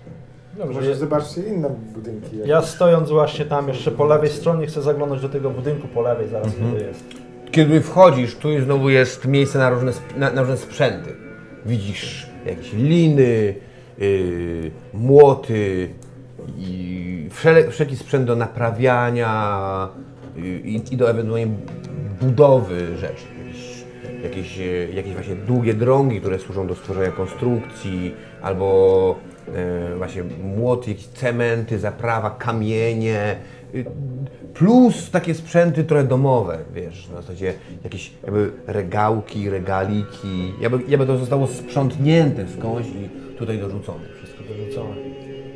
Dobrze, 0.57 0.73
Może 0.73 0.89
ja, 0.89 0.95
zobaczcie 0.95 1.41
inne 1.43 1.69
budynki. 1.95 2.37
ja 2.45 2.61
stojąc 2.61 3.09
właśnie 3.09 3.45
tam 3.45 3.67
jeszcze 3.67 3.91
po 3.91 4.05
lewej 4.05 4.29
stronie 4.29 4.67
chcę 4.67 4.81
zaglądnąć 4.81 5.21
do 5.21 5.29
tego 5.29 5.49
budynku 5.49 5.87
po 5.87 6.01
lewej, 6.01 6.27
zaraz 6.29 6.47
Mhm. 6.47 6.71
kiedy 6.73 6.85
jest. 6.85 7.03
Kiedy 7.51 7.81
wchodzisz, 7.81 8.35
tu 8.35 8.61
znowu 8.61 8.89
jest 8.89 9.27
miejsce 9.27 9.59
na 9.59 9.69
różne, 9.69 9.91
na, 10.17 10.31
na 10.31 10.41
różne 10.41 10.57
sprzęty. 10.57 11.15
Widzisz 11.65 12.29
jakieś 12.45 12.73
liny, 12.73 13.55
yy, 13.97 14.71
młoty 14.93 15.89
i 16.57 17.29
wszele, 17.31 17.71
wszelki 17.71 17.97
sprzęt 17.97 18.25
do 18.25 18.35
naprawiania 18.35 19.89
yy, 20.35 20.59
i, 20.59 20.97
do 20.97 21.09
ewentualnie 21.09 21.47
budowy 22.21 22.97
rzeczy. 22.97 23.25
Jakieś, 24.23 24.59
e, 24.59 24.63
jakieś 24.93 25.13
właśnie 25.13 25.35
długie 25.35 25.73
drągi, 25.73 26.19
które 26.19 26.39
służą 26.39 26.67
do 26.67 26.75
stworzenia 26.75 27.11
konstrukcji, 27.11 28.13
albo 28.41 29.15
e, 29.55 29.95
właśnie 29.97 30.23
młoty, 30.43 30.89
jakieś 30.89 31.07
cementy, 31.07 31.79
zaprawa, 31.79 32.29
kamienie. 32.29 33.35
Plus 34.53 35.11
takie 35.11 35.33
sprzęty 35.33 35.83
trochę 35.83 36.03
domowe, 36.03 36.57
wiesz, 36.73 37.09
na 37.09 37.21
zasadzie 37.21 37.53
jakieś 37.83 38.11
jakby 38.23 38.51
regałki, 38.67 39.49
regaliki. 39.49 40.53
Jakby, 40.61 40.79
jakby 40.87 41.05
to 41.07 41.17
zostało 41.17 41.47
sprzątnięte 41.47 42.45
skądś 42.59 42.87
i 42.87 43.09
tutaj 43.37 43.59
dorzucone. 43.59 43.99
Wszystko 44.17 44.43
dorzucone. 44.57 44.95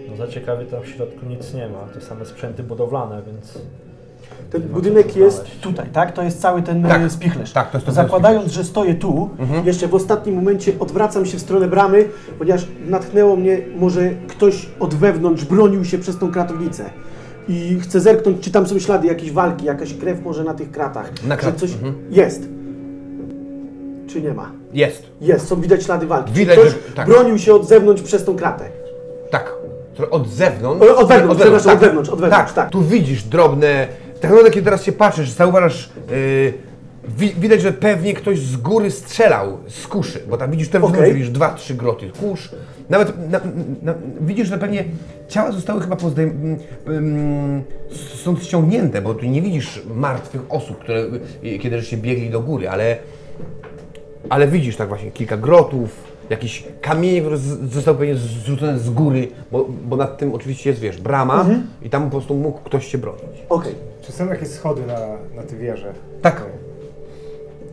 No 0.09 0.15
za 0.15 0.27
ciekawie 0.27 0.65
tam 0.65 0.83
w 0.83 0.87
środku 0.87 1.25
nic 1.25 1.53
nie 1.53 1.69
ma, 1.69 1.79
to 1.93 2.01
same 2.01 2.25
sprzęty 2.25 2.63
budowlane, 2.63 3.21
więc 3.27 3.59
Ten 4.51 4.61
budynek 4.61 5.15
jest 5.15 5.61
tutaj, 5.61 5.89
tak? 5.93 6.11
To 6.11 6.23
jest 6.23 6.41
cały 6.41 6.61
ten 6.61 6.83
Tak, 6.83 7.01
e, 7.01 7.09
spichlerz. 7.09 7.51
tak, 7.53 7.71
to 7.71 7.77
jest 7.77 7.85
ten 7.85 7.95
Zakładając, 7.95 8.51
że 8.51 8.63
stoję 8.63 8.95
tu, 8.95 9.29
jeszcze 9.65 9.87
w 9.87 9.95
ostatnim 9.95 10.35
momencie 10.35 10.73
odwracam 10.79 11.25
się 11.25 11.37
w 11.37 11.41
stronę 11.41 11.67
bramy, 11.67 12.05
ponieważ 12.39 12.67
natchnęło 12.87 13.35
mnie, 13.35 13.57
może 13.77 14.09
ktoś 14.27 14.69
od 14.79 14.93
wewnątrz 14.95 15.45
bronił 15.45 15.85
się 15.85 15.97
przez 15.97 16.17
tą 16.17 16.31
kratownicę. 16.31 16.89
I 17.49 17.79
chcę 17.79 17.99
zerknąć, 17.99 18.39
czy 18.43 18.51
tam 18.51 18.67
są 18.67 18.79
ślady 18.79 19.07
jakiejś 19.07 19.31
walki, 19.31 19.65
jakaś 19.65 19.93
krew 19.93 20.23
może 20.23 20.43
na 20.43 20.53
tych 20.53 20.71
kratach. 20.71 21.11
Na 21.27 21.35
że 21.35 21.41
krat- 21.41 21.55
coś 21.59 21.73
mhm. 21.73 21.95
jest. 22.09 22.41
Czy 24.07 24.21
nie 24.21 24.33
ma? 24.33 24.51
Jest, 24.73 25.03
Jest, 25.21 25.47
są 25.47 25.61
widać 25.61 25.83
ślady 25.83 26.07
walki. 26.07 26.33
Widać, 26.33 26.59
Ktoś 26.59 26.71
że- 26.71 26.95
tak. 26.95 27.07
bronił 27.07 27.37
się 27.37 27.53
od 27.53 27.67
zewnątrz 27.67 28.01
przez 28.01 28.25
tą 28.25 28.35
kratę. 28.35 28.65
tak. 29.31 29.53
Od 30.11 30.29
zewnątrz. 30.29 30.87
O, 30.87 30.97
od 30.97 31.07
wewnątrz, 31.07 31.41
przepraszam, 31.41 31.73
od 31.73 31.79
wewnątrz, 31.79 32.09
od 32.09 32.19
wewnątrz, 32.21 32.53
tak. 32.53 32.69
Tu 32.69 32.81
widzisz 32.81 33.23
drobne. 33.23 33.87
Tak 34.13 34.23
naprawdę, 34.23 34.51
kiedy 34.51 34.65
teraz 34.65 34.83
się 34.83 34.91
patrzysz, 34.91 35.29
zauważasz. 35.29 35.89
Yy, 36.11 36.53
wi 37.07 37.33
widać, 37.39 37.61
że 37.61 37.73
pewnie 37.73 38.13
ktoś 38.13 38.39
z 38.39 38.57
góry 38.57 38.91
strzelał 38.91 39.57
z 39.67 39.87
kuszy, 39.87 40.19
bo 40.29 40.37
tam 40.37 40.51
widzisz 40.51 40.69
te 40.69 40.81
okay. 40.81 41.13
widzisz 41.13 41.29
dwa, 41.29 41.53
trzy 41.53 41.75
groty 41.75 42.11
kusz. 42.19 42.51
Nawet 42.89 43.29
na, 43.31 43.39
na, 43.81 43.93
widzisz, 44.21 44.47
że 44.47 44.57
pewnie 44.57 44.85
ciała 45.27 45.51
zostały 45.51 45.81
chyba 45.81 45.95
pozdejm, 45.95 46.57
mm, 46.87 47.63
są 48.23 48.37
ściągnięte, 48.37 49.01
bo 49.01 49.13
tu 49.13 49.25
nie 49.25 49.41
widzisz 49.41 49.81
martwych 49.95 50.41
osób, 50.49 50.79
które 50.79 51.05
y, 51.43 51.59
kiedy 51.59 51.81
się 51.81 51.97
biegli 51.97 52.29
do 52.29 52.41
góry, 52.41 52.69
ale 52.69 52.97
ale 54.29 54.47
widzisz 54.47 54.75
tak 54.75 54.87
właśnie 54.87 55.11
kilka 55.11 55.37
grotów, 55.37 56.03
jakieś 56.29 56.63
kamienie, 56.81 57.21
które 57.21 57.37
z- 57.37 57.73
zostały 57.73 57.97
pewnie 57.97 58.15
zrzucone 58.15 58.79
z 58.79 58.89
góry, 58.89 59.27
bo, 59.51 59.65
bo 59.85 59.95
nad 59.95 60.17
tym 60.17 60.33
oczywiście 60.33 60.69
jest, 60.69 60.81
wiesz, 60.81 61.01
brama 61.01 61.45
i 61.81 61.89
tam 61.89 62.03
po 62.03 62.09
prostu 62.09 62.35
mógł 62.35 62.59
ktoś 62.59 62.87
się 62.87 62.97
bronić. 62.97 63.23
Okej. 63.49 63.75
Czy 64.01 64.11
są 64.11 64.27
jakieś 64.27 64.47
schody 64.49 64.81
na, 64.87 64.99
na 65.35 65.43
te 65.43 65.55
wieże? 65.55 65.93
Tak. 66.21 66.45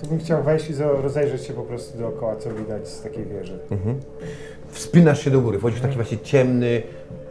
Tu 0.00 0.06
bym 0.06 0.18
chciał 0.18 0.42
wejść 0.42 0.70
i 0.70 0.74
rozejrzeć 1.02 1.42
się 1.44 1.52
po 1.52 1.62
prostu 1.62 1.98
dookoła, 1.98 2.36
co 2.36 2.50
widać 2.50 2.88
z 2.88 3.02
takiej 3.02 3.24
wieży. 3.24 3.58
Wspinasz 4.68 5.24
się 5.24 5.30
do 5.30 5.40
góry, 5.40 5.58
wchodzisz 5.58 5.78
w 5.78 5.82
taki 5.82 5.94
właśnie 5.94 6.18
ciemny, 6.18 6.82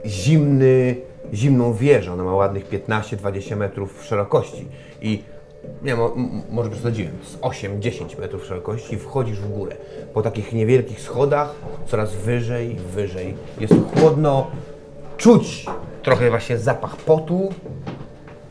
zimny, 0.06 0.96
zimną 1.34 1.74
wieżę. 1.74 2.14
Ona 2.14 2.24
ma 2.24 2.36
ładnych 2.36 2.70
15-20 2.70 3.56
metrów 3.56 4.04
szerokości 4.06 4.68
i 5.02 5.24
Nie, 5.84 5.96
mo, 5.96 6.16
może 6.52 6.70
przesadziłem. 6.70 7.12
Z 7.24 7.38
8-10 7.38 8.20
metrów 8.20 8.46
szerokości 8.46 8.98
wchodzisz 8.98 9.40
w 9.40 9.50
górę. 9.50 9.76
Po 10.14 10.22
takich 10.22 10.54
niewielkich 10.54 11.02
schodach, 11.02 11.56
coraz 11.88 12.16
wyżej, 12.16 12.76
wyżej. 12.76 13.36
Jest 13.60 13.74
chłodno. 13.96 14.48
Czuć 15.18 15.66
trochę 16.04 16.30
właśnie 16.30 16.58
zapach 16.58 16.96
potu, 16.96 17.50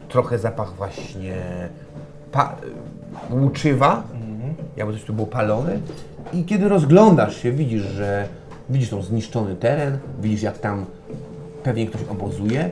trochę 0.08 0.38
zapach 0.38 0.72
właśnie 0.74 1.36
pa- 2.32 2.56
łuczywa, 3.30 4.02
jakby 4.76 4.92
coś 4.92 5.04
tu 5.04 5.14
było 5.14 5.26
palone. 5.26 5.78
I 6.32 6.44
kiedy 6.44 6.68
rozglądasz 6.68 7.36
się, 7.36 7.52
widzisz, 7.52 7.82
że 7.82 8.28
widzisz 8.70 8.90
tą 8.90 9.02
zniszczony 9.02 9.56
teren, 9.56 9.98
widzisz 10.20 10.42
jak 10.42 10.58
tam 10.58 10.86
pewnie 11.62 11.86
ktoś 11.86 12.02
obozuje. 12.10 12.70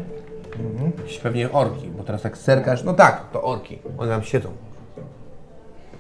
Jakieś 0.99 1.19
Pewnie 1.19 1.53
orki, 1.53 1.89
bo 1.89 2.05
teraz 2.05 2.23
tak 2.23 2.39
serkasz, 2.39 2.85
no 2.85 2.95
tak, 2.95 3.23
to 3.33 3.43
orki, 3.43 3.79
one 3.99 4.11
tam 4.11 4.23
siedzą. 4.23 4.49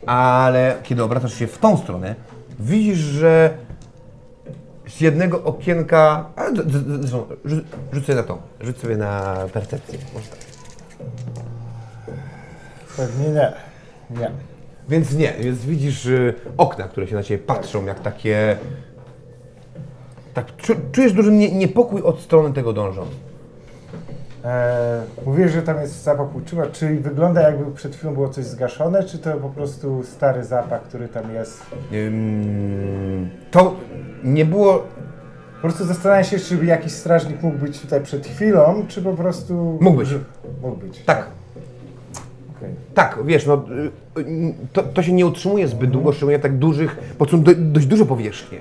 Ale 0.06 0.74
kiedy 0.82 1.02
obracasz 1.02 1.34
się 1.34 1.46
w 1.46 1.58
tą 1.58 1.76
stronę, 1.76 2.14
widzisz, 2.60 2.98
że 2.98 3.50
z 4.88 5.00
jednego 5.00 5.44
okienka, 5.44 6.24
a, 6.36 6.50
d- 6.50 6.64
d- 6.64 6.78
d- 6.80 6.98
zresztą, 6.98 7.26
rzu- 7.44 7.64
rzuć 7.92 8.06
sobie 8.06 8.16
na 8.16 8.22
to, 8.22 8.38
rzuć 8.60 8.78
sobie 8.78 8.96
na 8.96 9.36
percepcję. 9.52 9.98
Może 10.14 10.26
tak. 10.28 10.38
Pewnie 12.96 13.28
nie. 13.28 13.52
Nie. 14.18 14.30
Więc 14.88 15.14
nie, 15.14 15.32
więc 15.40 15.64
widzisz 15.64 16.06
y, 16.06 16.34
okna, 16.56 16.84
które 16.84 17.06
się 17.06 17.14
na 17.14 17.22
ciebie 17.22 17.44
patrzą, 17.44 17.86
jak 17.86 18.00
takie... 18.00 18.56
Tak, 20.34 20.56
czu, 20.56 20.74
czujesz 20.92 21.12
duży 21.12 21.32
nie, 21.32 21.52
niepokój 21.52 22.02
od 22.02 22.20
strony 22.20 22.54
tego 22.54 22.72
dążą. 22.72 23.06
E, 24.44 25.02
mówisz, 25.26 25.52
że 25.52 25.62
tam 25.62 25.80
jest 25.80 26.02
zapach 26.02 26.36
uczywa. 26.36 26.66
Czy 26.66 27.00
wygląda 27.00 27.40
jakby 27.42 27.72
przed 27.72 27.96
chwilą 27.96 28.14
było 28.14 28.28
coś 28.28 28.44
zgaszone, 28.44 29.04
czy 29.04 29.18
to 29.18 29.32
po 29.32 29.48
prostu 29.48 30.02
stary 30.04 30.44
zapach, 30.44 30.82
który 30.82 31.08
tam 31.08 31.34
jest? 31.34 31.62
Ym, 31.92 33.30
to 33.50 33.76
nie 34.24 34.44
było 34.44 34.84
Po 35.54 35.68
prostu 35.68 35.84
zastanawiam 35.84 36.24
się, 36.24 36.38
czy 36.38 36.64
jakiś 36.64 36.92
strażnik 36.92 37.42
mógł 37.42 37.58
być 37.58 37.80
tutaj 37.80 38.00
przed 38.00 38.26
chwilą, 38.26 38.84
czy 38.88 39.02
po 39.02 39.12
prostu... 39.12 39.78
Mógł 39.80 39.96
być. 39.96 40.08
Mógł 40.62 40.76
być. 40.76 41.02
Tak, 41.04 41.18
Okej. 41.18 41.41
Tak, 42.94 43.18
wiesz, 43.24 43.46
no, 43.46 43.64
y, 44.18 44.54
to, 44.72 44.82
to 44.82 45.02
się 45.02 45.12
nie 45.12 45.26
utrzymuje 45.26 45.68
zbyt 45.68 45.90
długo, 45.90 46.12
szczególnie 46.12 46.38
tak 46.38 46.58
dużych, 46.58 47.14
bo 47.18 47.28
są 47.28 47.42
do, 47.42 47.52
dość 47.56 47.86
duże 47.86 48.06
powierzchnie. 48.06 48.58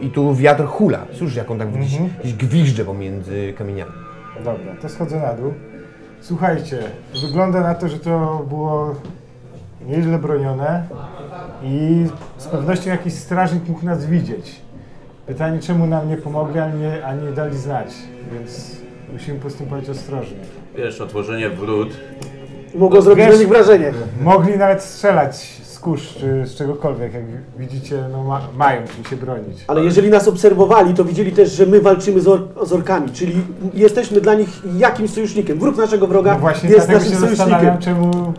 I 0.00 0.10
tu 0.10 0.34
wiatr 0.34 0.64
hula, 0.64 1.06
słyszysz 1.12 1.36
jak 1.36 1.50
on 1.50 1.58
tak 1.58 1.72
gdzieś, 1.72 1.98
gdzieś 2.20 2.34
gwiżdże 2.34 2.84
pomiędzy 2.84 3.54
kamieniami. 3.58 3.92
Dobra, 4.44 4.74
to 4.82 4.88
schodzę 4.88 5.20
na 5.20 5.32
dół. 5.32 5.52
Słuchajcie, 6.20 6.78
wygląda 7.22 7.60
na 7.60 7.74
to, 7.74 7.88
że 7.88 7.98
to 7.98 8.46
było 8.48 8.94
nieźle 9.86 10.18
bronione 10.18 10.86
i 11.62 12.06
z 12.38 12.46
pewnością 12.46 12.90
jakiś 12.90 13.14
strażnik 13.14 13.68
mógł 13.68 13.84
nas 13.86 14.06
widzieć. 14.06 14.60
Pytanie, 15.26 15.60
czemu 15.60 15.86
nam 15.86 16.08
nie 16.08 16.16
pomogli, 16.16 16.58
a 16.60 16.70
nie, 16.70 17.06
a 17.06 17.14
nie 17.14 17.32
dali 17.32 17.58
znać, 17.58 17.88
więc 18.32 18.76
musimy 19.12 19.38
postępować 19.38 19.88
ostrożnie. 19.88 20.36
Wiesz, 20.76 21.00
otworzenie 21.00 21.50
wrót. 21.50 21.88
Mogło 22.74 23.02
zrobić 23.02 23.24
Wiesz- 23.24 23.34
na 23.34 23.40
nich 23.40 23.48
wrażenie. 23.48 23.92
Mogli 24.22 24.58
nawet 24.58 24.82
strzelać 24.82 25.36
z 25.64 25.78
kurz 25.78 26.14
czy 26.14 26.46
z 26.46 26.54
czegokolwiek, 26.54 27.14
jak 27.14 27.22
widzicie, 27.58 28.04
no 28.12 28.24
ma, 28.24 28.40
mają 28.56 28.82
czym 28.94 29.04
się 29.04 29.16
bronić. 29.16 29.64
Ale 29.66 29.84
jeżeli 29.84 30.10
nas 30.10 30.28
obserwowali, 30.28 30.94
to 30.94 31.04
widzieli 31.04 31.32
też, 31.32 31.52
że 31.52 31.66
my 31.66 31.80
walczymy 31.80 32.20
z, 32.20 32.28
or 32.28 32.40
z 32.64 32.72
orkami, 32.72 33.10
czyli 33.10 33.32
jesteśmy 33.74 34.20
dla 34.20 34.34
nich 34.34 34.48
jakimś 34.78 35.10
sojusznikiem. 35.10 35.58
Wróg 35.58 35.76
naszego 35.76 36.06
wroga 36.06 36.32
No 36.34 36.38
właśnie 36.40 36.68
jest 36.70 36.86
dlatego 36.86 36.98
naszym 37.10 37.12
się 37.12 37.26
zastanawiam, 37.36 37.60
sojusznikiem. 37.82 37.94
czemu 38.12 38.32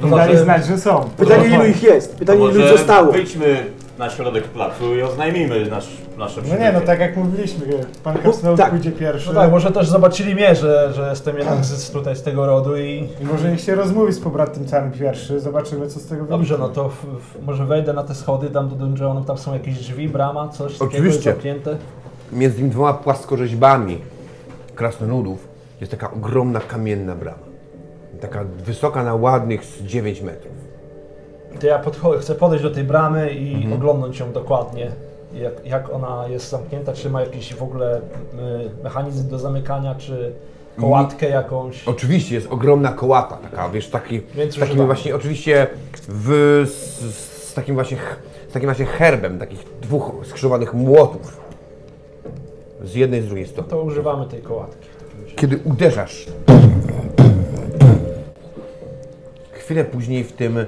To 0.00 0.04
nie 0.06 0.10
dali 0.10 0.32
znaczy- 0.32 0.44
znać, 0.44 0.66
że 0.66 0.78
są. 0.78 1.04
Pytanie 1.16 1.46
ilu 1.48 1.64
ich 1.64 1.82
jest, 1.82 2.16
pytanie 2.16 2.44
ilu 2.44 2.60
ich 2.60 2.68
zostało. 2.68 3.12
wyjdźmy 3.12 3.64
na 3.98 4.10
środek 4.10 4.44
placu 4.44 4.96
i 4.96 5.02
oznajmimy 5.02 5.66
nasz, 5.70 5.88
nasze 6.18 6.40
No 6.48 6.58
nie, 6.58 6.72
no 6.72 6.80
tak 6.80 7.00
jak 7.00 7.16
mówiliśmy, 7.16 7.66
pan 8.04 8.18
Krasnolud 8.18 8.60
tak. 8.60 8.70
pójdzie 8.70 8.92
pierwszy. 8.92 9.28
No 9.28 9.40
tak, 9.40 9.50
może 9.50 9.72
też 9.72 9.88
zobaczyli 9.88 10.34
mnie, 10.34 10.54
że, 10.54 10.92
że 10.94 11.10
jestem 11.10 11.38
jeden 11.38 11.64
z 11.64 11.90
tutaj 11.90 12.16
z 12.16 12.22
tego 12.22 12.46
rodu 12.46 12.76
i 12.76 13.08
I 13.20 13.24
może 13.24 13.50
niech 13.50 13.60
się 13.60 13.74
rozmówi 13.74 14.12
z 14.12 14.20
pobratymcami 14.20 14.92
pierwszy, 14.92 15.40
zobaczymy 15.40 15.86
co 15.88 16.00
z 16.00 16.06
tego 16.06 16.20
wyjdzie. 16.22 16.30
dobrze, 16.30 16.58
no 16.58 16.68
to 16.68 16.88
w, 16.88 16.94
w, 16.94 17.46
może 17.46 17.66
wejdę 17.66 17.92
na 17.92 18.02
te 18.04 18.14
schody 18.14 18.50
tam 18.50 18.68
do 18.68 18.76
dungeonu, 18.76 19.24
tam 19.24 19.38
są 19.38 19.52
jakieś 19.52 19.74
drzwi, 19.78 20.08
brama, 20.08 20.48
coś 20.48 20.72
takiego 20.72 20.84
jest 20.84 20.94
Oczywiście. 20.98 21.30
zamknięte. 21.32 21.76
Między 22.32 22.56
tymi 22.56 22.70
dwoma 22.70 22.94
płaskorzeźbami 22.94 23.98
krasnoludów 24.74 25.48
jest 25.80 25.90
taka 25.90 26.10
ogromna 26.10 26.60
kamienna 26.60 27.14
brama. 27.14 27.38
Taka 28.20 28.44
wysoka 28.64 29.04
na 29.04 29.14
ładnych 29.14 29.64
z 29.64 29.82
9 29.82 30.20
metrów. 30.20 30.52
To 31.60 31.66
ja 31.66 31.82
chcę 32.20 32.34
podejść 32.34 32.64
do 32.64 32.70
tej 32.70 32.84
bramy 32.84 33.30
i 33.30 33.74
oglądnąć 33.74 34.18
ją 34.18 34.32
dokładnie. 34.32 34.90
Jak, 35.34 35.66
jak 35.66 35.94
ona 35.94 36.24
jest 36.28 36.48
zamknięta, 36.48 36.92
czy 36.92 37.10
ma 37.10 37.20
jakiś 37.20 37.54
w 37.54 37.62
ogóle 37.62 37.98
y, 37.98 38.00
mechanizm 38.84 39.28
do 39.28 39.38
zamykania, 39.38 39.94
czy 39.94 40.32
kołatkę 40.80 41.28
jakąś. 41.28 41.88
Oczywiście 41.88 42.34
jest 42.34 42.52
ogromna 42.52 42.92
kołata, 42.92 43.36
taka, 43.36 43.68
wiesz, 43.68 43.88
taki, 43.88 44.20
Więc 44.34 44.54
z 44.54 44.58
takim 44.58 44.86
właśnie, 44.86 45.16
oczywiście 45.16 45.66
w, 46.08 46.64
z, 46.66 47.14
z 47.14 47.54
takim 47.54 47.74
właśnie, 47.74 47.96
z 48.48 48.52
takim 48.52 48.68
właśnie 48.68 48.86
herbem, 48.86 49.38
takich 49.38 49.64
dwóch 49.82 50.12
skrzyżowanych 50.26 50.74
młotów. 50.74 51.40
Z 52.84 52.94
jednej 52.94 53.20
i 53.20 53.22
z 53.22 53.26
drugiej 53.26 53.46
strony. 53.46 53.70
To 53.70 53.82
używamy 53.82 54.26
tej 54.26 54.42
kołatki. 54.42 54.88
Kiedy 55.36 55.58
uderzasz, 55.64 56.26
chwilę 59.52 59.84
później 59.84 60.24
w 60.24 60.32
tym 60.32 60.58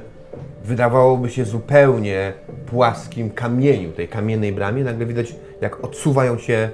wydawałoby 0.64 1.30
się 1.30 1.44
zupełnie 1.44 2.32
płaskim 2.66 3.30
kamieniu, 3.30 3.92
tej 3.92 4.08
kamiennej 4.08 4.52
bramie, 4.52 4.84
nagle 4.84 5.06
widać, 5.06 5.34
jak 5.61 5.84
odsuwają 5.84 6.38
się 6.38 6.70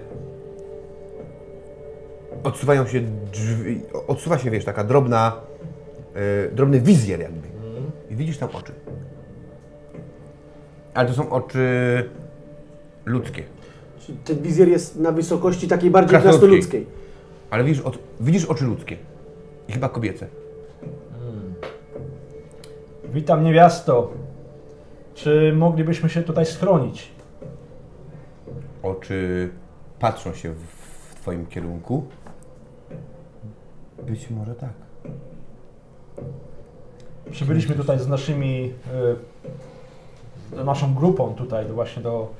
odsuwają 2.45 2.87
się 2.87 3.01
drzwi, 3.33 3.81
odsuwa 4.07 4.39
się, 4.39 4.51
wiesz, 4.51 4.65
taka 4.65 4.85
drobna, 4.85 5.41
e, 6.15 6.51
drobny 6.51 6.81
wizjer 6.81 7.21
jakby. 7.21 7.49
I 8.11 8.17
widzisz 8.17 8.39
tam 8.39 8.49
oczy. 8.53 8.73
Ale 10.95 11.09
to 11.09 11.15
są 11.15 11.31
oczy 11.31 11.65
ludzkie. 13.05 13.43
Czyli 14.01 14.19
Ten 14.19 14.43
wizjer 14.43 14.69
jest 14.69 14.97
na 14.97 15.13
wysokości 15.13 15.69
takiej 15.69 15.91
bardziej 15.91 16.21
krasnoludzkiej. 16.21 16.87
Ale 17.51 17.65
widzisz, 17.65 17.83
od, 17.83 17.99
widzisz 18.21 18.45
oczy 18.45 18.65
ludzkie. 18.65 18.97
I 19.69 19.73
chyba 19.73 19.89
kobiece. 19.89 20.27
Witam 23.17 23.45
niewiasto. 23.45 24.11
Czy 25.15 25.53
moglibyśmy 25.57 26.09
się 26.09 26.23
tutaj 26.23 26.47
schronić? 26.47 27.11
Oczy 28.83 29.51
patrzą 29.99 30.35
się 30.35 30.53
w, 30.53 30.63
w 31.11 31.15
Twoim 31.15 31.47
kierunku. 31.47 32.07
Być 34.07 34.31
może 34.31 34.55
tak. 34.55 34.73
Przybyliśmy 37.31 37.75
tutaj 37.75 37.99
z 37.99 38.09
naszymi, 38.09 38.73
y, 40.53 40.65
naszą 40.65 40.95
grupą 40.95 41.35
tutaj 41.35 41.67
do, 41.67 41.75
właśnie 41.75 42.03
do 42.03 42.31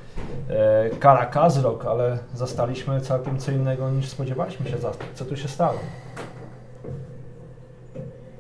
e, 0.49 0.91
Kara 0.91 1.27
Kazrok, 1.27 1.87
ale 1.87 2.19
zastaliśmy 2.35 3.01
całkiem 3.01 3.39
co 3.39 3.53
innego 3.53 3.91
niż 3.91 4.09
spodziewaliśmy 4.09 4.71
się 4.71 4.79
zastać. 4.79 5.07
Co 5.15 5.25
tu 5.25 5.37
się 5.37 5.49
stało? 5.49 5.79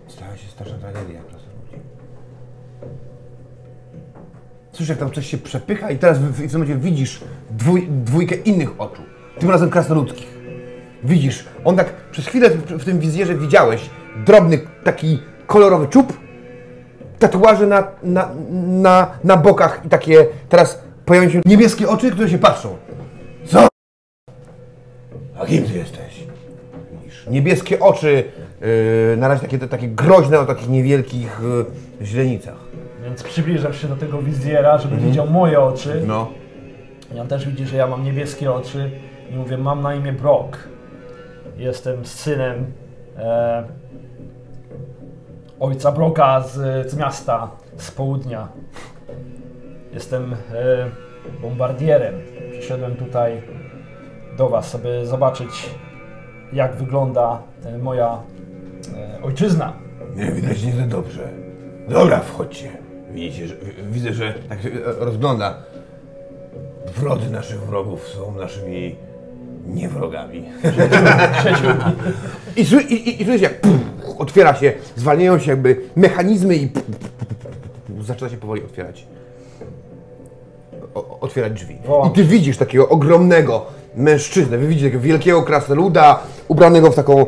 Stała 0.09 0.37
się 0.37 0.49
straszna 0.49 0.79
tragedia, 0.79 1.21
krasnoludzi. 1.21 1.36
Słyszysz, 4.77 4.89
jak 4.89 4.99
tam 4.99 5.11
coś 5.11 5.27
się 5.27 5.39
przepycha 5.39 5.91
i 5.91 5.99
teraz 5.99 6.19
w, 6.19 6.23
w, 6.23 6.35
w 6.35 6.51
tym 6.51 6.61
momencie 6.61 6.77
widzisz 6.77 7.21
dwój, 7.51 7.89
dwójkę 7.89 8.35
innych 8.35 8.81
oczu. 8.81 9.03
Tym 9.39 9.51
razem 9.51 9.71
krasnoludzkich. 9.71 10.27
Widzisz, 11.05 11.45
on 11.65 11.77
tak 11.77 11.93
przez 12.11 12.27
chwilę 12.27 12.51
w, 12.51 12.85
tym 12.85 12.99
wizjerze 12.99 13.35
widziałeś 13.35 13.91
drobny 14.27 14.61
taki 14.85 15.19
kolorowy 15.47 15.87
czub, 15.89 16.21
tatuaże 17.19 17.67
na, 17.67 17.89
na, 18.03 18.31
na, 18.61 19.11
na 19.25 19.37
bokach 19.37 19.83
i 19.85 19.89
takie 19.89 20.27
teraz 20.49 20.83
pojawiają 21.05 21.33
się 21.33 21.41
niebieskie 21.45 21.89
oczy, 21.89 22.11
które 22.11 22.29
się 22.29 22.39
patrzą. 22.39 22.77
Co? 23.47 23.69
A 25.39 25.47
kim 25.47 25.65
ty 25.65 25.79
jesteś? 25.79 26.27
Niebieskie 27.31 27.81
oczy, 27.81 28.25
yy, 28.61 29.17
na 29.17 29.29
razie 29.29 29.41
takie, 29.41 29.59
takie 29.59 29.89
groźne 29.89 30.41
o 30.41 30.47
takich 30.47 30.69
niewielkich 30.69 31.41
yy, 32.01 32.07
źrenicach. 32.07 32.66
Więc 33.07 33.23
przybliżam 33.23 33.73
się 33.73 33.89
do 33.89 33.97
tego 33.97 34.23
wizjera, 34.23 34.79
żeby 34.79 34.97
widział 34.97 35.31
moje 35.31 35.61
oczy. 35.61 36.03
No. 36.07 36.31
I 37.15 37.21
on 37.21 37.29
też 37.29 37.47
widzi, 37.47 37.67
że 37.67 37.77
ja 37.77 37.87
mam 37.87 38.05
niebieskie 38.05 38.53
oczy 38.53 38.91
i 39.31 39.35
mówię, 39.35 39.59
mam 39.59 39.83
na 39.83 39.95
imię 39.95 40.13
Brock. 40.13 40.69
Jestem 41.57 42.07
synem 42.07 42.73
e, 43.19 43.65
ojca 45.61 45.93
Broka 45.93 46.41
z, 46.41 46.91
z 46.91 46.97
miasta, 46.97 47.51
z 47.77 47.91
południa. 47.91 48.49
Jestem 49.95 50.33
e, 50.33 50.37
bombardierem. 51.43 52.15
Przyszedłem 52.53 52.97
tutaj 52.97 53.43
do 54.37 54.49
Was, 54.49 54.75
aby 54.75 55.07
zobaczyć, 55.07 55.71
jak 56.53 56.77
wygląda 56.77 57.43
e, 57.65 57.79
moja 57.79 58.23
e, 58.97 59.23
ojczyzna. 59.23 59.73
Nie 60.17 60.33
widać 60.33 60.63
nie 60.63 60.73
za 60.73 60.87
dobrze. 60.87 61.29
Dobra, 61.89 62.21
wchodźcie. 62.21 62.86
Widzicie, 63.15 63.49
że, 63.49 63.55
widzę, 63.91 64.13
że 64.13 64.35
tak 64.49 64.63
się 64.63 64.71
rozgląda. 64.99 65.55
Wrodzy 66.97 67.31
naszych 67.31 67.61
wrogów 67.61 68.09
są 68.09 68.35
naszymi 68.35 68.97
niewrogami. 69.67 70.45
I, 72.57 72.65
sły- 72.65 72.87
i, 72.89 72.95
i, 72.95 73.23
i 73.23 73.25
słyszycie, 73.25 73.45
jak 73.45 73.61
puf, 73.61 73.73
otwiera 74.19 74.55
się, 74.55 74.73
zwalniają 74.97 75.39
się 75.39 75.51
jakby 75.51 75.77
mechanizmy 75.97 76.57
i 76.57 76.69
puf, 76.69 76.83
puf, 76.85 76.97
puf, 76.99 77.17
puf, 77.97 78.07
zaczyna 78.07 78.31
się 78.31 78.37
powoli 78.37 78.63
otwierać. 78.63 79.07
O, 80.95 81.21
otwierać 81.21 81.53
drzwi. 81.53 81.79
I 82.07 82.11
ty 82.15 82.25
widzisz 82.25 82.57
takiego 82.57 82.89
ogromnego 82.89 83.67
mężczyznę, 83.97 84.59
wy 84.59 84.67
widzicie 84.67 84.87
takiego 84.87 85.03
wielkiego 85.03 85.43
krasnoluda, 85.43 86.23
ubranego 86.49 86.91
w 86.91 86.95
taką 86.95 87.19
yy, 87.19 87.27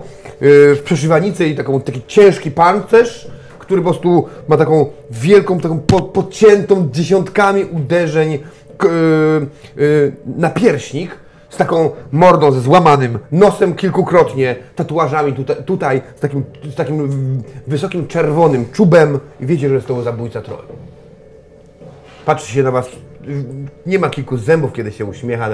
w 0.74 0.80
przeszywanicę 0.84 1.46
i 1.46 1.56
taką, 1.56 1.80
taki 1.80 2.02
ciężki 2.06 2.50
pancerz, 2.50 3.28
który 3.68 3.82
po 3.82 3.90
prostu 3.90 4.26
ma 4.48 4.56
taką 4.56 4.86
wielką, 5.10 5.60
taką 5.60 5.78
po, 5.78 6.02
podciętą 6.02 6.88
dziesiątkami 6.92 7.64
uderzeń 7.64 8.30
yy, 8.32 8.38
yy, 9.76 10.12
napierśnik 10.36 11.18
z 11.50 11.56
taką 11.56 11.90
mordą 12.12 12.52
ze 12.52 12.60
złamanym 12.60 13.18
nosem 13.32 13.74
kilkukrotnie, 13.74 14.56
tatuażami 14.76 15.32
tutaj, 15.32 15.56
tutaj 15.64 16.02
z, 16.16 16.20
takim, 16.20 16.44
z 16.72 16.74
takim 16.74 17.08
wysokim 17.66 18.06
czerwonym 18.06 18.66
czubem 18.72 19.18
i 19.40 19.46
wiecie, 19.46 19.68
że 19.68 19.74
jest 19.74 19.86
to 19.86 20.02
zabójca 20.02 20.40
trollu. 20.40 20.68
Patrzy 22.26 22.52
się 22.52 22.62
na 22.62 22.70
was, 22.70 22.88
nie 23.86 23.98
ma 23.98 24.10
kilku 24.10 24.36
zębów, 24.36 24.72
kiedy 24.72 24.92
się 24.92 25.04
uśmiecha, 25.04 25.48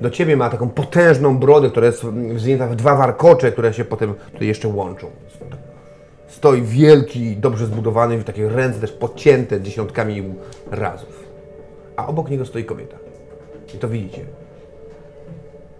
do 0.00 0.10
ciebie 0.10 0.36
ma 0.36 0.50
taką 0.50 0.68
potężną 0.68 1.38
brodę, 1.38 1.70
która 1.70 1.86
jest 1.86 2.02
zwinięta 2.36 2.66
w 2.66 2.76
dwa 2.76 2.96
warkocze, 2.96 3.52
które 3.52 3.74
się 3.74 3.84
potem 3.84 4.14
tutaj 4.32 4.48
jeszcze 4.48 4.68
łączą. 4.68 5.06
Stoi 6.38 6.62
wielki, 6.62 7.36
dobrze 7.36 7.66
zbudowany, 7.66 8.18
w 8.18 8.24
takie 8.24 8.48
ręce 8.48 8.80
też 8.80 8.92
podcięte 8.92 9.60
dziesiątkami 9.60 10.34
razów. 10.70 11.24
A 11.96 12.06
obok 12.06 12.30
niego 12.30 12.46
stoi 12.46 12.64
kobieta. 12.64 12.96
I 13.74 13.78
to 13.78 13.88
widzicie. 13.88 14.24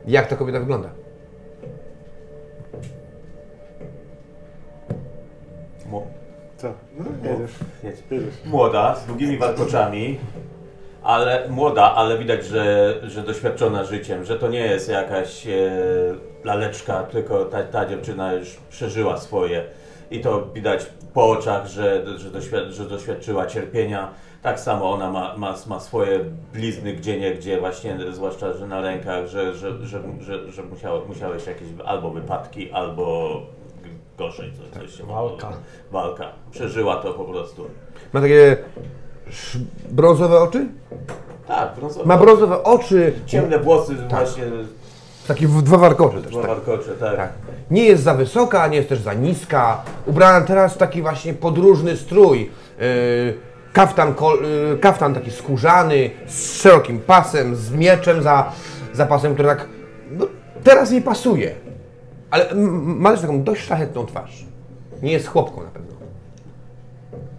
Jak 0.07 0.27
ta 0.29 0.37
kobieta 0.37 0.61
wygląda? 0.61 0.91
Mu- 5.87 6.07
Co? 6.57 6.73
No, 6.99 7.05
jedziesz. 7.31 7.55
Jedź. 7.83 7.97
jedziesz. 8.11 8.35
Młoda, 8.45 8.95
z 8.97 9.07
długimi 9.07 9.37
warkoczami, 9.39 10.19
ale 11.03 11.49
młoda, 11.49 11.95
ale 11.95 12.19
widać, 12.19 12.45
że, 12.45 12.95
że 13.07 13.23
doświadczona 13.23 13.85
życiem, 13.85 14.25
że 14.25 14.39
to 14.39 14.49
nie 14.49 14.61
jest 14.67 14.89
jakaś 14.89 15.47
e, 15.47 15.51
laleczka, 16.45 17.03
tylko 17.03 17.45
ta, 17.45 17.63
ta 17.63 17.87
dziewczyna 17.87 18.33
już 18.33 18.57
przeżyła 18.71 19.17
swoje. 19.17 19.65
I 20.11 20.21
to 20.21 20.47
widać 20.55 20.87
po 21.15 21.31
oczach, 21.31 21.67
że, 21.67 22.05
że, 22.19 22.31
doświad, 22.31 22.65
że 22.69 22.85
doświadczyła 22.85 23.47
cierpienia. 23.47 24.11
Tak 24.43 24.61
samo 24.61 24.93
ona 24.93 25.11
ma, 25.11 25.37
ma, 25.37 25.55
ma 25.67 25.81
swoje 25.81 26.25
blizny 26.53 26.93
gdzie 26.93 27.21
nie 27.21 27.35
gdzie, 27.35 27.61
właśnie 27.61 27.99
zwłaszcza, 28.13 28.53
że 28.53 28.67
na 28.67 28.81
rękach, 28.81 29.27
że, 29.27 29.55
że, 29.55 29.87
że, 29.87 30.03
że, 30.21 30.53
że 30.53 30.63
musiało, 30.63 31.05
musiałeś 31.09 31.47
jakieś 31.47 31.69
albo 31.85 32.11
wypadki, 32.11 32.73
albo 32.73 33.37
gorzej 34.19 34.53
coś, 34.53 34.83
coś 34.83 34.99
się 34.99 35.07
Walka. 35.07 35.53
Walka. 35.91 36.33
Przeżyła 36.51 36.97
to 36.97 37.15
po 37.15 37.25
prostu. 37.25 37.67
Ma 38.13 38.21
takie 38.21 38.57
brązowe 39.91 40.41
oczy? 40.41 40.67
Tak, 41.47 41.75
brązowe. 41.75 42.07
Ma 42.07 42.19
brązowe 42.19 42.63
oczy, 42.63 43.13
Ciemne 43.27 43.59
włosy 43.59 43.95
właśnie 43.95 44.45
takie 45.29 45.49
w 45.49 45.63
dwa 45.63 45.79
warkocze 45.79 46.23
też. 46.23 46.33
dwa 46.33 46.41
Tak. 46.43 46.51
warkocze, 46.51 46.91
tak. 46.91 47.17
Tak. 47.17 47.33
Nie 47.71 47.85
jest 47.85 48.03
za 48.03 48.15
wysoka, 48.15 48.69
nie 48.69 48.77
jest 48.77 48.89
też 48.89 48.99
za 49.01 49.15
niska. 49.15 49.83
Ubrana 50.07 50.47
teraz 50.47 50.75
w 50.75 50.77
taki 50.79 51.03
właśnie 51.03 51.35
podróżny 51.35 51.97
strój. 51.97 52.51
Yy, 52.81 53.35
kaftan, 53.73 54.15
kol, 54.15 54.39
yy, 54.43 54.79
kaftan 54.79 55.15
taki 55.15 55.31
skórzany, 55.31 56.11
z 56.27 56.55
szerokim 56.63 56.99
pasem, 57.01 57.57
z 57.57 57.71
mieczem 57.73 58.23
za, 58.23 58.53
za 58.93 59.07
pasem, 59.07 59.35
który 59.35 59.49
tak 59.49 59.69
no, 60.11 60.27
teraz 60.65 60.91
nie 60.91 61.03
pasuje. 61.03 61.55
Ale 62.31 62.55
ma 62.55 63.11
też 63.11 63.21
taką 63.21 63.43
dość 63.43 63.63
szlachetną 63.63 64.07
twarz. 64.07 64.45
Nie 65.03 65.13
jest 65.13 65.29
chłopką 65.29 65.63
na 65.63 65.71
pewno. 65.71 65.89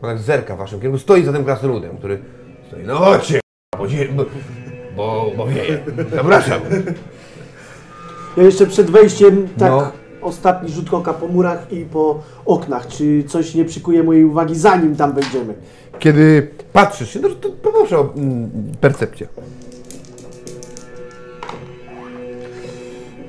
Ona 0.02 0.14
tak 0.14 0.22
zerka 0.22 0.56
w 0.56 0.58
waszym 0.58 0.80
kierunku. 0.80 1.00
Stoi 1.00 1.24
za 1.24 1.34
tym 1.34 1.46
krasnoludem, 1.46 1.98
który 1.98 2.20
stoi. 2.68 2.84
No 2.84 2.96
chodźcie, 2.96 3.40
bo, 4.16 4.26
bo, 4.96 5.32
bo 5.38 5.48
wieje. 5.48 5.80
Zapraszam. 6.16 6.62
Ja 8.40 8.46
jeszcze 8.46 8.66
przed 8.66 8.92
wejściem 8.92 9.48
tak 9.58 9.72
No. 9.72 9.92
ostatni 10.22 10.70
rzut 10.70 10.94
oka 10.94 11.14
po 11.14 11.28
murach 11.28 11.72
i 11.72 11.86
po 11.86 12.24
oknach. 12.46 12.88
Czy 12.88 13.24
coś 13.28 13.56
nie 13.56 13.66
przykuje 13.66 14.04
mojej 14.04 14.26
uwagi 14.26 14.56
zanim 14.56 14.96
tam 14.96 15.14
wejdziemy? 15.14 15.54
Kiedy 16.00 16.48
patrzysz 16.74 17.10
się, 17.14 17.20
no 17.20 17.30
to 17.30 17.50
poproszę 17.50 18.00
o 18.00 18.14
mm, 18.16 18.50
percepcję. 18.82 19.28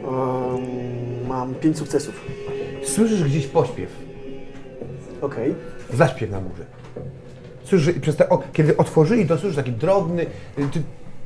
Um, 0.05 1.27
mam 1.29 1.55
pięć 1.55 1.79
sukcesów. 1.79 2.21
Słyszysz 2.85 3.25
gdzieś 3.25 3.47
pośpiew, 3.47 3.91
Okej. 5.21 5.55
zaśpiew 5.95 6.31
na 6.31 6.41
górze. 6.41 6.65
Słyszysz, 7.65 7.95
przez 7.99 8.17
te, 8.17 8.29
o, 8.29 8.43
kiedy 8.53 8.77
otworzyli, 8.77 9.27
to 9.27 9.39
słyszysz 9.39 9.57
taki 9.57 9.73
drobny, 9.73 10.27
ty, 10.57 10.83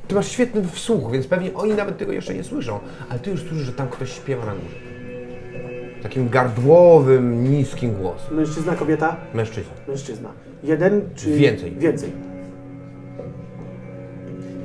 ty 0.08 0.14
masz 0.14 0.28
świetny 0.28 0.62
wsłuch, 0.72 1.12
więc 1.12 1.26
pewnie 1.26 1.54
oni 1.54 1.74
nawet 1.74 1.98
tego 1.98 2.12
jeszcze 2.12 2.34
nie 2.34 2.44
słyszą, 2.44 2.78
ale 3.08 3.18
ty 3.20 3.30
już 3.30 3.40
słyszysz, 3.40 3.66
że 3.66 3.72
tam 3.72 3.88
ktoś 3.88 4.12
śpiewa 4.12 4.46
na 4.46 4.52
górze. 4.52 4.76
Takim 6.02 6.28
gardłowym, 6.28 7.44
niskim 7.52 7.94
głosem. 7.94 8.36
Mężczyzna, 8.36 8.74
kobieta? 8.74 9.16
Mężczyzna. 9.34 9.72
Mężczyzna. 9.88 10.28
Jeden 10.64 11.08
czy 11.14 11.30
Więcej. 11.36 11.72
Więcej. 11.72 12.12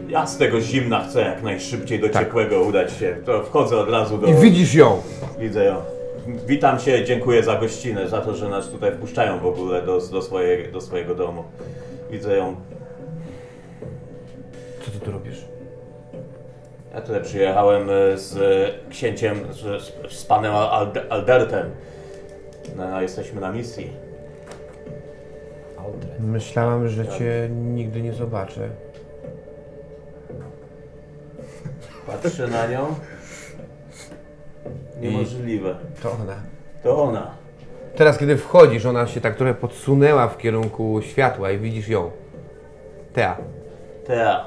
Ja 0.09 0.27
z 0.27 0.37
tego 0.37 0.61
zimna 0.61 1.03
chcę 1.03 1.21
jak 1.21 1.43
najszybciej 1.43 1.99
do 1.99 2.09
Tak. 2.09 2.25
ciepłego 2.25 2.61
udać 2.61 2.93
się. 2.93 3.15
To 3.25 3.43
wchodzę 3.43 3.77
od 3.77 3.89
razu 3.89 4.17
do... 4.17 4.27
I 4.27 4.33
widzisz 4.33 4.73
ją. 4.73 5.01
Widzę 5.39 5.65
ją. 5.65 5.75
Witam 6.47 6.79
się, 6.79 7.05
dziękuję 7.05 7.43
za 7.43 7.55
gościnę, 7.55 8.09
za 8.09 8.21
to, 8.21 8.35
że 8.35 8.49
nas 8.49 8.69
tutaj 8.69 8.91
wpuszczają 8.91 9.39
w 9.39 9.45
ogóle 9.45 9.81
do, 9.81 10.01
do, 10.11 10.21
swojej, 10.21 10.71
do 10.71 10.81
swojego 10.81 11.15
domu. 11.15 11.43
Widzę 12.11 12.37
ją. 12.37 12.55
Co 14.85 14.91
ty 14.91 14.99
tu 14.99 15.11
robisz? 15.11 15.45
Ja 16.93 17.01
tutaj 17.01 17.21
przyjechałem 17.23 17.89
e, 17.89 18.17
z 18.17 18.37
e, 18.37 18.89
księciem, 18.89 19.39
z, 19.51 19.83
z- 20.13 20.25
panem 20.25 20.53
Alde- 20.53 21.07
Aldertem. 21.09 21.69
No, 22.77 22.89
no, 22.91 23.01
jesteśmy 23.01 23.41
na 23.41 23.51
misji. 23.51 23.93
Myślałam, 26.19 26.87
że 26.89 27.07
cię 27.07 27.49
nigdy 27.51 28.01
nie 28.01 28.13
zobaczę. 28.13 28.69
Patrzę 32.07 32.47
na 32.47 32.67
nią. 32.67 32.95
Niemożliwe. 35.01 35.75
To 36.03 36.11
ona. 36.11 36.35
To 36.83 37.03
ona. 37.03 37.31
Teraz, 37.95 38.17
kiedy 38.17 38.37
wchodzisz, 38.37 38.85
ona 38.85 39.07
się 39.07 39.21
tak 39.21 39.35
trochę 39.35 39.53
podsunęła 39.53 40.27
w 40.27 40.37
kierunku 40.37 41.01
światła 41.01 41.51
i 41.51 41.57
widzisz 41.57 41.87
ją. 41.87 42.11
Tea. 43.13 43.37
Tea. 44.05 44.45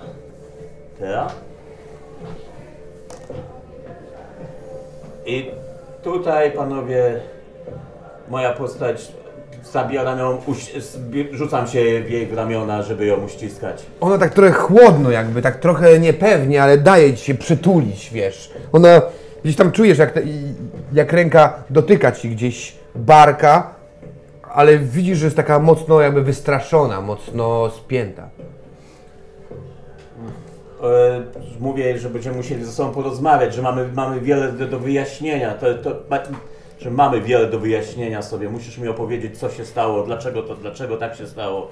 I 5.26 5.50
tutaj, 6.02 6.52
panowie, 6.52 7.20
moja 8.28 8.52
postać, 8.52 9.12
zabieram 9.72 10.18
ją, 10.18 10.38
rzucam 11.32 11.66
się 11.66 12.02
w 12.02 12.10
jej 12.10 12.34
ramiona, 12.34 12.82
żeby 12.82 13.06
ją 13.06 13.16
uściskać. 13.16 13.86
Ona 14.00 14.18
tak 14.18 14.34
trochę 14.34 14.52
chłodno 14.52 15.10
jakby, 15.10 15.42
tak 15.42 15.56
trochę 15.56 15.98
niepewnie, 15.98 16.62
ale 16.62 16.78
daje 16.78 17.14
ci 17.14 17.24
się 17.24 17.34
przytulić, 17.34 18.10
wiesz. 18.12 18.52
Ona, 18.72 19.02
gdzieś 19.44 19.56
tam 19.56 19.72
czujesz, 19.72 19.98
jak, 19.98 20.12
te, 20.12 20.22
jak 20.92 21.12
ręka 21.12 21.54
dotyka 21.70 22.12
ci 22.12 22.30
gdzieś 22.30 22.74
barka, 22.94 23.74
ale 24.54 24.78
widzisz, 24.78 25.18
że 25.18 25.26
jest 25.26 25.36
taka 25.36 25.58
mocno 25.58 26.00
jakby 26.00 26.22
wystraszona, 26.22 27.00
mocno 27.00 27.70
spięta. 27.70 28.28
E, 30.82 31.22
mówię 31.60 31.98
że 31.98 32.10
będziemy 32.10 32.36
musieli 32.36 32.64
ze 32.64 32.72
sobą 32.72 32.92
porozmawiać, 32.92 33.54
że 33.54 33.62
mamy, 33.62 33.88
mamy 33.94 34.20
wiele 34.20 34.52
do, 34.52 34.66
do 34.66 34.78
wyjaśnienia, 34.78 35.54
to, 35.54 35.74
to, 35.74 35.90
ma- 36.10 36.18
że 36.80 36.90
mamy 36.90 37.20
wiele 37.20 37.46
do 37.46 37.58
wyjaśnienia 37.58 38.22
sobie. 38.22 38.48
Musisz 38.50 38.78
mi 38.78 38.88
opowiedzieć, 38.88 39.38
co 39.38 39.50
się 39.50 39.64
stało, 39.64 40.02
dlaczego 40.02 40.42
to, 40.42 40.54
dlaczego 40.54 40.96
tak 40.96 41.14
się 41.16 41.26
stało. 41.26 41.68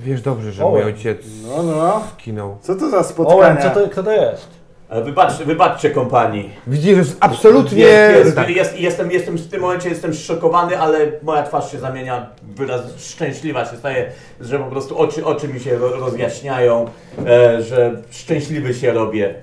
Wiesz 0.00 0.22
dobrze, 0.22 0.52
że 0.52 0.64
Owen. 0.64 0.74
mój 0.82 0.92
ojciec 0.92 1.18
No, 1.56 1.62
no. 1.62 2.00
skinął. 2.14 2.56
Co 2.60 2.74
to 2.74 2.90
za 2.90 3.02
spotkania? 3.04 3.38
Owen, 3.52 3.56
co 3.62 3.70
to, 3.80 3.88
kto 3.88 4.02
to 4.02 4.12
jest? 4.12 4.48
E, 4.88 5.02
Wybacz, 5.02 5.32
wybaczcie 5.32 5.90
kompanii. 5.90 6.50
Widzisz, 6.66 6.90
że 6.92 6.98
jest 6.98 7.16
absolutnie... 7.20 7.78
Jest, 7.82 8.24
jest, 8.24 8.36
tak. 8.36 8.50
jest, 8.50 8.78
jestem, 8.78 9.10
jestem 9.12 9.36
w 9.38 9.48
tym 9.50 9.60
momencie 9.60 9.88
jestem 9.88 10.14
szokowany, 10.14 10.78
ale 10.80 10.98
moja 11.22 11.42
twarz 11.42 11.72
się 11.72 11.78
zamienia, 11.78 12.26
wyraz 12.56 12.80
szczęśliwa 12.98 13.64
się 13.64 13.76
staje, 13.76 14.12
że 14.40 14.58
po 14.58 14.64
prostu 14.64 14.98
oczy, 14.98 15.24
oczy 15.24 15.48
mi 15.48 15.60
się 15.60 15.76
ro- 15.78 15.96
rozjaśniają, 16.00 16.86
e, 17.26 17.62
że 17.62 18.02
szczęśliwy 18.10 18.74
się 18.74 18.92
robię. 18.92 19.34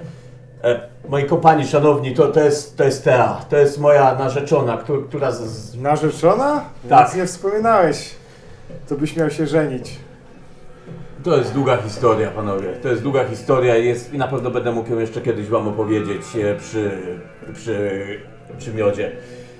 E, 0.63 0.79
moi 1.09 1.23
kompani, 1.25 1.67
szanowni, 1.67 2.13
to, 2.15 2.27
to, 2.27 2.39
jest, 2.43 2.77
to 2.77 2.83
jest 2.83 3.03
Tea, 3.03 3.41
to 3.49 3.57
jest 3.57 3.79
moja 3.79 4.15
narzeczona, 4.15 4.77
któ- 4.77 5.01
która 5.03 5.31
z, 5.31 5.41
z, 5.41 5.81
Narzeczona? 5.81 6.63
Tak. 6.89 7.07
Nic 7.07 7.15
nie 7.17 7.25
wspominałeś. 7.25 8.09
to 8.89 8.95
byś 8.95 9.15
miał 9.15 9.29
się 9.29 9.47
żenić. 9.47 9.91
To 11.25 11.37
jest 11.37 11.53
długa 11.53 11.77
historia, 11.77 12.31
panowie. 12.31 12.67
To 12.81 12.87
jest 12.89 13.03
długa 13.03 13.23
historia 13.27 13.75
jest, 13.75 14.13
i 14.13 14.17
na 14.17 14.27
pewno 14.27 14.51
będę 14.51 14.71
mógł 14.71 14.91
ją 14.91 14.99
jeszcze 14.99 15.21
kiedyś 15.21 15.47
wam 15.47 15.67
opowiedzieć 15.67 16.21
e, 16.35 16.55
przy, 16.55 16.91
przy, 17.53 18.01
przy 18.57 18.73
miodzie 18.73 19.11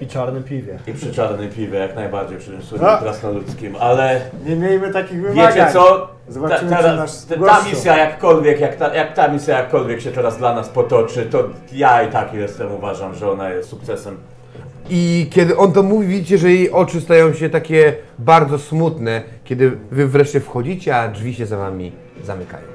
I 0.01 0.07
czarnym 0.07 0.43
piwie. 0.43 0.79
i 0.87 0.93
przy 0.93 1.13
czarnym 1.13 1.49
piwie, 1.49 1.79
jak 1.79 1.95
najbardziej 1.95 2.37
przy 2.37 2.51
tym 2.51 2.59
A. 2.59 2.63
słynnym 2.63 2.97
krasnoludzkim, 2.99 3.75
ale 3.79 4.21
Nie 4.45 4.55
miejmy 4.55 4.93
takich 4.93 5.21
wymagań. 5.21 5.53
wiecie 5.53 5.67
co? 5.73 6.09
Zobaczymy, 6.27 6.59
Ta- 6.69 6.77
czy 6.77 6.83
teraz- 6.83 6.97
nasz 6.99 7.25
ta, 7.25 7.35
ta 7.35 7.41
gościu- 7.41 7.69
misja 7.69 7.97
jakkolwiek, 7.97 8.59
jak 8.59 8.75
ta, 8.75 8.95
jak 8.95 9.13
ta 9.13 9.27
misja 9.27 9.57
jakkolwiek 9.57 10.01
się 10.01 10.11
teraz 10.11 10.37
dla 10.37 10.55
nas 10.55 10.69
potoczy, 10.69 11.25
to 11.25 11.43
ja 11.73 12.03
i 12.03 12.11
tak 12.11 12.33
jestem, 12.33 12.71
uważam, 12.75 13.15
że 13.15 13.31
ona 13.31 13.49
jest 13.49 13.69
sukcesem. 13.69 14.17
I 14.89 15.27
kiedy 15.29 15.57
on 15.57 15.71
to 15.71 15.83
mówi, 15.83 16.07
widzicie, 16.07 16.37
że 16.37 16.51
jej 16.51 16.71
oczy 16.71 17.01
stają 17.01 17.33
się 17.33 17.49
takie 17.49 17.95
bardzo 18.19 18.59
smutne, 18.59 19.21
kiedy 19.43 19.71
wy 19.91 20.07
wreszcie 20.07 20.39
wchodzicie, 20.39 20.97
a 20.97 21.07
drzwi 21.07 21.33
się 21.33 21.45
za 21.45 21.57
wami 21.57 21.91
zamykają. 22.23 22.74